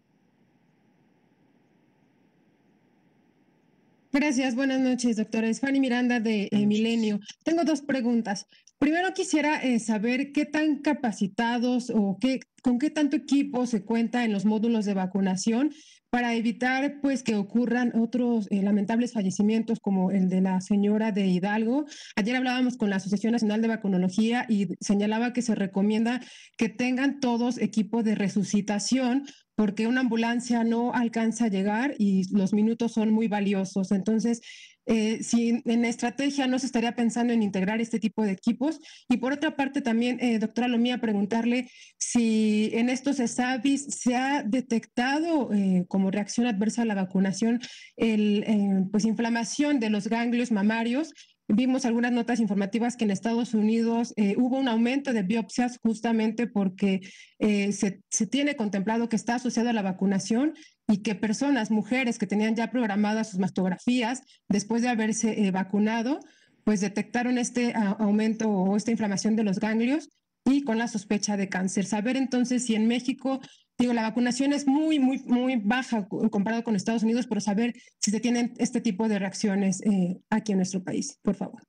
Gracias, 4.14 4.56
buenas 4.56 4.80
noches, 4.80 5.18
doctora. 5.18 5.50
Es 5.50 5.60
Fanny 5.60 5.80
Miranda 5.80 6.20
de 6.20 6.48
eh, 6.52 6.66
Milenio. 6.66 7.20
Tengo 7.44 7.66
dos 7.66 7.82
preguntas. 7.82 8.46
Primero 8.84 9.14
quisiera 9.14 9.64
eh, 9.64 9.80
saber 9.80 10.34
qué 10.34 10.44
tan 10.44 10.80
capacitados 10.80 11.90
o 11.90 12.18
qué, 12.20 12.42
con 12.62 12.80
qué 12.80 12.90
tanto 12.90 13.16
equipo 13.16 13.66
se 13.66 13.86
cuenta 13.86 14.26
en 14.26 14.34
los 14.34 14.44
módulos 14.44 14.84
de 14.84 14.94
vacunación 14.94 15.72
para 16.10 16.36
evitar 16.36 17.00
pues 17.02 17.24
que 17.24 17.38
ocurran 17.38 17.94
otros 17.96 18.46
eh, 18.52 18.62
lamentables 18.62 19.14
fallecimientos 19.14 19.80
como 19.80 20.12
el 20.12 20.28
de 20.28 20.42
la 20.42 20.60
señora 20.60 21.14
de 21.14 21.28
Hidalgo. 21.28 21.86
Ayer 22.18 22.36
hablábamos 22.36 22.76
con 22.76 22.90
la 22.90 22.98
Asociación 22.98 23.32
Nacional 23.32 23.62
de 23.62 23.70
Vacunología 23.70 24.46
y 24.50 24.68
señalaba 24.82 25.32
que 25.32 25.42
se 25.42 25.56
recomienda 25.56 26.20
que 26.58 26.68
tengan 26.68 27.22
todos 27.22 27.60
equipo 27.60 28.04
de 28.04 28.16
resucitación 28.16 29.24
porque 29.56 29.88
una 29.88 30.02
ambulancia 30.02 30.64
no 30.64 30.94
alcanza 30.94 31.46
a 31.46 31.50
llegar 31.50 31.96
y 31.98 32.30
los 32.36 32.54
minutos 32.54 32.92
son 32.92 33.14
muy 33.14 33.28
valiosos. 33.28 33.92
Entonces, 33.92 34.42
eh, 34.86 35.24
si 35.24 35.62
en 35.66 35.86
estrategia 35.86 36.48
no 36.48 36.60
se 36.60 36.66
estaría 36.66 36.96
pensando 36.96 37.34
en 37.34 37.44
integrar 37.44 37.82
este 37.82 38.00
tipo 38.00 38.24
de 38.24 38.32
equipos. 38.32 38.80
Y 39.10 39.18
por 39.18 39.34
otra 39.34 39.56
parte, 39.56 39.82
también, 39.82 40.18
eh, 40.20 40.40
doctora 40.40 40.68
Lomía, 40.68 41.00
preguntarle 41.00 41.70
si 41.98 42.70
en 42.74 42.90
estos 42.90 43.20
ESAVIS 43.20 43.86
se 43.90 44.16
ha 44.16 44.44
detectado 44.44 45.54
eh, 45.54 45.86
como 45.88 46.12
reacción 46.12 46.48
adversa 46.48 46.82
a 46.82 46.86
la 46.86 46.96
vacunación 46.96 47.60
el, 47.96 48.88
pues, 48.92 49.06
inflamación 49.06 49.80
de 49.80 49.90
los 49.90 50.08
ganglios 50.08 50.52
mamarios 50.52 51.14
Vimos 51.56 51.86
algunas 51.86 52.12
notas 52.12 52.40
informativas 52.40 52.98
que 52.98 53.04
en 53.04 53.12
Estados 53.12 53.54
Unidos 53.54 54.12
eh, 54.18 54.34
hubo 54.40 54.58
un 54.58 54.68
aumento 54.68 55.14
de 55.14 55.22
biopsias 55.22 55.78
justamente 55.84 56.48
porque 56.48 57.02
eh, 57.38 57.72
se, 57.74 58.02
tiene 58.26 58.56
contemplado 58.56 59.08
que 59.08 59.16
está 59.16 59.36
asociado 59.36 59.70
a 59.70 59.74
la 59.74 59.84
vacunación 59.84 60.56
y 60.88 61.04
que 61.04 61.14
personas, 61.14 61.70
mujeres 61.70 62.18
que 62.18 62.26
tenían 62.26 62.56
ya 62.56 62.72
programadas 62.72 63.30
sus 63.30 63.40
mastografías 63.40 64.24
después 64.50 64.82
de 64.82 64.90
haberse 64.90 65.46
eh, 65.46 65.52
vacunado, 65.52 66.20
pues 66.64 66.82
detectaron 66.82 67.38
este 67.38 67.74
aumento 67.76 68.50
o 68.50 68.76
esta 68.76 68.90
inflamación 68.90 69.36
de 69.36 69.44
los 69.44 69.60
ganglios 69.60 70.10
y 70.46 70.64
con 70.64 70.80
la 70.80 70.88
sospecha 70.88 71.38
de 71.38 71.50
cáncer. 71.50 71.86
Saber 71.86 72.18
entonces 72.18 72.66
si 72.66 72.74
en 72.74 72.88
México 72.88 73.42
Digo, 73.84 73.94
la 73.94 74.04
vacunación 74.04 74.54
es 74.54 74.66
muy, 74.66 74.98
muy, 74.98 75.20
muy 75.26 75.58
baja 75.58 76.08
comparado 76.08 76.64
con 76.64 76.74
Estados 76.74 77.04
Unidos, 77.04 77.28
pero 77.28 77.42
saber 77.42 77.76
si 78.00 78.12
se 78.12 78.22
tienen 78.22 78.54
este 78.58 78.80
tipo 78.80 79.10
de 79.10 79.20
reacciones 79.20 79.82
eh, 79.82 80.22
aquí 80.30 80.54
en 80.54 80.60
nuestro 80.60 80.82
país, 80.82 81.20
por 81.22 81.36
favor. 81.36 81.62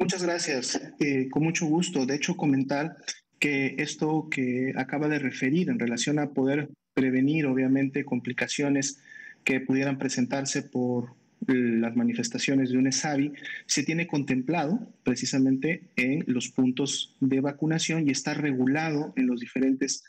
Muchas 0.00 0.24
gracias. 0.24 0.80
Eh, 0.98 1.28
con 1.30 1.44
mucho 1.44 1.66
gusto. 1.66 2.04
De 2.04 2.16
hecho, 2.16 2.36
comentar 2.36 2.96
que 3.38 3.76
esto 3.78 4.26
que 4.28 4.72
acaba 4.76 5.06
de 5.06 5.20
referir 5.20 5.68
en 5.68 5.78
relación 5.78 6.18
a 6.18 6.30
poder 6.30 6.68
prevenir, 6.94 7.46
obviamente, 7.46 8.04
complicaciones 8.04 8.98
que 9.44 9.60
pudieran 9.60 9.98
presentarse 9.98 10.62
por 10.62 11.14
las 11.46 11.94
manifestaciones 11.94 12.70
de 12.70 12.78
un 12.78 12.88
ESAVI, 12.88 13.34
se 13.66 13.84
tiene 13.84 14.08
contemplado 14.08 14.80
precisamente 15.04 15.82
en 15.94 16.24
los 16.26 16.48
puntos 16.48 17.14
de 17.20 17.40
vacunación 17.40 18.08
y 18.08 18.10
está 18.10 18.34
regulado 18.34 19.12
en 19.14 19.28
los 19.28 19.38
diferentes 19.38 20.02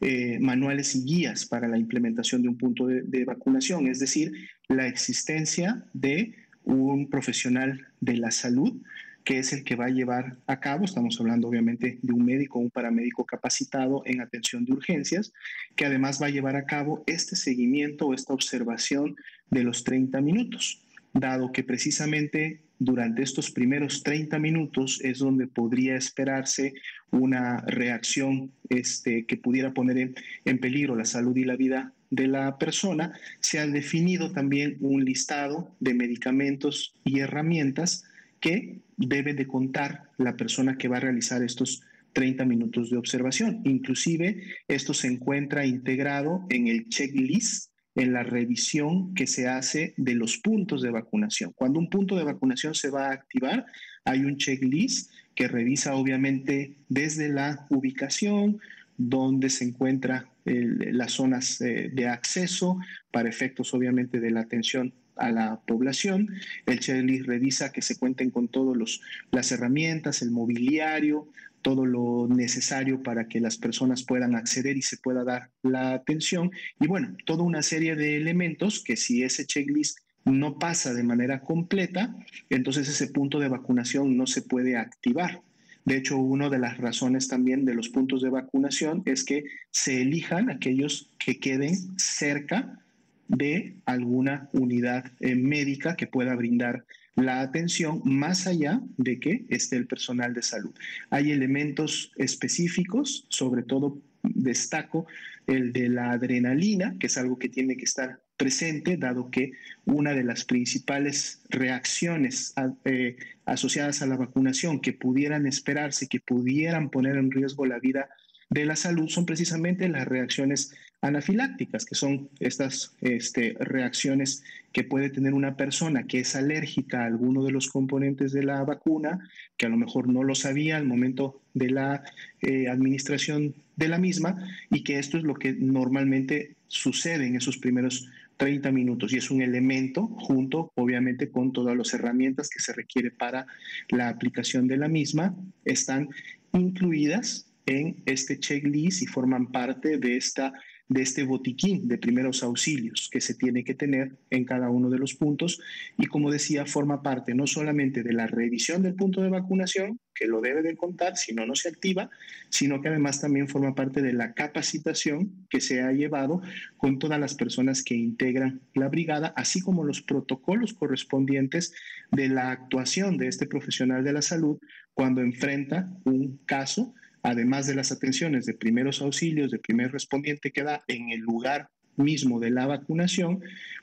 eh, 0.00 0.38
manuales 0.40 0.94
y 0.94 1.04
guías 1.04 1.46
para 1.46 1.68
la 1.68 1.78
implementación 1.78 2.42
de 2.42 2.48
un 2.48 2.58
punto 2.58 2.86
de, 2.86 3.24
vacunación, 3.24 3.86
es 3.86 3.98
decir, 3.98 4.32
la 4.68 4.86
existencia 4.86 5.84
de 5.92 6.34
un 6.64 7.08
profesional 7.08 7.86
de 8.00 8.16
la 8.16 8.30
salud 8.30 8.80
que 9.24 9.38
es 9.38 9.54
el 9.54 9.64
que 9.64 9.74
va 9.74 9.86
a 9.86 9.90
llevar 9.90 10.36
a 10.46 10.60
cabo, 10.60 10.84
estamos 10.84 11.18
hablando 11.18 11.48
obviamente 11.48 11.98
de 12.02 12.12
un 12.12 12.26
médico 12.26 12.58
un 12.58 12.70
paramédico 12.70 13.24
capacitado 13.24 14.02
en 14.04 14.20
atención 14.20 14.66
de 14.66 14.74
urgencias, 14.74 15.32
que 15.76 15.86
además 15.86 16.20
va 16.20 16.26
a 16.26 16.30
llevar 16.30 16.56
a 16.56 16.66
cabo 16.66 17.02
este 17.06 17.34
seguimiento 17.34 18.06
o 18.06 18.12
esta 18.14 18.34
observación 18.34 19.16
de 19.50 19.64
los 19.64 19.82
30 19.82 20.20
minutos, 20.20 20.83
dado 21.14 21.52
que 21.52 21.62
precisamente 21.62 22.60
durante 22.78 23.22
estos 23.22 23.50
primeros 23.50 24.02
30 24.02 24.38
minutos 24.38 25.00
es 25.02 25.20
donde 25.20 25.46
podría 25.46 25.96
esperarse 25.96 26.74
una 27.10 27.60
reacción 27.66 28.50
este, 28.68 29.24
que 29.24 29.36
pudiera 29.36 29.72
poner 29.72 30.12
en, 30.44 30.58
peligro 30.58 30.96
la 30.96 31.04
salud 31.04 31.36
y 31.36 31.44
la 31.44 31.56
vida 31.56 31.92
de 32.10 32.26
la 32.26 32.58
persona, 32.58 33.12
se 33.40 33.58
ha 33.58 33.66
definido 33.66 34.32
también 34.32 34.76
un 34.80 35.04
listado 35.04 35.74
de 35.80 35.94
medicamentos 35.94 36.94
y 37.04 37.20
herramientas 37.20 38.04
que 38.40 38.80
debe 38.96 39.34
de 39.34 39.46
contar 39.46 40.10
la 40.18 40.36
persona 40.36 40.76
que 40.76 40.88
va 40.88 40.98
a 40.98 41.00
realizar 41.00 41.42
estos 41.42 41.82
30 42.12 42.44
minutos 42.44 42.90
de 42.90 42.96
observación. 42.96 43.62
Inclusive 43.64 44.42
esto 44.68 44.94
se 44.94 45.08
encuentra 45.08 45.66
integrado 45.66 46.44
en 46.50 46.68
el 46.68 46.88
checklist 46.88 47.73
en 47.94 48.12
la 48.12 48.22
revisión 48.22 49.14
que 49.14 49.26
se 49.26 49.48
hace 49.48 49.94
de 49.96 50.14
los 50.14 50.38
puntos 50.38 50.82
de 50.82 50.90
vacunación. 50.90 51.52
Cuando 51.54 51.78
un 51.78 51.88
punto 51.88 52.16
de 52.16 52.24
vacunación 52.24 52.74
se 52.74 52.90
va 52.90 53.08
a 53.08 53.12
activar, 53.12 53.66
hay 54.04 54.24
un 54.24 54.36
checklist 54.36 55.12
que 55.34 55.48
revisa 55.48 55.94
obviamente 55.94 56.76
desde 56.88 57.28
la 57.28 57.66
ubicación, 57.70 58.60
donde 58.96 59.50
se 59.50 59.64
encuentran 59.64 60.26
las 60.44 61.12
zonas 61.12 61.60
eh, 61.60 61.90
de 61.92 62.06
acceso 62.06 62.78
para 63.10 63.28
efectos 63.28 63.74
obviamente 63.74 64.20
de 64.20 64.30
la 64.30 64.40
atención 64.40 64.92
a 65.16 65.30
la 65.30 65.60
población. 65.66 66.28
El 66.66 66.80
checklist 66.80 67.26
revisa 67.26 67.72
que 67.72 67.82
se 67.82 67.98
cuenten 67.98 68.30
con 68.30 68.48
todas 68.48 69.00
las 69.30 69.52
herramientas, 69.52 70.22
el 70.22 70.30
mobiliario, 70.30 71.28
todo 71.64 71.86
lo 71.86 72.28
necesario 72.28 73.02
para 73.02 73.26
que 73.26 73.40
las 73.40 73.56
personas 73.56 74.04
puedan 74.04 74.36
acceder 74.36 74.76
y 74.76 74.82
se 74.82 74.98
pueda 74.98 75.24
dar 75.24 75.50
la 75.62 75.94
atención. 75.94 76.50
Y 76.78 76.86
bueno, 76.86 77.16
toda 77.24 77.42
una 77.42 77.62
serie 77.62 77.96
de 77.96 78.18
elementos 78.18 78.84
que 78.84 78.96
si 78.96 79.22
ese 79.22 79.46
checklist 79.46 79.98
no 80.26 80.58
pasa 80.58 80.92
de 80.92 81.02
manera 81.02 81.40
completa, 81.40 82.14
entonces 82.50 82.86
ese 82.86 83.08
punto 83.08 83.40
de 83.40 83.48
vacunación 83.48 84.14
no 84.14 84.26
se 84.26 84.42
puede 84.42 84.76
activar. 84.76 85.40
De 85.86 85.96
hecho, 85.96 86.18
una 86.18 86.50
de 86.50 86.58
las 86.58 86.76
razones 86.76 87.28
también 87.28 87.64
de 87.64 87.74
los 87.74 87.88
puntos 87.88 88.20
de 88.20 88.28
vacunación 88.28 89.02
es 89.06 89.24
que 89.24 89.44
se 89.70 90.02
elijan 90.02 90.50
aquellos 90.50 91.10
que 91.18 91.40
queden 91.40 91.98
cerca 91.98 92.83
de 93.28 93.76
alguna 93.86 94.48
unidad 94.52 95.12
eh, 95.20 95.34
médica 95.34 95.96
que 95.96 96.06
pueda 96.06 96.34
brindar 96.34 96.84
la 97.16 97.40
atención 97.40 98.02
más 98.04 98.46
allá 98.46 98.80
de 98.96 99.20
que 99.20 99.44
esté 99.48 99.76
el 99.76 99.86
personal 99.86 100.34
de 100.34 100.42
salud. 100.42 100.74
Hay 101.10 101.30
elementos 101.30 102.12
específicos, 102.16 103.26
sobre 103.28 103.62
todo 103.62 103.98
destaco 104.22 105.06
el 105.46 105.72
de 105.72 105.88
la 105.88 106.12
adrenalina, 106.12 106.96
que 106.98 107.06
es 107.06 107.18
algo 107.18 107.38
que 107.38 107.48
tiene 107.48 107.76
que 107.76 107.84
estar 107.84 108.20
presente, 108.36 108.96
dado 108.96 109.30
que 109.30 109.52
una 109.84 110.12
de 110.12 110.24
las 110.24 110.44
principales 110.44 111.42
reacciones 111.50 112.54
eh, 112.84 113.16
asociadas 113.44 114.02
a 114.02 114.06
la 114.06 114.16
vacunación 114.16 114.80
que 114.80 114.92
pudieran 114.92 115.46
esperarse, 115.46 116.08
que 116.08 116.20
pudieran 116.20 116.90
poner 116.90 117.16
en 117.16 117.30
riesgo 117.30 117.66
la 117.66 117.78
vida 117.78 118.08
de 118.50 118.66
la 118.66 118.76
salud 118.76 119.08
son 119.08 119.26
precisamente 119.26 119.88
las 119.88 120.06
reacciones 120.06 120.74
anafilácticas, 121.04 121.84
que 121.84 121.94
son 121.94 122.30
estas 122.40 122.94
este, 123.02 123.54
reacciones 123.60 124.42
que 124.72 124.84
puede 124.84 125.10
tener 125.10 125.34
una 125.34 125.54
persona 125.54 126.06
que 126.06 126.20
es 126.20 126.34
alérgica 126.34 127.02
a 127.02 127.06
alguno 127.06 127.44
de 127.44 127.52
los 127.52 127.68
componentes 127.68 128.32
de 128.32 128.42
la 128.42 128.64
vacuna, 128.64 129.28
que 129.58 129.66
a 129.66 129.68
lo 129.68 129.76
mejor 129.76 130.08
no 130.08 130.22
lo 130.22 130.34
sabía 130.34 130.78
al 130.78 130.86
momento 130.86 131.42
de 131.52 131.70
la 131.70 132.04
eh, 132.40 132.68
administración 132.68 133.54
de 133.76 133.88
la 133.88 133.98
misma, 133.98 134.48
y 134.70 134.82
que 134.82 134.98
esto 134.98 135.18
es 135.18 135.24
lo 135.24 135.34
que 135.34 135.52
normalmente 135.52 136.56
sucede 136.68 137.26
en 137.26 137.36
esos 137.36 137.58
primeros 137.58 138.08
30 138.38 138.72
minutos 138.72 139.12
y 139.12 139.18
es 139.18 139.30
un 139.30 139.42
elemento 139.42 140.06
junto, 140.06 140.72
obviamente, 140.74 141.28
con 141.28 141.52
todas 141.52 141.76
las 141.76 141.92
herramientas 141.92 142.48
que 142.48 142.60
se 142.60 142.72
requiere 142.72 143.10
para 143.10 143.46
la 143.90 144.08
aplicación 144.08 144.66
de 144.66 144.78
la 144.78 144.88
misma, 144.88 145.36
están 145.64 146.08
incluidas 146.52 147.46
en 147.66 147.96
este 148.06 148.38
checklist 148.40 149.02
y 149.02 149.06
forman 149.06 149.52
parte 149.52 149.98
de 149.98 150.16
esta 150.16 150.52
de 150.88 151.02
este 151.02 151.24
botiquín 151.24 151.88
de 151.88 151.98
primeros 151.98 152.42
auxilios 152.42 153.08
que 153.10 153.20
se 153.20 153.34
tiene 153.34 153.64
que 153.64 153.74
tener 153.74 154.16
en 154.30 154.44
cada 154.44 154.68
uno 154.68 154.90
de 154.90 154.98
los 154.98 155.14
puntos. 155.14 155.60
Y 155.96 156.06
como 156.06 156.30
decía, 156.30 156.66
forma 156.66 157.02
parte 157.02 157.34
no 157.34 157.46
solamente 157.46 158.02
de 158.02 158.12
la 158.12 158.26
revisión 158.26 158.82
del 158.82 158.94
punto 158.94 159.22
de 159.22 159.30
vacunación, 159.30 159.98
que 160.14 160.26
lo 160.26 160.40
debe 160.40 160.62
de 160.62 160.76
contar, 160.76 161.16
si 161.16 161.34
no, 161.34 161.46
no 161.46 161.54
se 161.56 161.68
activa, 161.68 162.10
sino 162.48 162.80
que 162.80 162.88
además 162.88 163.20
también 163.20 163.48
forma 163.48 163.74
parte 163.74 164.00
de 164.00 164.12
la 164.12 164.32
capacitación 164.34 165.46
que 165.50 165.60
se 165.60 165.80
ha 165.80 165.90
llevado 165.92 166.40
con 166.76 166.98
todas 166.98 167.18
las 167.18 167.34
personas 167.34 167.82
que 167.82 167.94
integran 167.94 168.60
la 168.74 168.88
brigada, 168.88 169.32
así 169.36 169.60
como 169.60 169.84
los 169.84 170.02
protocolos 170.02 170.74
correspondientes 170.74 171.74
de 172.12 172.28
la 172.28 172.50
actuación 172.50 173.16
de 173.16 173.28
este 173.28 173.46
profesional 173.46 174.04
de 174.04 174.12
la 174.12 174.22
salud 174.22 174.58
cuando 174.92 175.20
enfrenta 175.20 175.90
un 176.04 176.38
caso, 176.46 176.94
además 177.24 177.66
de 177.66 177.74
las 177.74 177.90
atenciones 177.90 178.44
de 178.44 178.52
primeros 178.52 179.00
auxilios, 179.00 179.50
de 179.50 179.58
primer 179.58 179.90
respondiente 179.90 180.52
que 180.52 180.62
da 180.62 180.84
en 180.86 181.10
el 181.10 181.20
lugar 181.20 181.70
mismo 181.96 182.38
de 182.38 182.50
la 182.50 182.66
vacunación, 182.66 183.40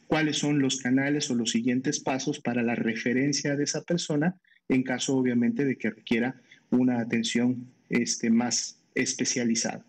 cuáles 0.08 0.38
son 0.38 0.60
los 0.60 0.78
canales 0.78 1.30
o 1.32 1.36
los 1.36 1.52
siguientes 1.52 2.00
pasos 2.00 2.39
para 2.39 2.62
la 2.62 2.76
referencia 2.76 3.56
de 3.56 3.64
esa 3.64 3.82
persona 3.82 4.36
en 4.70 4.84
caso 4.84 5.18
obviamente 5.18 5.66
de 5.66 5.76
que 5.76 5.89
requiera 5.89 6.39
una 6.70 7.00
atención 7.00 7.68
este, 7.89 8.30
más 8.30 8.80
especializada. 8.94 9.84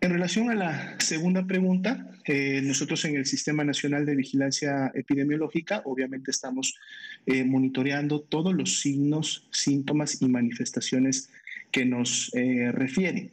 En 0.00 0.10
relación 0.10 0.50
a 0.50 0.54
la 0.54 0.96
segunda 1.00 1.46
pregunta, 1.46 2.10
eh, 2.24 2.62
nosotros 2.62 3.04
en 3.04 3.16
el 3.16 3.26
Sistema 3.26 3.64
Nacional 3.64 4.06
de 4.06 4.16
Vigilancia 4.16 4.90
Epidemiológica 4.94 5.82
obviamente 5.84 6.30
estamos 6.30 6.78
eh, 7.26 7.44
monitoreando 7.44 8.20
todos 8.20 8.54
los 8.54 8.80
signos, 8.80 9.48
síntomas 9.50 10.22
y 10.22 10.28
manifestaciones 10.28 11.30
que 11.74 11.84
nos 11.84 12.32
eh, 12.34 12.70
refieren. 12.70 13.32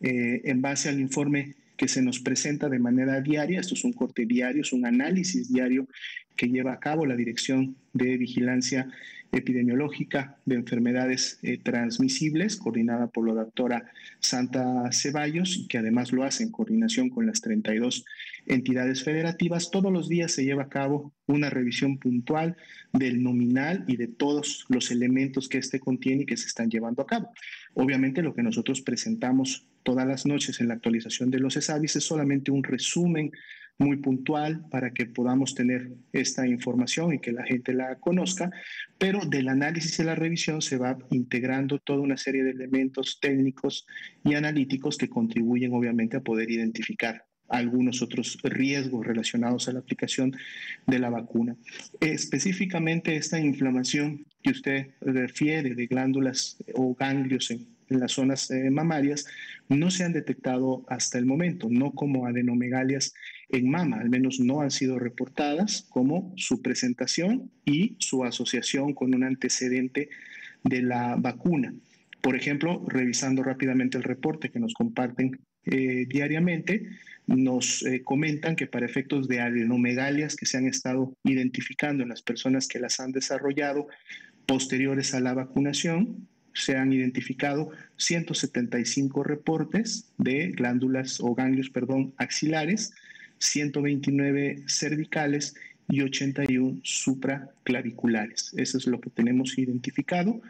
en 0.00 0.62
base 0.62 0.88
al 0.88 0.98
informe 0.98 1.54
que 1.76 1.86
se 1.86 2.00
nos 2.00 2.20
presenta 2.20 2.70
de 2.70 2.78
manera 2.78 3.20
diaria, 3.20 3.60
esto 3.60 3.74
es 3.74 3.84
un 3.84 3.92
corte 3.92 4.24
diario, 4.24 4.62
es 4.62 4.72
un 4.72 4.86
análisis 4.86 5.52
diario 5.52 5.86
que 6.34 6.48
lleva 6.48 6.72
a 6.72 6.80
cabo 6.80 7.04
la 7.04 7.16
Dirección 7.16 7.76
de 7.92 8.16
Vigilancia 8.16 8.88
epidemiológica 9.32 10.36
de 10.44 10.56
enfermedades 10.56 11.38
eh, 11.42 11.58
transmisibles, 11.62 12.56
coordinada 12.56 13.06
por 13.08 13.26
la 13.26 13.34
doctora 13.34 13.90
Santa 14.20 14.90
Ceballos, 14.92 15.66
que 15.68 15.78
además 15.78 16.12
lo 16.12 16.22
hace 16.22 16.44
en 16.44 16.50
coordinación 16.50 17.08
con 17.08 17.26
las 17.26 17.40
32 17.40 18.04
entidades 18.46 19.02
federativas. 19.02 19.70
Todos 19.70 19.92
los 19.92 20.08
días 20.08 20.32
se 20.32 20.44
lleva 20.44 20.64
a 20.64 20.68
cabo 20.68 21.12
una 21.26 21.48
revisión 21.48 21.98
puntual 21.98 22.56
del 22.92 23.22
nominal 23.22 23.84
y 23.88 23.96
de 23.96 24.08
todos 24.08 24.66
los 24.68 24.90
elementos 24.90 25.48
que 25.48 25.58
éste 25.58 25.80
contiene 25.80 26.22
y 26.22 26.26
que 26.26 26.36
se 26.36 26.46
están 26.46 26.70
llevando 26.70 27.02
a 27.02 27.06
cabo. 27.06 27.32
Obviamente 27.74 28.22
lo 28.22 28.34
que 28.34 28.42
nosotros 28.42 28.82
presentamos 28.82 29.66
todas 29.82 30.06
las 30.06 30.26
noches 30.26 30.60
en 30.60 30.68
la 30.68 30.74
actualización 30.74 31.30
de 31.30 31.40
los 31.40 31.56
ESAVIS 31.56 31.96
es 31.96 32.04
solamente 32.04 32.50
un 32.50 32.62
resumen 32.62 33.32
muy 33.78 33.96
puntual 33.96 34.64
para 34.70 34.92
que 34.92 35.06
podamos 35.06 35.54
tener 35.54 35.90
esta 36.12 36.46
información 36.46 37.14
y 37.14 37.18
que 37.18 37.32
la 37.32 37.44
gente 37.44 37.72
la 37.72 37.96
conozca, 37.96 38.50
pero 38.98 39.20
del 39.24 39.48
análisis 39.48 39.98
y 39.98 40.04
la 40.04 40.14
revisión 40.14 40.62
se 40.62 40.76
va 40.76 40.98
integrando 41.10 41.78
toda 41.78 42.00
una 42.00 42.16
serie 42.16 42.44
de 42.44 42.50
elementos 42.50 43.18
técnicos 43.20 43.86
y 44.24 44.34
analíticos 44.34 44.98
que 44.98 45.08
contribuyen 45.08 45.72
obviamente 45.72 46.16
a 46.16 46.22
poder 46.22 46.50
identificar 46.50 47.24
algunos 47.48 48.02
otros 48.02 48.38
riesgos 48.42 49.06
relacionados 49.06 49.68
a 49.68 49.72
la 49.72 49.80
aplicación 49.80 50.34
de 50.86 50.98
la 50.98 51.10
vacuna. 51.10 51.56
Específicamente 52.00 53.16
esta 53.16 53.38
inflamación 53.38 54.26
que 54.42 54.50
usted 54.50 54.86
refiere 55.00 55.74
de 55.74 55.86
glándulas 55.86 56.56
o 56.74 56.94
ganglios 56.94 57.50
en 57.50 57.72
en 57.92 58.00
las 58.00 58.12
zonas 58.12 58.50
eh, 58.50 58.70
mamarias 58.70 59.26
no 59.68 59.90
se 59.90 60.04
han 60.04 60.12
detectado 60.12 60.84
hasta 60.88 61.18
el 61.18 61.26
momento, 61.26 61.68
no 61.70 61.92
como 61.92 62.26
adenomegalias 62.26 63.14
en 63.48 63.70
mama, 63.70 63.98
al 63.98 64.10
menos 64.10 64.40
no 64.40 64.62
han 64.62 64.70
sido 64.70 64.98
reportadas 64.98 65.86
como 65.90 66.32
su 66.36 66.62
presentación 66.62 67.50
y 67.64 67.96
su 67.98 68.24
asociación 68.24 68.94
con 68.94 69.14
un 69.14 69.24
antecedente 69.24 70.08
de 70.64 70.82
la 70.82 71.16
vacuna. 71.16 71.74
Por 72.20 72.36
ejemplo, 72.36 72.84
revisando 72.88 73.42
rápidamente 73.42 73.98
el 73.98 74.04
reporte 74.04 74.50
que 74.50 74.60
nos 74.60 74.74
comparten 74.74 75.40
eh, 75.64 76.06
diariamente, 76.08 76.88
nos 77.26 77.84
eh, 77.84 78.02
comentan 78.02 78.56
que 78.56 78.66
para 78.66 78.86
efectos 78.86 79.28
de 79.28 79.40
adenomegalias 79.40 80.36
que 80.36 80.46
se 80.46 80.58
han 80.58 80.66
estado 80.66 81.14
identificando 81.24 82.02
en 82.02 82.08
las 82.08 82.22
personas 82.22 82.66
que 82.68 82.80
las 82.80 83.00
han 83.00 83.12
desarrollado 83.12 83.86
posteriores 84.46 85.14
a 85.14 85.20
la 85.20 85.34
vacunación, 85.34 86.26
se 86.54 86.76
han 86.76 86.92
identificado 86.92 87.70
175 87.96 89.22
reportes 89.22 90.12
de 90.18 90.48
glándulas 90.48 91.20
o 91.20 91.34
ganglios, 91.34 91.70
perdón, 91.70 92.12
axilares, 92.18 92.92
129 93.38 94.64
cervicales 94.66 95.54
y 95.88 96.02
81 96.02 96.80
supraclaviculares. 96.82 98.52
Eso 98.56 98.78
es 98.78 98.86
lo 98.86 99.00
que 99.00 99.10
tenemos 99.10 99.58
identificado 99.58 100.42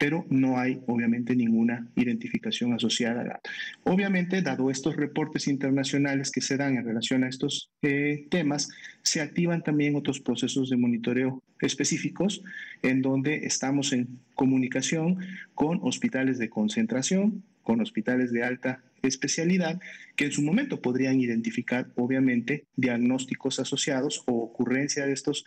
pero 0.00 0.24
no 0.30 0.58
hay 0.58 0.80
obviamente 0.86 1.36
ninguna 1.36 1.86
identificación 1.94 2.72
asociada. 2.72 3.38
Obviamente, 3.84 4.40
dado 4.40 4.70
estos 4.70 4.96
reportes 4.96 5.46
internacionales 5.46 6.30
que 6.30 6.40
se 6.40 6.56
dan 6.56 6.78
en 6.78 6.86
relación 6.86 7.22
a 7.22 7.28
estos 7.28 7.68
eh, 7.82 8.26
temas, 8.30 8.70
se 9.02 9.20
activan 9.20 9.62
también 9.62 9.96
otros 9.96 10.18
procesos 10.20 10.70
de 10.70 10.78
monitoreo 10.78 11.42
específicos 11.60 12.42
en 12.82 13.02
donde 13.02 13.44
estamos 13.44 13.92
en 13.92 14.20
comunicación 14.34 15.18
con 15.54 15.80
hospitales 15.82 16.38
de 16.38 16.48
concentración, 16.48 17.44
con 17.62 17.82
hospitales 17.82 18.32
de 18.32 18.42
alta 18.42 18.82
especialidad 19.02 19.80
que 20.16 20.26
en 20.26 20.32
su 20.32 20.40
momento 20.40 20.80
podrían 20.80 21.20
identificar 21.20 21.88
obviamente 21.96 22.64
diagnósticos 22.76 23.60
asociados 23.60 24.22
o 24.26 24.32
ocurrencia 24.42 25.04
de 25.04 25.12
estos 25.12 25.44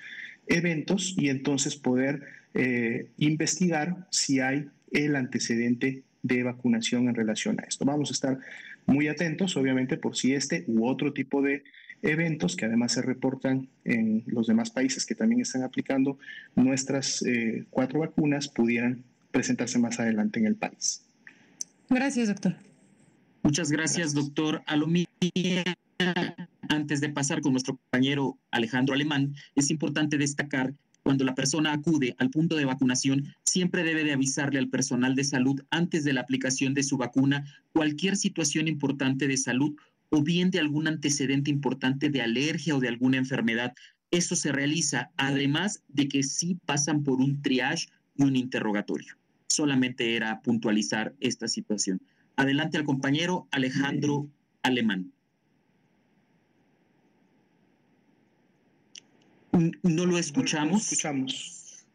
eventos 0.47 1.15
y 1.17 1.29
entonces 1.29 1.75
poder 1.75 2.23
eh, 2.53 3.09
investigar 3.17 4.07
si 4.09 4.39
hay 4.39 4.67
el 4.91 5.15
antecedente 5.15 6.03
de 6.21 6.43
vacunación 6.43 7.09
en 7.09 7.15
relación 7.15 7.59
a 7.59 7.63
esto. 7.63 7.85
Vamos 7.85 8.09
a 8.09 8.13
estar 8.13 8.39
muy 8.85 9.07
atentos, 9.07 9.57
obviamente, 9.57 9.97
por 9.97 10.15
si 10.15 10.33
este 10.33 10.63
u 10.67 10.87
otro 10.87 11.13
tipo 11.13 11.41
de 11.41 11.63
eventos 12.01 12.55
que 12.55 12.65
además 12.65 12.91
se 12.91 13.01
reportan 13.01 13.69
en 13.85 14.23
los 14.27 14.47
demás 14.47 14.69
países 14.69 15.05
que 15.05 15.15
también 15.15 15.41
están 15.41 15.63
aplicando 15.63 16.19
nuestras 16.55 17.21
eh, 17.23 17.65
cuatro 17.69 18.01
vacunas 18.01 18.49
pudieran 18.49 19.03
presentarse 19.31 19.79
más 19.79 19.99
adelante 19.99 20.39
en 20.39 20.45
el 20.45 20.55
país. 20.55 21.03
Gracias, 21.89 22.27
doctor. 22.27 22.55
Muchas 23.41 23.71
gracias, 23.71 24.13
doctor 24.13 24.61
Alomía. 24.67 25.07
Antes 26.73 27.01
de 27.01 27.09
pasar 27.09 27.41
con 27.41 27.51
nuestro 27.51 27.77
compañero 27.77 28.39
Alejandro 28.49 28.95
Alemán, 28.95 29.35
es 29.53 29.69
importante 29.69 30.17
destacar 30.17 30.73
cuando 31.03 31.23
la 31.23 31.35
persona 31.35 31.71
acude 31.71 32.15
al 32.17 32.31
punto 32.31 32.55
de 32.55 32.65
vacunación, 32.65 33.35
siempre 33.43 33.83
debe 33.83 34.03
de 34.03 34.13
avisarle 34.13 34.57
al 34.57 34.69
personal 34.69 35.13
de 35.13 35.23
salud 35.23 35.61
antes 35.69 36.03
de 36.03 36.13
la 36.13 36.21
aplicación 36.21 36.73
de 36.73 36.81
su 36.81 36.97
vacuna 36.97 37.45
cualquier 37.73 38.15
situación 38.15 38.67
importante 38.67 39.27
de 39.27 39.37
salud 39.37 39.75
o 40.09 40.23
bien 40.23 40.49
de 40.49 40.59
algún 40.59 40.87
antecedente 40.87 41.51
importante 41.51 42.09
de 42.09 42.23
alergia 42.23 42.75
o 42.75 42.79
de 42.79 42.87
alguna 42.87 43.17
enfermedad. 43.17 43.75
Eso 44.09 44.35
se 44.35 44.51
realiza 44.51 45.11
además 45.15 45.83
de 45.89 46.07
que 46.07 46.23
sí 46.23 46.57
pasan 46.65 47.03
por 47.03 47.21
un 47.21 47.43
triage 47.43 47.89
y 48.15 48.23
un 48.23 48.35
interrogatorio. 48.35 49.15
Solamente 49.45 50.15
era 50.15 50.41
puntualizar 50.41 51.13
esta 51.19 51.47
situación. 51.47 52.01
Adelante 52.35 52.77
al 52.77 52.83
compañero 52.83 53.47
Alejandro 53.51 54.27
Alemán. 54.63 55.13
No 59.53 60.05
lo 60.07 60.17
escuchamos. 60.17 60.91
escuchamos. 60.91 61.85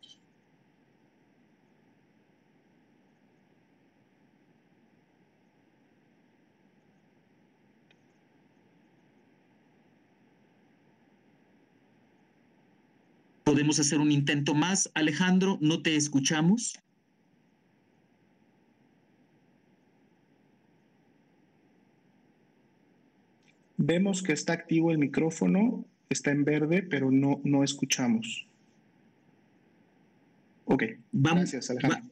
Podemos 13.43 13.81
hacer 13.81 13.99
un 13.99 14.13
intento 14.13 14.55
más. 14.55 14.89
Alejandro, 14.95 15.59
no 15.61 15.83
te 15.83 15.97
escuchamos. 15.97 16.79
Vemos 23.79 24.23
que 24.23 24.33
está 24.33 24.53
activo 24.53 24.93
el 24.93 24.99
micrófono 24.99 25.85
está 26.09 26.31
en 26.31 26.45
verde, 26.45 26.83
pero 26.83 27.11
no, 27.11 27.41
no 27.45 27.65
escuchamos. 27.65 28.47
Ok, 30.65 30.85
Vamos, 31.13 31.51
gracias 31.51 31.71
Alejandro. 31.71 32.11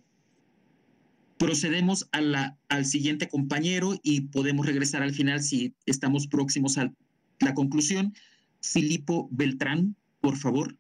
procedemos 1.39 2.09
a 2.13 2.21
la, 2.23 2.59
al 2.69 2.87
siguiente 2.87 3.29
compañero 3.29 3.95
y 4.03 4.23
podemos 4.23 4.65
regresar 4.67 5.03
al 5.03 5.13
final 5.13 5.43
si 5.43 5.75
estamos 5.85 6.27
próximos 6.27 6.79
a 6.79 6.91
la 7.41 7.55
conclusión. 7.55 8.15
Filipo 8.63 9.29
Beltrán, 9.31 9.95
por 10.21 10.37
favor. 10.37 10.77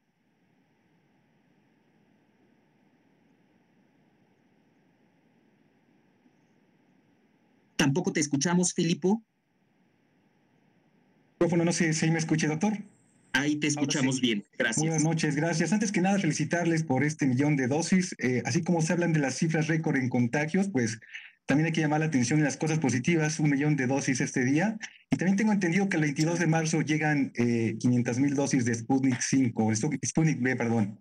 Tampoco 7.76 8.12
te 8.12 8.20
escuchamos, 8.20 8.72
Filipo. 8.72 9.22
micrófono, 11.38 11.64
no 11.66 11.72
sé 11.72 11.92
si 11.92 12.10
me 12.10 12.18
escuche, 12.18 12.48
doctor. 12.48 12.78
Ahí 13.37 13.57
te 13.57 13.66
escuchamos 13.66 14.20
bien, 14.20 14.45
gracias. 14.59 14.82
Buenas 14.82 15.05
noches, 15.05 15.37
gracias. 15.37 15.72
Antes 15.72 15.93
que 15.93 16.01
nada, 16.01 16.18
felicitarles 16.18 16.82
por 16.84 17.05
este 17.05 17.26
millón 17.26 17.57
de 17.57 17.66
dosis. 17.66 18.14
Eh, 18.18 18.43
así 18.47 18.62
como 18.62 18.80
se 18.80 18.95
hablan 18.95 19.12
de 19.12 19.20
las 19.20 19.37
cifras 19.37 19.66
récord 19.66 19.97
en 19.97 20.09
contagios, 20.09 20.68
pues 20.70 20.99
también 21.45 21.66
hay 21.66 21.72
que 21.72 21.82
llamar 21.82 22.01
la 22.01 22.07
atención 22.07 22.39
en 22.39 22.45
las 22.45 22.57
cosas 22.57 22.78
positivas, 22.78 23.39
un 23.39 23.51
millón 23.51 23.76
de 23.76 23.87
dosis 23.87 24.20
este 24.20 24.45
día. 24.45 24.78
Y 25.11 25.16
también 25.16 25.37
tengo 25.37 25.53
entendido 25.53 25.89
que 25.89 25.97
el 25.97 26.03
22 26.03 26.39
de 26.39 26.47
marzo 26.47 26.80
llegan 26.80 27.32
eh, 27.37 27.76
500 27.78 28.18
mil 28.18 28.34
dosis 28.34 28.64
de 28.64 28.74
Sputnik 28.74 29.20
5, 29.20 29.72
Sputnik 29.74 30.41
B, 30.41 30.57
perdón. 30.57 31.01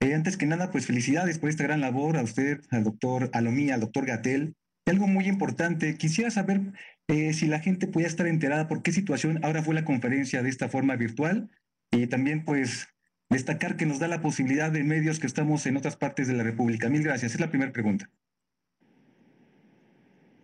Eh, 0.00 0.14
antes 0.14 0.36
que 0.36 0.46
nada, 0.46 0.70
pues 0.70 0.86
felicidades 0.86 1.38
por 1.38 1.48
esta 1.48 1.64
gran 1.64 1.80
labor 1.80 2.18
a 2.18 2.22
usted, 2.22 2.60
al 2.70 2.84
doctor 2.84 3.30
Alomía, 3.32 3.74
al 3.74 3.80
doctor 3.80 4.04
Gatel. 4.04 4.54
Algo 4.84 5.08
muy 5.08 5.26
importante, 5.26 5.96
quisiera 5.96 6.30
saber 6.30 6.60
eh, 7.08 7.32
si 7.32 7.46
la 7.46 7.60
gente 7.60 7.86
podía 7.86 8.08
estar 8.08 8.26
enterada 8.26 8.68
por 8.68 8.82
qué 8.82 8.92
situación 8.92 9.44
ahora 9.44 9.62
fue 9.62 9.74
la 9.74 9.84
conferencia 9.84 10.42
de 10.42 10.48
esta 10.48 10.68
forma 10.68 10.96
virtual 10.96 11.50
y 11.92 12.06
también 12.08 12.44
pues 12.44 12.88
destacar 13.30 13.76
que 13.76 13.86
nos 13.86 13.98
da 13.98 14.08
la 14.08 14.22
posibilidad 14.22 14.70
de 14.72 14.84
medios 14.84 15.18
que 15.18 15.26
estamos 15.26 15.66
en 15.66 15.76
otras 15.76 15.96
partes 15.96 16.26
de 16.26 16.34
la 16.34 16.42
República. 16.42 16.88
Mil 16.88 17.02
gracias. 17.02 17.34
Es 17.34 17.40
la 17.40 17.50
primera 17.50 17.72
pregunta. 17.72 18.10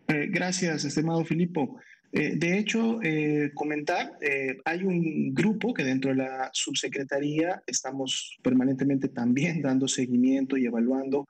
Eh, 0.09 0.29
gracias, 0.31 0.85
estimado 0.85 1.25
Filipo. 1.25 1.79
Eh, 2.15 2.35
de 2.37 2.59
hecho, 2.59 3.01
eh, 3.03 3.53
comentar, 3.55 4.19
eh, 4.21 4.59
hay 4.67 4.85
un 4.85 5.33
grupo 5.33 5.73
que 5.73 5.83
dentro 5.83 6.11
de 6.11 6.17
la 6.17 6.51
subsecretaría 6.53 7.63
estamos 7.67 8.39
permanentemente 8.43 9.09
también 9.09 9.63
dando 9.63 9.89
seguimiento 9.89 10.59
y 10.59 10.67
evaluando 10.67 11.27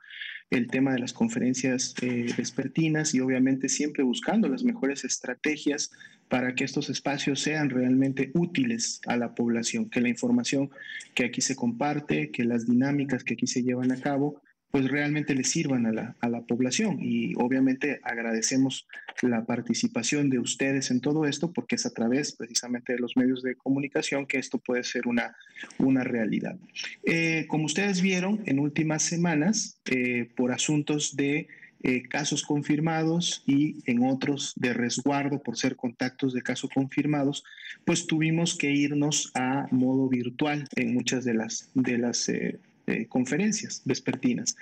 el 0.51 0.66
tema 0.66 0.93
de 0.93 0.99
las 0.99 1.12
conferencias 1.12 1.95
vespertinas 2.37 3.14
y 3.14 3.20
obviamente 3.20 3.70
siempre 3.70 4.03
buscando 4.03 4.49
las 4.49 4.64
mejores 4.64 5.03
estrategias 5.03 5.91
para 6.28 6.55
que 6.55 6.64
estos 6.64 6.91
espacios 6.91 7.41
sean 7.41 7.70
realmente 7.70 8.30
útiles 8.35 9.01
a 9.07 9.16
la 9.16 9.35
población, 9.35 9.89
que 9.89 10.03
la 10.03 10.11
información 10.11 10.70
que 11.14 11.24
aquí 11.24 11.41
se 11.41 11.57
comparte, 11.57 12.30
que 12.30 12.45
las 12.45 12.66
dinámicas 12.66 13.24
que 13.24 13.33
aquí 13.33 13.47
se 13.47 13.62
llevan 13.62 13.93
a 13.93 14.01
cabo, 14.01 14.43
pues 14.72 14.90
realmente 14.90 15.34
le 15.34 15.44
sirvan 15.44 15.84
a 15.86 15.92
la, 15.92 16.16
a 16.20 16.28
la, 16.30 16.40
población. 16.40 16.98
Y 17.00 17.34
obviamente 17.36 18.00
agradecemos 18.02 18.88
la 19.20 19.44
participación 19.44 20.30
de 20.30 20.38
ustedes 20.38 20.90
en 20.90 21.00
todo 21.00 21.26
esto 21.26 21.52
porque 21.52 21.76
es 21.76 21.84
a 21.84 21.90
través 21.90 22.32
precisamente 22.32 22.94
de 22.94 22.98
los 22.98 23.16
medios 23.16 23.42
de 23.42 23.54
comunicación 23.54 24.26
que 24.26 24.38
esto 24.38 24.58
puede 24.58 24.82
ser 24.82 25.06
una, 25.06 25.36
una 25.78 26.02
realidad. 26.04 26.56
Eh, 27.04 27.44
como 27.48 27.66
ustedes 27.66 28.00
vieron 28.00 28.42
en 28.46 28.58
últimas 28.58 29.02
semanas, 29.02 29.78
eh, 29.84 30.30
por 30.34 30.52
asuntos 30.52 31.16
de 31.16 31.48
eh, 31.84 32.04
casos 32.04 32.44
confirmados 32.44 33.42
y 33.44 33.82
en 33.90 34.04
otros 34.04 34.52
de 34.54 34.72
resguardo 34.72 35.42
por 35.42 35.56
ser 35.56 35.74
contactos 35.74 36.32
de 36.32 36.40
casos 36.40 36.70
confirmados, 36.72 37.42
pues 37.84 38.06
tuvimos 38.06 38.56
que 38.56 38.70
irnos 38.70 39.32
a 39.34 39.66
modo 39.72 40.08
virtual 40.08 40.68
en 40.76 40.94
muchas 40.94 41.24
de 41.24 41.34
las, 41.34 41.70
de 41.74 41.98
las 41.98 42.28
eh, 42.28 42.60
eh, 42.93 43.07
conferencias 43.07 43.82
vespertinas. 43.84 44.57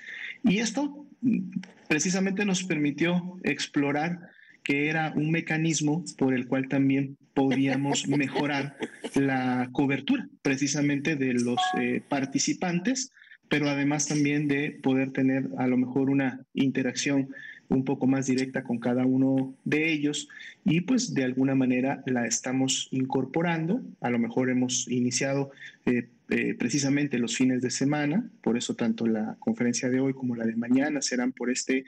Y 0.45 0.59
esto 0.59 1.07
mm, 1.21 1.61
precisamente 1.89 2.45
nos 2.45 2.65
permitió 2.65 3.39
explorar 3.43 4.31
que 4.63 4.89
era 4.89 5.13
un 5.17 5.31
mecanismo 5.31 6.05
por 6.19 6.35
el 6.35 6.47
cual 6.47 6.69
también 6.69 7.17
podríamos 7.35 8.07
mejorar 8.09 8.77
la 9.15 9.69
cobertura 9.73 10.29
precisamente 10.43 11.17
de 11.17 11.35
los 11.35 11.61
eh, 11.79 12.03
participantes, 12.09 13.13
pero 13.49 13.69
además 13.69 14.07
también 14.07 14.47
de 14.47 14.71
poder 14.71 15.11
tener 15.11 15.49
a 15.59 15.67
lo 15.67 15.77
mejor 15.77 16.11
una 16.11 16.41
interacción 16.55 17.31
un 17.69 17.85
poco 17.85 18.07
más 18.07 18.27
directa 18.27 18.63
con 18.63 18.79
cada 18.79 19.07
uno 19.07 19.55
de 19.65 19.93
ellos 19.93 20.29
y 20.65 20.83
pues 20.83 21.15
de 21.15 21.25
alguna 21.25 21.55
manera 21.55 22.03
la 22.05 22.27
estamos 22.27 22.89
incorporando. 22.91 23.81
A 24.01 24.11
lo 24.11 24.19
mejor 24.19 24.51
hemos 24.51 24.89
iniciado 24.89 25.51
eh, 25.87 26.09
eh, 26.31 26.55
precisamente 26.59 27.19
los 27.19 27.37
fines 27.37 27.63
de 27.63 27.71
semana, 27.71 28.31
por 28.43 28.57
eso 28.57 28.75
tanto 28.75 29.07
la 29.07 29.37
conferencia 29.39 29.89
de 29.89 30.01
hoy 30.01 30.15
como 30.15 30.37
la 30.37 30.47
de 30.47 30.57
mañana 30.57 31.03
serán 31.03 31.33
por 31.33 31.51
este 31.51 31.85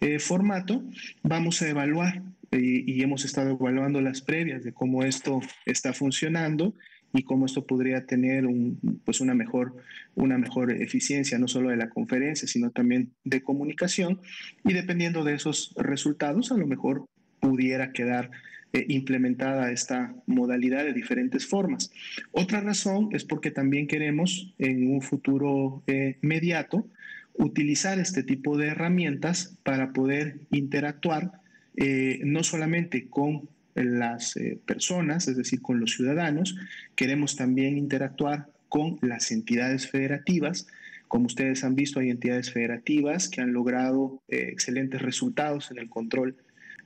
eh, 0.00 0.18
formato. 0.18 0.84
Vamos 1.22 1.62
a 1.62 1.68
evaluar 1.68 2.22
y 2.52 3.02
hemos 3.02 3.24
estado 3.24 3.50
evaluando 3.50 4.00
las 4.00 4.22
previas 4.22 4.62
de 4.62 4.72
cómo 4.72 5.02
esto 5.02 5.40
está 5.66 5.92
funcionando 5.92 6.74
y 7.12 7.22
cómo 7.22 7.46
esto 7.46 7.66
podría 7.66 8.06
tener 8.06 8.44
pues 9.04 9.20
una, 9.20 9.34
mejor, 9.34 9.76
una 10.14 10.38
mejor 10.38 10.72
eficiencia, 10.72 11.38
no 11.38 11.48
solo 11.48 11.70
de 11.70 11.76
la 11.76 11.88
conferencia, 11.88 12.46
sino 12.46 12.70
también 12.70 13.12
de 13.24 13.42
comunicación. 13.42 14.20
Y 14.64 14.72
dependiendo 14.72 15.24
de 15.24 15.34
esos 15.34 15.72
resultados, 15.76 16.52
a 16.52 16.56
lo 16.56 16.66
mejor 16.66 17.06
pudiera 17.40 17.92
quedar 17.92 18.30
eh, 18.76 18.84
implementada 18.88 19.72
esta 19.72 20.14
modalidad 20.26 20.84
de 20.84 20.92
diferentes 20.92 21.46
formas. 21.46 21.90
Otra 22.32 22.60
razón 22.60 23.08
es 23.12 23.24
porque 23.24 23.50
también 23.50 23.86
queremos 23.86 24.52
en 24.58 24.90
un 24.90 25.00
futuro 25.00 25.82
eh, 25.86 26.18
utilizar 27.38 27.98
este 27.98 28.22
tipo 28.22 28.56
de 28.56 28.68
herramientas 28.68 29.56
para 29.62 29.92
poder 29.92 30.40
interactuar 30.50 31.40
eh, 31.76 32.20
no 32.24 32.42
solamente 32.42 33.08
con 33.08 33.48
las 33.74 34.36
eh, 34.36 34.58
personas, 34.64 35.28
es 35.28 35.36
decir, 35.36 35.60
con 35.60 35.80
los 35.80 35.92
ciudadanos. 35.92 36.56
Queremos 36.94 37.36
también 37.36 37.76
interactuar 37.76 38.48
con 38.68 38.98
las 39.02 39.30
entidades 39.30 39.88
federativas. 39.88 40.66
Como 41.08 41.26
ustedes 41.26 41.62
han 41.64 41.74
visto, 41.74 42.00
hay 42.00 42.10
entidades 42.10 42.52
federativas 42.52 43.28
que 43.28 43.42
han 43.42 43.52
logrado 43.52 44.22
eh, 44.28 44.48
excelentes 44.50 45.02
resultados 45.02 45.70
en 45.70 45.78
el 45.78 45.88
control 45.88 46.36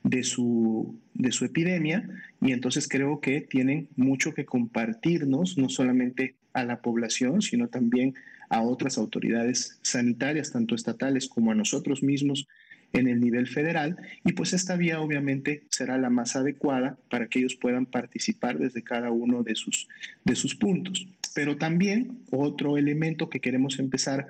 de 0.02 0.22
su, 0.22 0.98
de 1.14 1.32
su 1.32 1.44
epidemia 1.44 2.08
y 2.40 2.52
entonces 2.52 2.88
creo 2.88 3.20
que 3.20 3.40
tienen 3.40 3.88
mucho 3.96 4.32
que 4.34 4.44
compartirnos, 4.44 5.58
no 5.58 5.68
solamente 5.68 6.36
a 6.52 6.64
la 6.64 6.80
población, 6.80 7.42
sino 7.42 7.68
también 7.68 8.14
a 8.48 8.62
otras 8.62 8.98
autoridades 8.98 9.78
sanitarias, 9.82 10.52
tanto 10.52 10.74
estatales 10.74 11.28
como 11.28 11.52
a 11.52 11.54
nosotros 11.54 12.02
mismos 12.02 12.48
en 12.92 13.06
el 13.06 13.20
nivel 13.20 13.46
federal 13.46 13.96
y 14.24 14.32
pues 14.32 14.52
esta 14.52 14.76
vía 14.76 15.00
obviamente 15.00 15.62
será 15.70 15.96
la 15.96 16.10
más 16.10 16.34
adecuada 16.34 16.98
para 17.08 17.28
que 17.28 17.38
ellos 17.38 17.54
puedan 17.54 17.86
participar 17.86 18.58
desde 18.58 18.82
cada 18.82 19.10
uno 19.12 19.42
de 19.42 19.54
sus, 19.54 19.88
de 20.24 20.34
sus 20.34 20.56
puntos. 20.56 21.06
Pero 21.34 21.56
también 21.56 22.18
otro 22.30 22.76
elemento 22.76 23.30
que 23.30 23.40
queremos 23.40 23.78
empezar 23.78 24.26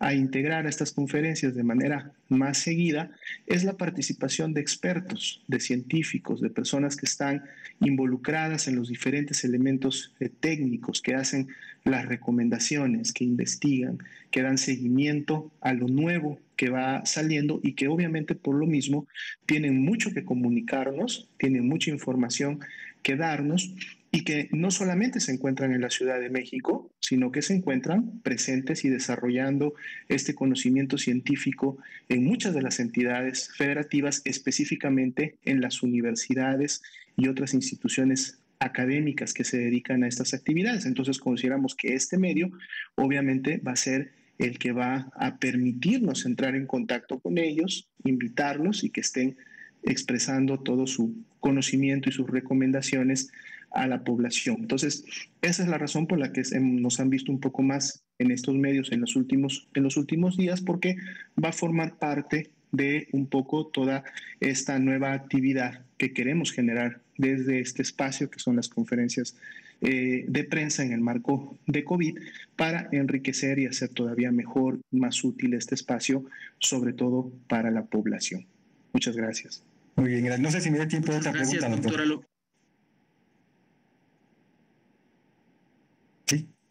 a 0.00 0.14
integrar 0.14 0.66
a 0.66 0.68
estas 0.68 0.92
conferencias 0.92 1.54
de 1.54 1.64
manera 1.64 2.12
más 2.28 2.58
seguida 2.58 3.10
es 3.46 3.64
la 3.64 3.76
participación 3.76 4.54
de 4.54 4.60
expertos, 4.60 5.42
de 5.48 5.60
científicos, 5.60 6.40
de 6.40 6.50
personas 6.50 6.96
que 6.96 7.06
están 7.06 7.44
involucradas 7.80 8.68
en 8.68 8.76
los 8.76 8.88
diferentes 8.88 9.44
elementos 9.44 10.14
eh, 10.20 10.28
técnicos, 10.28 11.02
que 11.02 11.14
hacen 11.14 11.48
las 11.84 12.06
recomendaciones, 12.06 13.12
que 13.12 13.24
investigan, 13.24 13.98
que 14.30 14.42
dan 14.42 14.58
seguimiento 14.58 15.50
a 15.60 15.72
lo 15.72 15.88
nuevo 15.88 16.38
que 16.56 16.70
va 16.70 17.04
saliendo 17.06 17.60
y 17.62 17.72
que 17.72 17.88
obviamente 17.88 18.34
por 18.34 18.54
lo 18.54 18.66
mismo 18.66 19.06
tienen 19.46 19.82
mucho 19.82 20.12
que 20.12 20.24
comunicarnos, 20.24 21.28
tienen 21.38 21.66
mucha 21.68 21.90
información 21.90 22.60
que 23.02 23.16
darnos 23.16 23.72
y 24.10 24.24
que 24.24 24.48
no 24.52 24.70
solamente 24.70 25.20
se 25.20 25.32
encuentran 25.32 25.72
en 25.72 25.82
la 25.82 25.90
Ciudad 25.90 26.18
de 26.18 26.30
México, 26.30 26.90
sino 27.00 27.30
que 27.30 27.42
se 27.42 27.54
encuentran 27.54 28.20
presentes 28.20 28.84
y 28.84 28.88
desarrollando 28.88 29.74
este 30.08 30.34
conocimiento 30.34 30.96
científico 30.96 31.78
en 32.08 32.24
muchas 32.24 32.54
de 32.54 32.62
las 32.62 32.80
entidades 32.80 33.50
federativas, 33.54 34.22
específicamente 34.24 35.36
en 35.44 35.60
las 35.60 35.82
universidades 35.82 36.82
y 37.16 37.28
otras 37.28 37.52
instituciones 37.52 38.38
académicas 38.60 39.34
que 39.34 39.44
se 39.44 39.58
dedican 39.58 40.02
a 40.02 40.08
estas 40.08 40.34
actividades. 40.34 40.86
Entonces 40.86 41.18
consideramos 41.18 41.74
que 41.74 41.94
este 41.94 42.18
medio 42.18 42.50
obviamente 42.94 43.58
va 43.58 43.72
a 43.72 43.76
ser 43.76 44.12
el 44.38 44.58
que 44.58 44.72
va 44.72 45.10
a 45.14 45.38
permitirnos 45.38 46.24
entrar 46.24 46.54
en 46.54 46.66
contacto 46.66 47.18
con 47.18 47.38
ellos, 47.38 47.88
invitarlos 48.04 48.84
y 48.84 48.90
que 48.90 49.00
estén 49.00 49.36
expresando 49.82 50.60
todo 50.60 50.86
su 50.86 51.24
conocimiento 51.40 52.08
y 52.08 52.12
sus 52.12 52.28
recomendaciones 52.28 53.30
a 53.70 53.86
la 53.86 54.04
población. 54.04 54.56
Entonces, 54.60 55.04
esa 55.42 55.62
es 55.62 55.68
la 55.68 55.78
razón 55.78 56.06
por 56.06 56.18
la 56.18 56.32
que 56.32 56.42
nos 56.60 57.00
han 57.00 57.10
visto 57.10 57.32
un 57.32 57.40
poco 57.40 57.62
más 57.62 58.02
en 58.18 58.30
estos 58.30 58.54
medios 58.54 58.92
en 58.92 59.00
los 59.00 59.16
últimos, 59.16 59.68
en 59.74 59.82
los 59.82 59.96
últimos 59.96 60.36
días, 60.36 60.60
porque 60.60 60.96
va 61.42 61.50
a 61.50 61.52
formar 61.52 61.98
parte 61.98 62.50
de 62.72 63.08
un 63.12 63.26
poco 63.26 63.66
toda 63.66 64.04
esta 64.40 64.78
nueva 64.78 65.12
actividad 65.12 65.82
que 65.96 66.12
queremos 66.12 66.52
generar 66.52 67.00
desde 67.16 67.60
este 67.60 67.82
espacio, 67.82 68.30
que 68.30 68.38
son 68.38 68.56
las 68.56 68.68
conferencias 68.68 69.36
eh, 69.80 70.24
de 70.26 70.44
prensa 70.44 70.82
en 70.82 70.92
el 70.92 71.00
marco 71.00 71.56
de 71.66 71.84
COVID, 71.84 72.18
para 72.56 72.88
enriquecer 72.92 73.58
y 73.58 73.66
hacer 73.66 73.90
todavía 73.90 74.32
mejor, 74.32 74.80
más 74.90 75.22
útil 75.24 75.54
este 75.54 75.74
espacio, 75.74 76.24
sobre 76.58 76.92
todo 76.92 77.32
para 77.48 77.70
la 77.70 77.84
población. 77.84 78.46
Muchas 78.92 79.16
gracias. 79.16 79.62
Muy 79.96 80.10
bien, 80.10 80.42
no 80.42 80.50
sé 80.50 80.60
si 80.60 80.70
me 80.70 80.78
da 80.78 80.86
tiempo 80.86 81.12
de 81.12 81.18
otra 81.18 81.32
pregunta, 81.32 81.68
doctor. 81.68 82.02
Sí, 82.06 82.27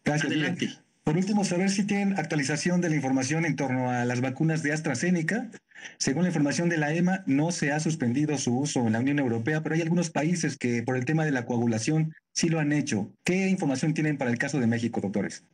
gracias. 0.08 0.32
Adelante. 0.32 0.68
Por 1.08 1.16
último, 1.16 1.42
saber 1.42 1.70
si 1.70 1.84
tienen 1.84 2.18
actualización 2.18 2.82
de 2.82 2.90
la 2.90 2.96
información 2.96 3.46
en 3.46 3.56
torno 3.56 3.90
a 3.90 4.04
las 4.04 4.20
vacunas 4.20 4.62
de 4.62 4.72
AstraZeneca. 4.74 5.50
Según 5.96 6.24
la 6.24 6.28
información 6.28 6.68
de 6.68 6.76
la 6.76 6.92
EMA, 6.92 7.22
no 7.24 7.50
se 7.50 7.72
ha 7.72 7.80
suspendido 7.80 8.36
su 8.36 8.58
uso 8.58 8.86
en 8.86 8.92
la 8.92 9.00
Unión 9.00 9.18
Europea, 9.18 9.62
pero 9.62 9.74
hay 9.74 9.80
algunos 9.80 10.10
países 10.10 10.58
que 10.58 10.82
por 10.82 10.98
el 10.98 11.06
tema 11.06 11.24
de 11.24 11.30
la 11.30 11.46
coagulación 11.46 12.12
sí 12.32 12.50
lo 12.50 12.60
han 12.60 12.72
hecho. 12.72 13.10
¿Qué 13.24 13.48
información 13.48 13.94
tienen 13.94 14.18
para 14.18 14.30
el 14.30 14.36
caso 14.36 14.60
de 14.60 14.66
México, 14.66 15.00
doctores? 15.00 15.44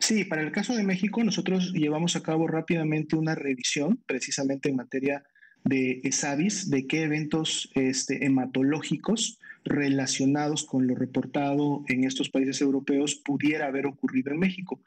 Sí, 0.00 0.24
para 0.24 0.42
el 0.42 0.50
caso 0.50 0.74
de 0.74 0.82
México 0.82 1.22
nosotros 1.22 1.72
llevamos 1.72 2.16
a 2.16 2.22
cabo 2.24 2.48
rápidamente 2.48 3.14
una 3.14 3.36
revisión 3.36 4.02
precisamente 4.06 4.70
en 4.70 4.76
materia 4.76 5.22
de 5.62 6.00
ESAVIS, 6.02 6.68
de 6.68 6.86
qué 6.88 7.04
eventos 7.04 7.70
este, 7.74 8.26
hematológicos 8.26 9.38
relacionados 9.64 10.64
con 10.64 10.86
lo 10.86 10.94
reportado 10.94 11.84
en 11.88 12.04
estos 12.04 12.28
países 12.28 12.60
europeos 12.60 13.14
pudiera 13.14 13.66
haber 13.66 13.86
ocurrido 13.86 14.32
en 14.32 14.38
México. 14.38 14.80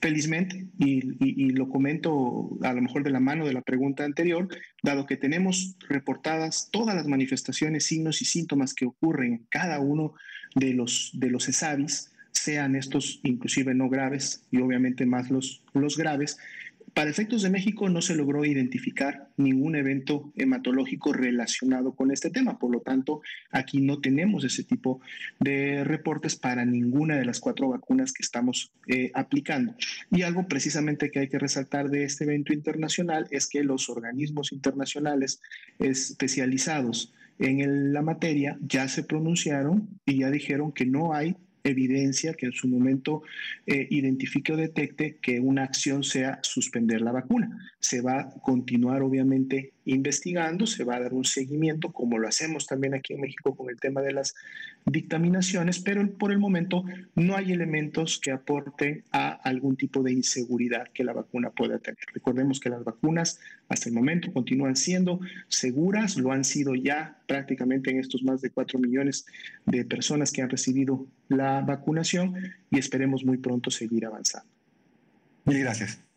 Felizmente, 0.00 0.66
y, 0.78 1.50
lo 1.50 1.68
comento 1.68 2.56
a 2.62 2.72
lo 2.72 2.82
mejor 2.82 3.04
de 3.04 3.10
la 3.10 3.20
mano 3.20 3.46
de 3.46 3.52
la 3.52 3.60
pregunta 3.60 4.04
anterior, 4.04 4.48
dado 4.82 5.06
que 5.06 5.16
tenemos 5.16 5.76
reportadas 5.88 6.68
todas 6.70 6.94
las 6.94 7.06
manifestaciones, 7.06 7.86
signos 7.86 8.22
y 8.22 8.24
síntomas 8.24 8.74
que 8.74 8.86
ocurren 8.86 9.32
en 9.32 9.46
cada 9.50 9.80
uno 9.80 10.14
de 10.54 10.72
los, 10.72 11.10
de 11.14 11.30
los 11.30 11.48
ESAVIS, 11.48 12.12
sean 12.32 12.74
estos 12.74 13.20
inclusive 13.22 13.74
no 13.74 13.88
graves 13.88 14.44
y 14.50 14.58
obviamente 14.58 15.06
más 15.06 15.30
los, 15.30 15.62
los 15.74 15.96
graves, 15.96 16.38
para 16.94 17.10
efectos 17.10 17.42
de 17.42 17.50
México 17.50 17.88
no 17.88 18.02
se 18.02 18.14
logró 18.14 18.44
identificar 18.44 19.28
ningún 19.36 19.76
evento 19.76 20.32
hematológico 20.36 21.12
relacionado 21.12 21.94
con 21.94 22.10
este 22.10 22.30
tema, 22.30 22.58
por 22.58 22.70
lo 22.70 22.80
tanto, 22.80 23.22
aquí 23.50 23.80
no 23.80 24.00
tenemos 24.00 24.44
ese 24.44 24.62
tipo 24.62 25.00
de 25.40 25.84
reportes 25.84 26.36
para 26.36 26.64
ninguna 26.64 27.16
de 27.16 27.24
las 27.24 27.40
cuatro 27.40 27.68
vacunas 27.68 28.12
que 28.12 28.22
estamos 28.22 28.72
eh, 28.88 29.10
aplicando. 29.14 29.74
Y 30.10 30.22
algo 30.22 30.46
precisamente 30.46 31.10
que 31.10 31.20
hay 31.20 31.28
que 31.28 31.38
resaltar 31.38 31.88
de 31.88 32.04
este 32.04 32.24
evento 32.24 32.52
internacional 32.52 33.26
es 33.30 33.46
que 33.48 33.64
los 33.64 33.88
organismos 33.88 34.52
internacionales 34.52 35.40
especializados 35.78 37.12
en 37.38 37.92
la 37.92 38.02
materia 38.02 38.58
ya 38.60 38.86
se 38.88 39.02
pronunciaron 39.02 39.88
y 40.04 40.18
ya 40.18 40.30
dijeron 40.30 40.72
que 40.72 40.86
no 40.86 41.14
hay 41.14 41.36
evidencia 41.64 42.34
que 42.34 42.46
en 42.46 42.52
su 42.52 42.68
momento 42.68 43.22
eh, 43.66 43.86
identifique 43.90 44.52
o 44.52 44.56
detecte 44.56 45.18
que 45.20 45.40
una 45.40 45.64
acción 45.64 46.02
sea 46.02 46.38
suspender 46.42 47.00
la 47.00 47.12
vacuna. 47.12 47.72
Se 47.78 48.00
va 48.00 48.20
a 48.20 48.30
continuar 48.40 49.02
obviamente 49.02 49.72
investigando, 49.84 50.66
se 50.66 50.84
va 50.84 50.96
a 50.96 51.00
dar 51.00 51.12
un 51.12 51.24
seguimiento, 51.24 51.92
como 51.92 52.18
lo 52.18 52.28
hacemos 52.28 52.66
también 52.66 52.94
aquí 52.94 53.14
en 53.14 53.20
México 53.20 53.54
con 53.54 53.70
el 53.70 53.80
tema 53.80 54.00
de 54.00 54.12
las 54.12 54.34
dictaminaciones, 54.86 55.78
pero 55.80 56.08
por 56.18 56.32
el 56.32 56.38
momento 56.38 56.84
no 57.14 57.36
hay 57.36 57.52
elementos 57.52 58.18
que 58.18 58.30
aporten 58.30 59.04
a 59.12 59.30
algún 59.30 59.76
tipo 59.76 60.02
de 60.02 60.12
inseguridad 60.12 60.88
que 60.92 61.04
la 61.04 61.12
vacuna 61.12 61.50
pueda 61.50 61.78
tener. 61.78 61.98
Recordemos 62.12 62.60
que 62.60 62.70
las 62.70 62.84
vacunas 62.84 63.40
hasta 63.68 63.88
el 63.88 63.94
momento 63.94 64.32
continúan 64.32 64.76
siendo 64.76 65.20
seguras, 65.48 66.16
lo 66.16 66.32
han 66.32 66.44
sido 66.44 66.74
ya 66.74 67.18
prácticamente 67.26 67.90
en 67.90 68.00
estos 68.00 68.22
más 68.22 68.40
de 68.42 68.50
4 68.50 68.78
millones 68.78 69.26
de 69.66 69.84
personas 69.84 70.32
que 70.32 70.42
han 70.42 70.50
recibido 70.50 71.06
la 71.28 71.60
vacunación 71.60 72.34
y 72.70 72.78
esperemos 72.78 73.24
muy 73.24 73.38
pronto 73.38 73.70
seguir 73.70 74.06
avanzando. 74.06 74.48
Mil 75.44 75.60
gracias. 75.60 76.11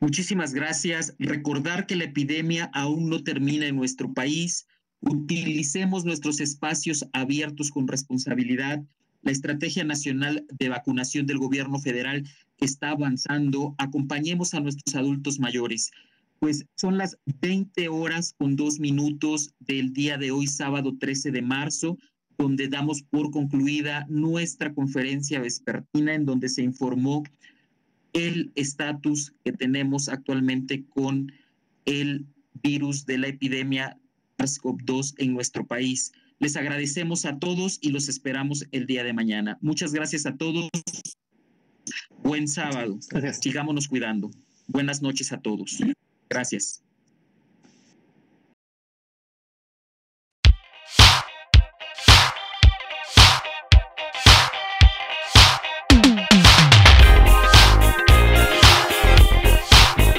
Muchísimas 0.00 0.54
gracias. 0.54 1.14
Recordar 1.18 1.86
que 1.86 1.94
la 1.94 2.04
epidemia 2.04 2.70
aún 2.72 3.10
no 3.10 3.22
termina 3.22 3.66
en 3.66 3.76
nuestro 3.76 4.14
país. 4.14 4.66
Utilicemos 5.00 6.06
nuestros 6.06 6.40
espacios 6.40 7.06
abiertos 7.12 7.70
con 7.70 7.86
responsabilidad. 7.86 8.82
La 9.20 9.30
Estrategia 9.30 9.84
Nacional 9.84 10.46
de 10.58 10.70
Vacunación 10.70 11.26
del 11.26 11.36
Gobierno 11.36 11.78
Federal 11.78 12.26
está 12.56 12.92
avanzando. 12.92 13.74
Acompañemos 13.76 14.54
a 14.54 14.60
nuestros 14.60 14.94
adultos 14.94 15.38
mayores. 15.38 15.90
Pues 16.38 16.64
son 16.76 16.96
las 16.96 17.18
20 17.42 17.90
horas 17.90 18.34
con 18.38 18.56
dos 18.56 18.80
minutos 18.80 19.52
del 19.58 19.92
día 19.92 20.16
de 20.16 20.30
hoy, 20.30 20.46
sábado 20.46 20.96
13 20.98 21.30
de 21.30 21.42
marzo, 21.42 21.98
donde 22.38 22.68
damos 22.68 23.02
por 23.02 23.30
concluida 23.30 24.06
nuestra 24.08 24.72
conferencia 24.72 25.40
vespertina 25.40 26.14
en 26.14 26.24
donde 26.24 26.48
se 26.48 26.62
informó 26.62 27.22
el 28.12 28.52
estatus 28.54 29.32
que 29.44 29.52
tenemos 29.52 30.08
actualmente 30.08 30.84
con 30.84 31.32
el 31.84 32.26
virus 32.62 33.06
de 33.06 33.18
la 33.18 33.28
epidemia 33.28 33.98
SARS-CoV-2 34.38 35.14
en 35.18 35.34
nuestro 35.34 35.66
país. 35.66 36.12
Les 36.38 36.56
agradecemos 36.56 37.24
a 37.24 37.38
todos 37.38 37.78
y 37.82 37.90
los 37.90 38.08
esperamos 38.08 38.66
el 38.72 38.86
día 38.86 39.04
de 39.04 39.12
mañana. 39.12 39.58
Muchas 39.60 39.92
gracias 39.92 40.26
a 40.26 40.36
todos. 40.36 40.68
Buen 42.22 42.48
sábado. 42.48 42.98
Sigámonos 43.40 43.88
cuidando. 43.88 44.30
Buenas 44.66 45.02
noches 45.02 45.32
a 45.32 45.40
todos. 45.40 45.78
Gracias. 46.28 46.82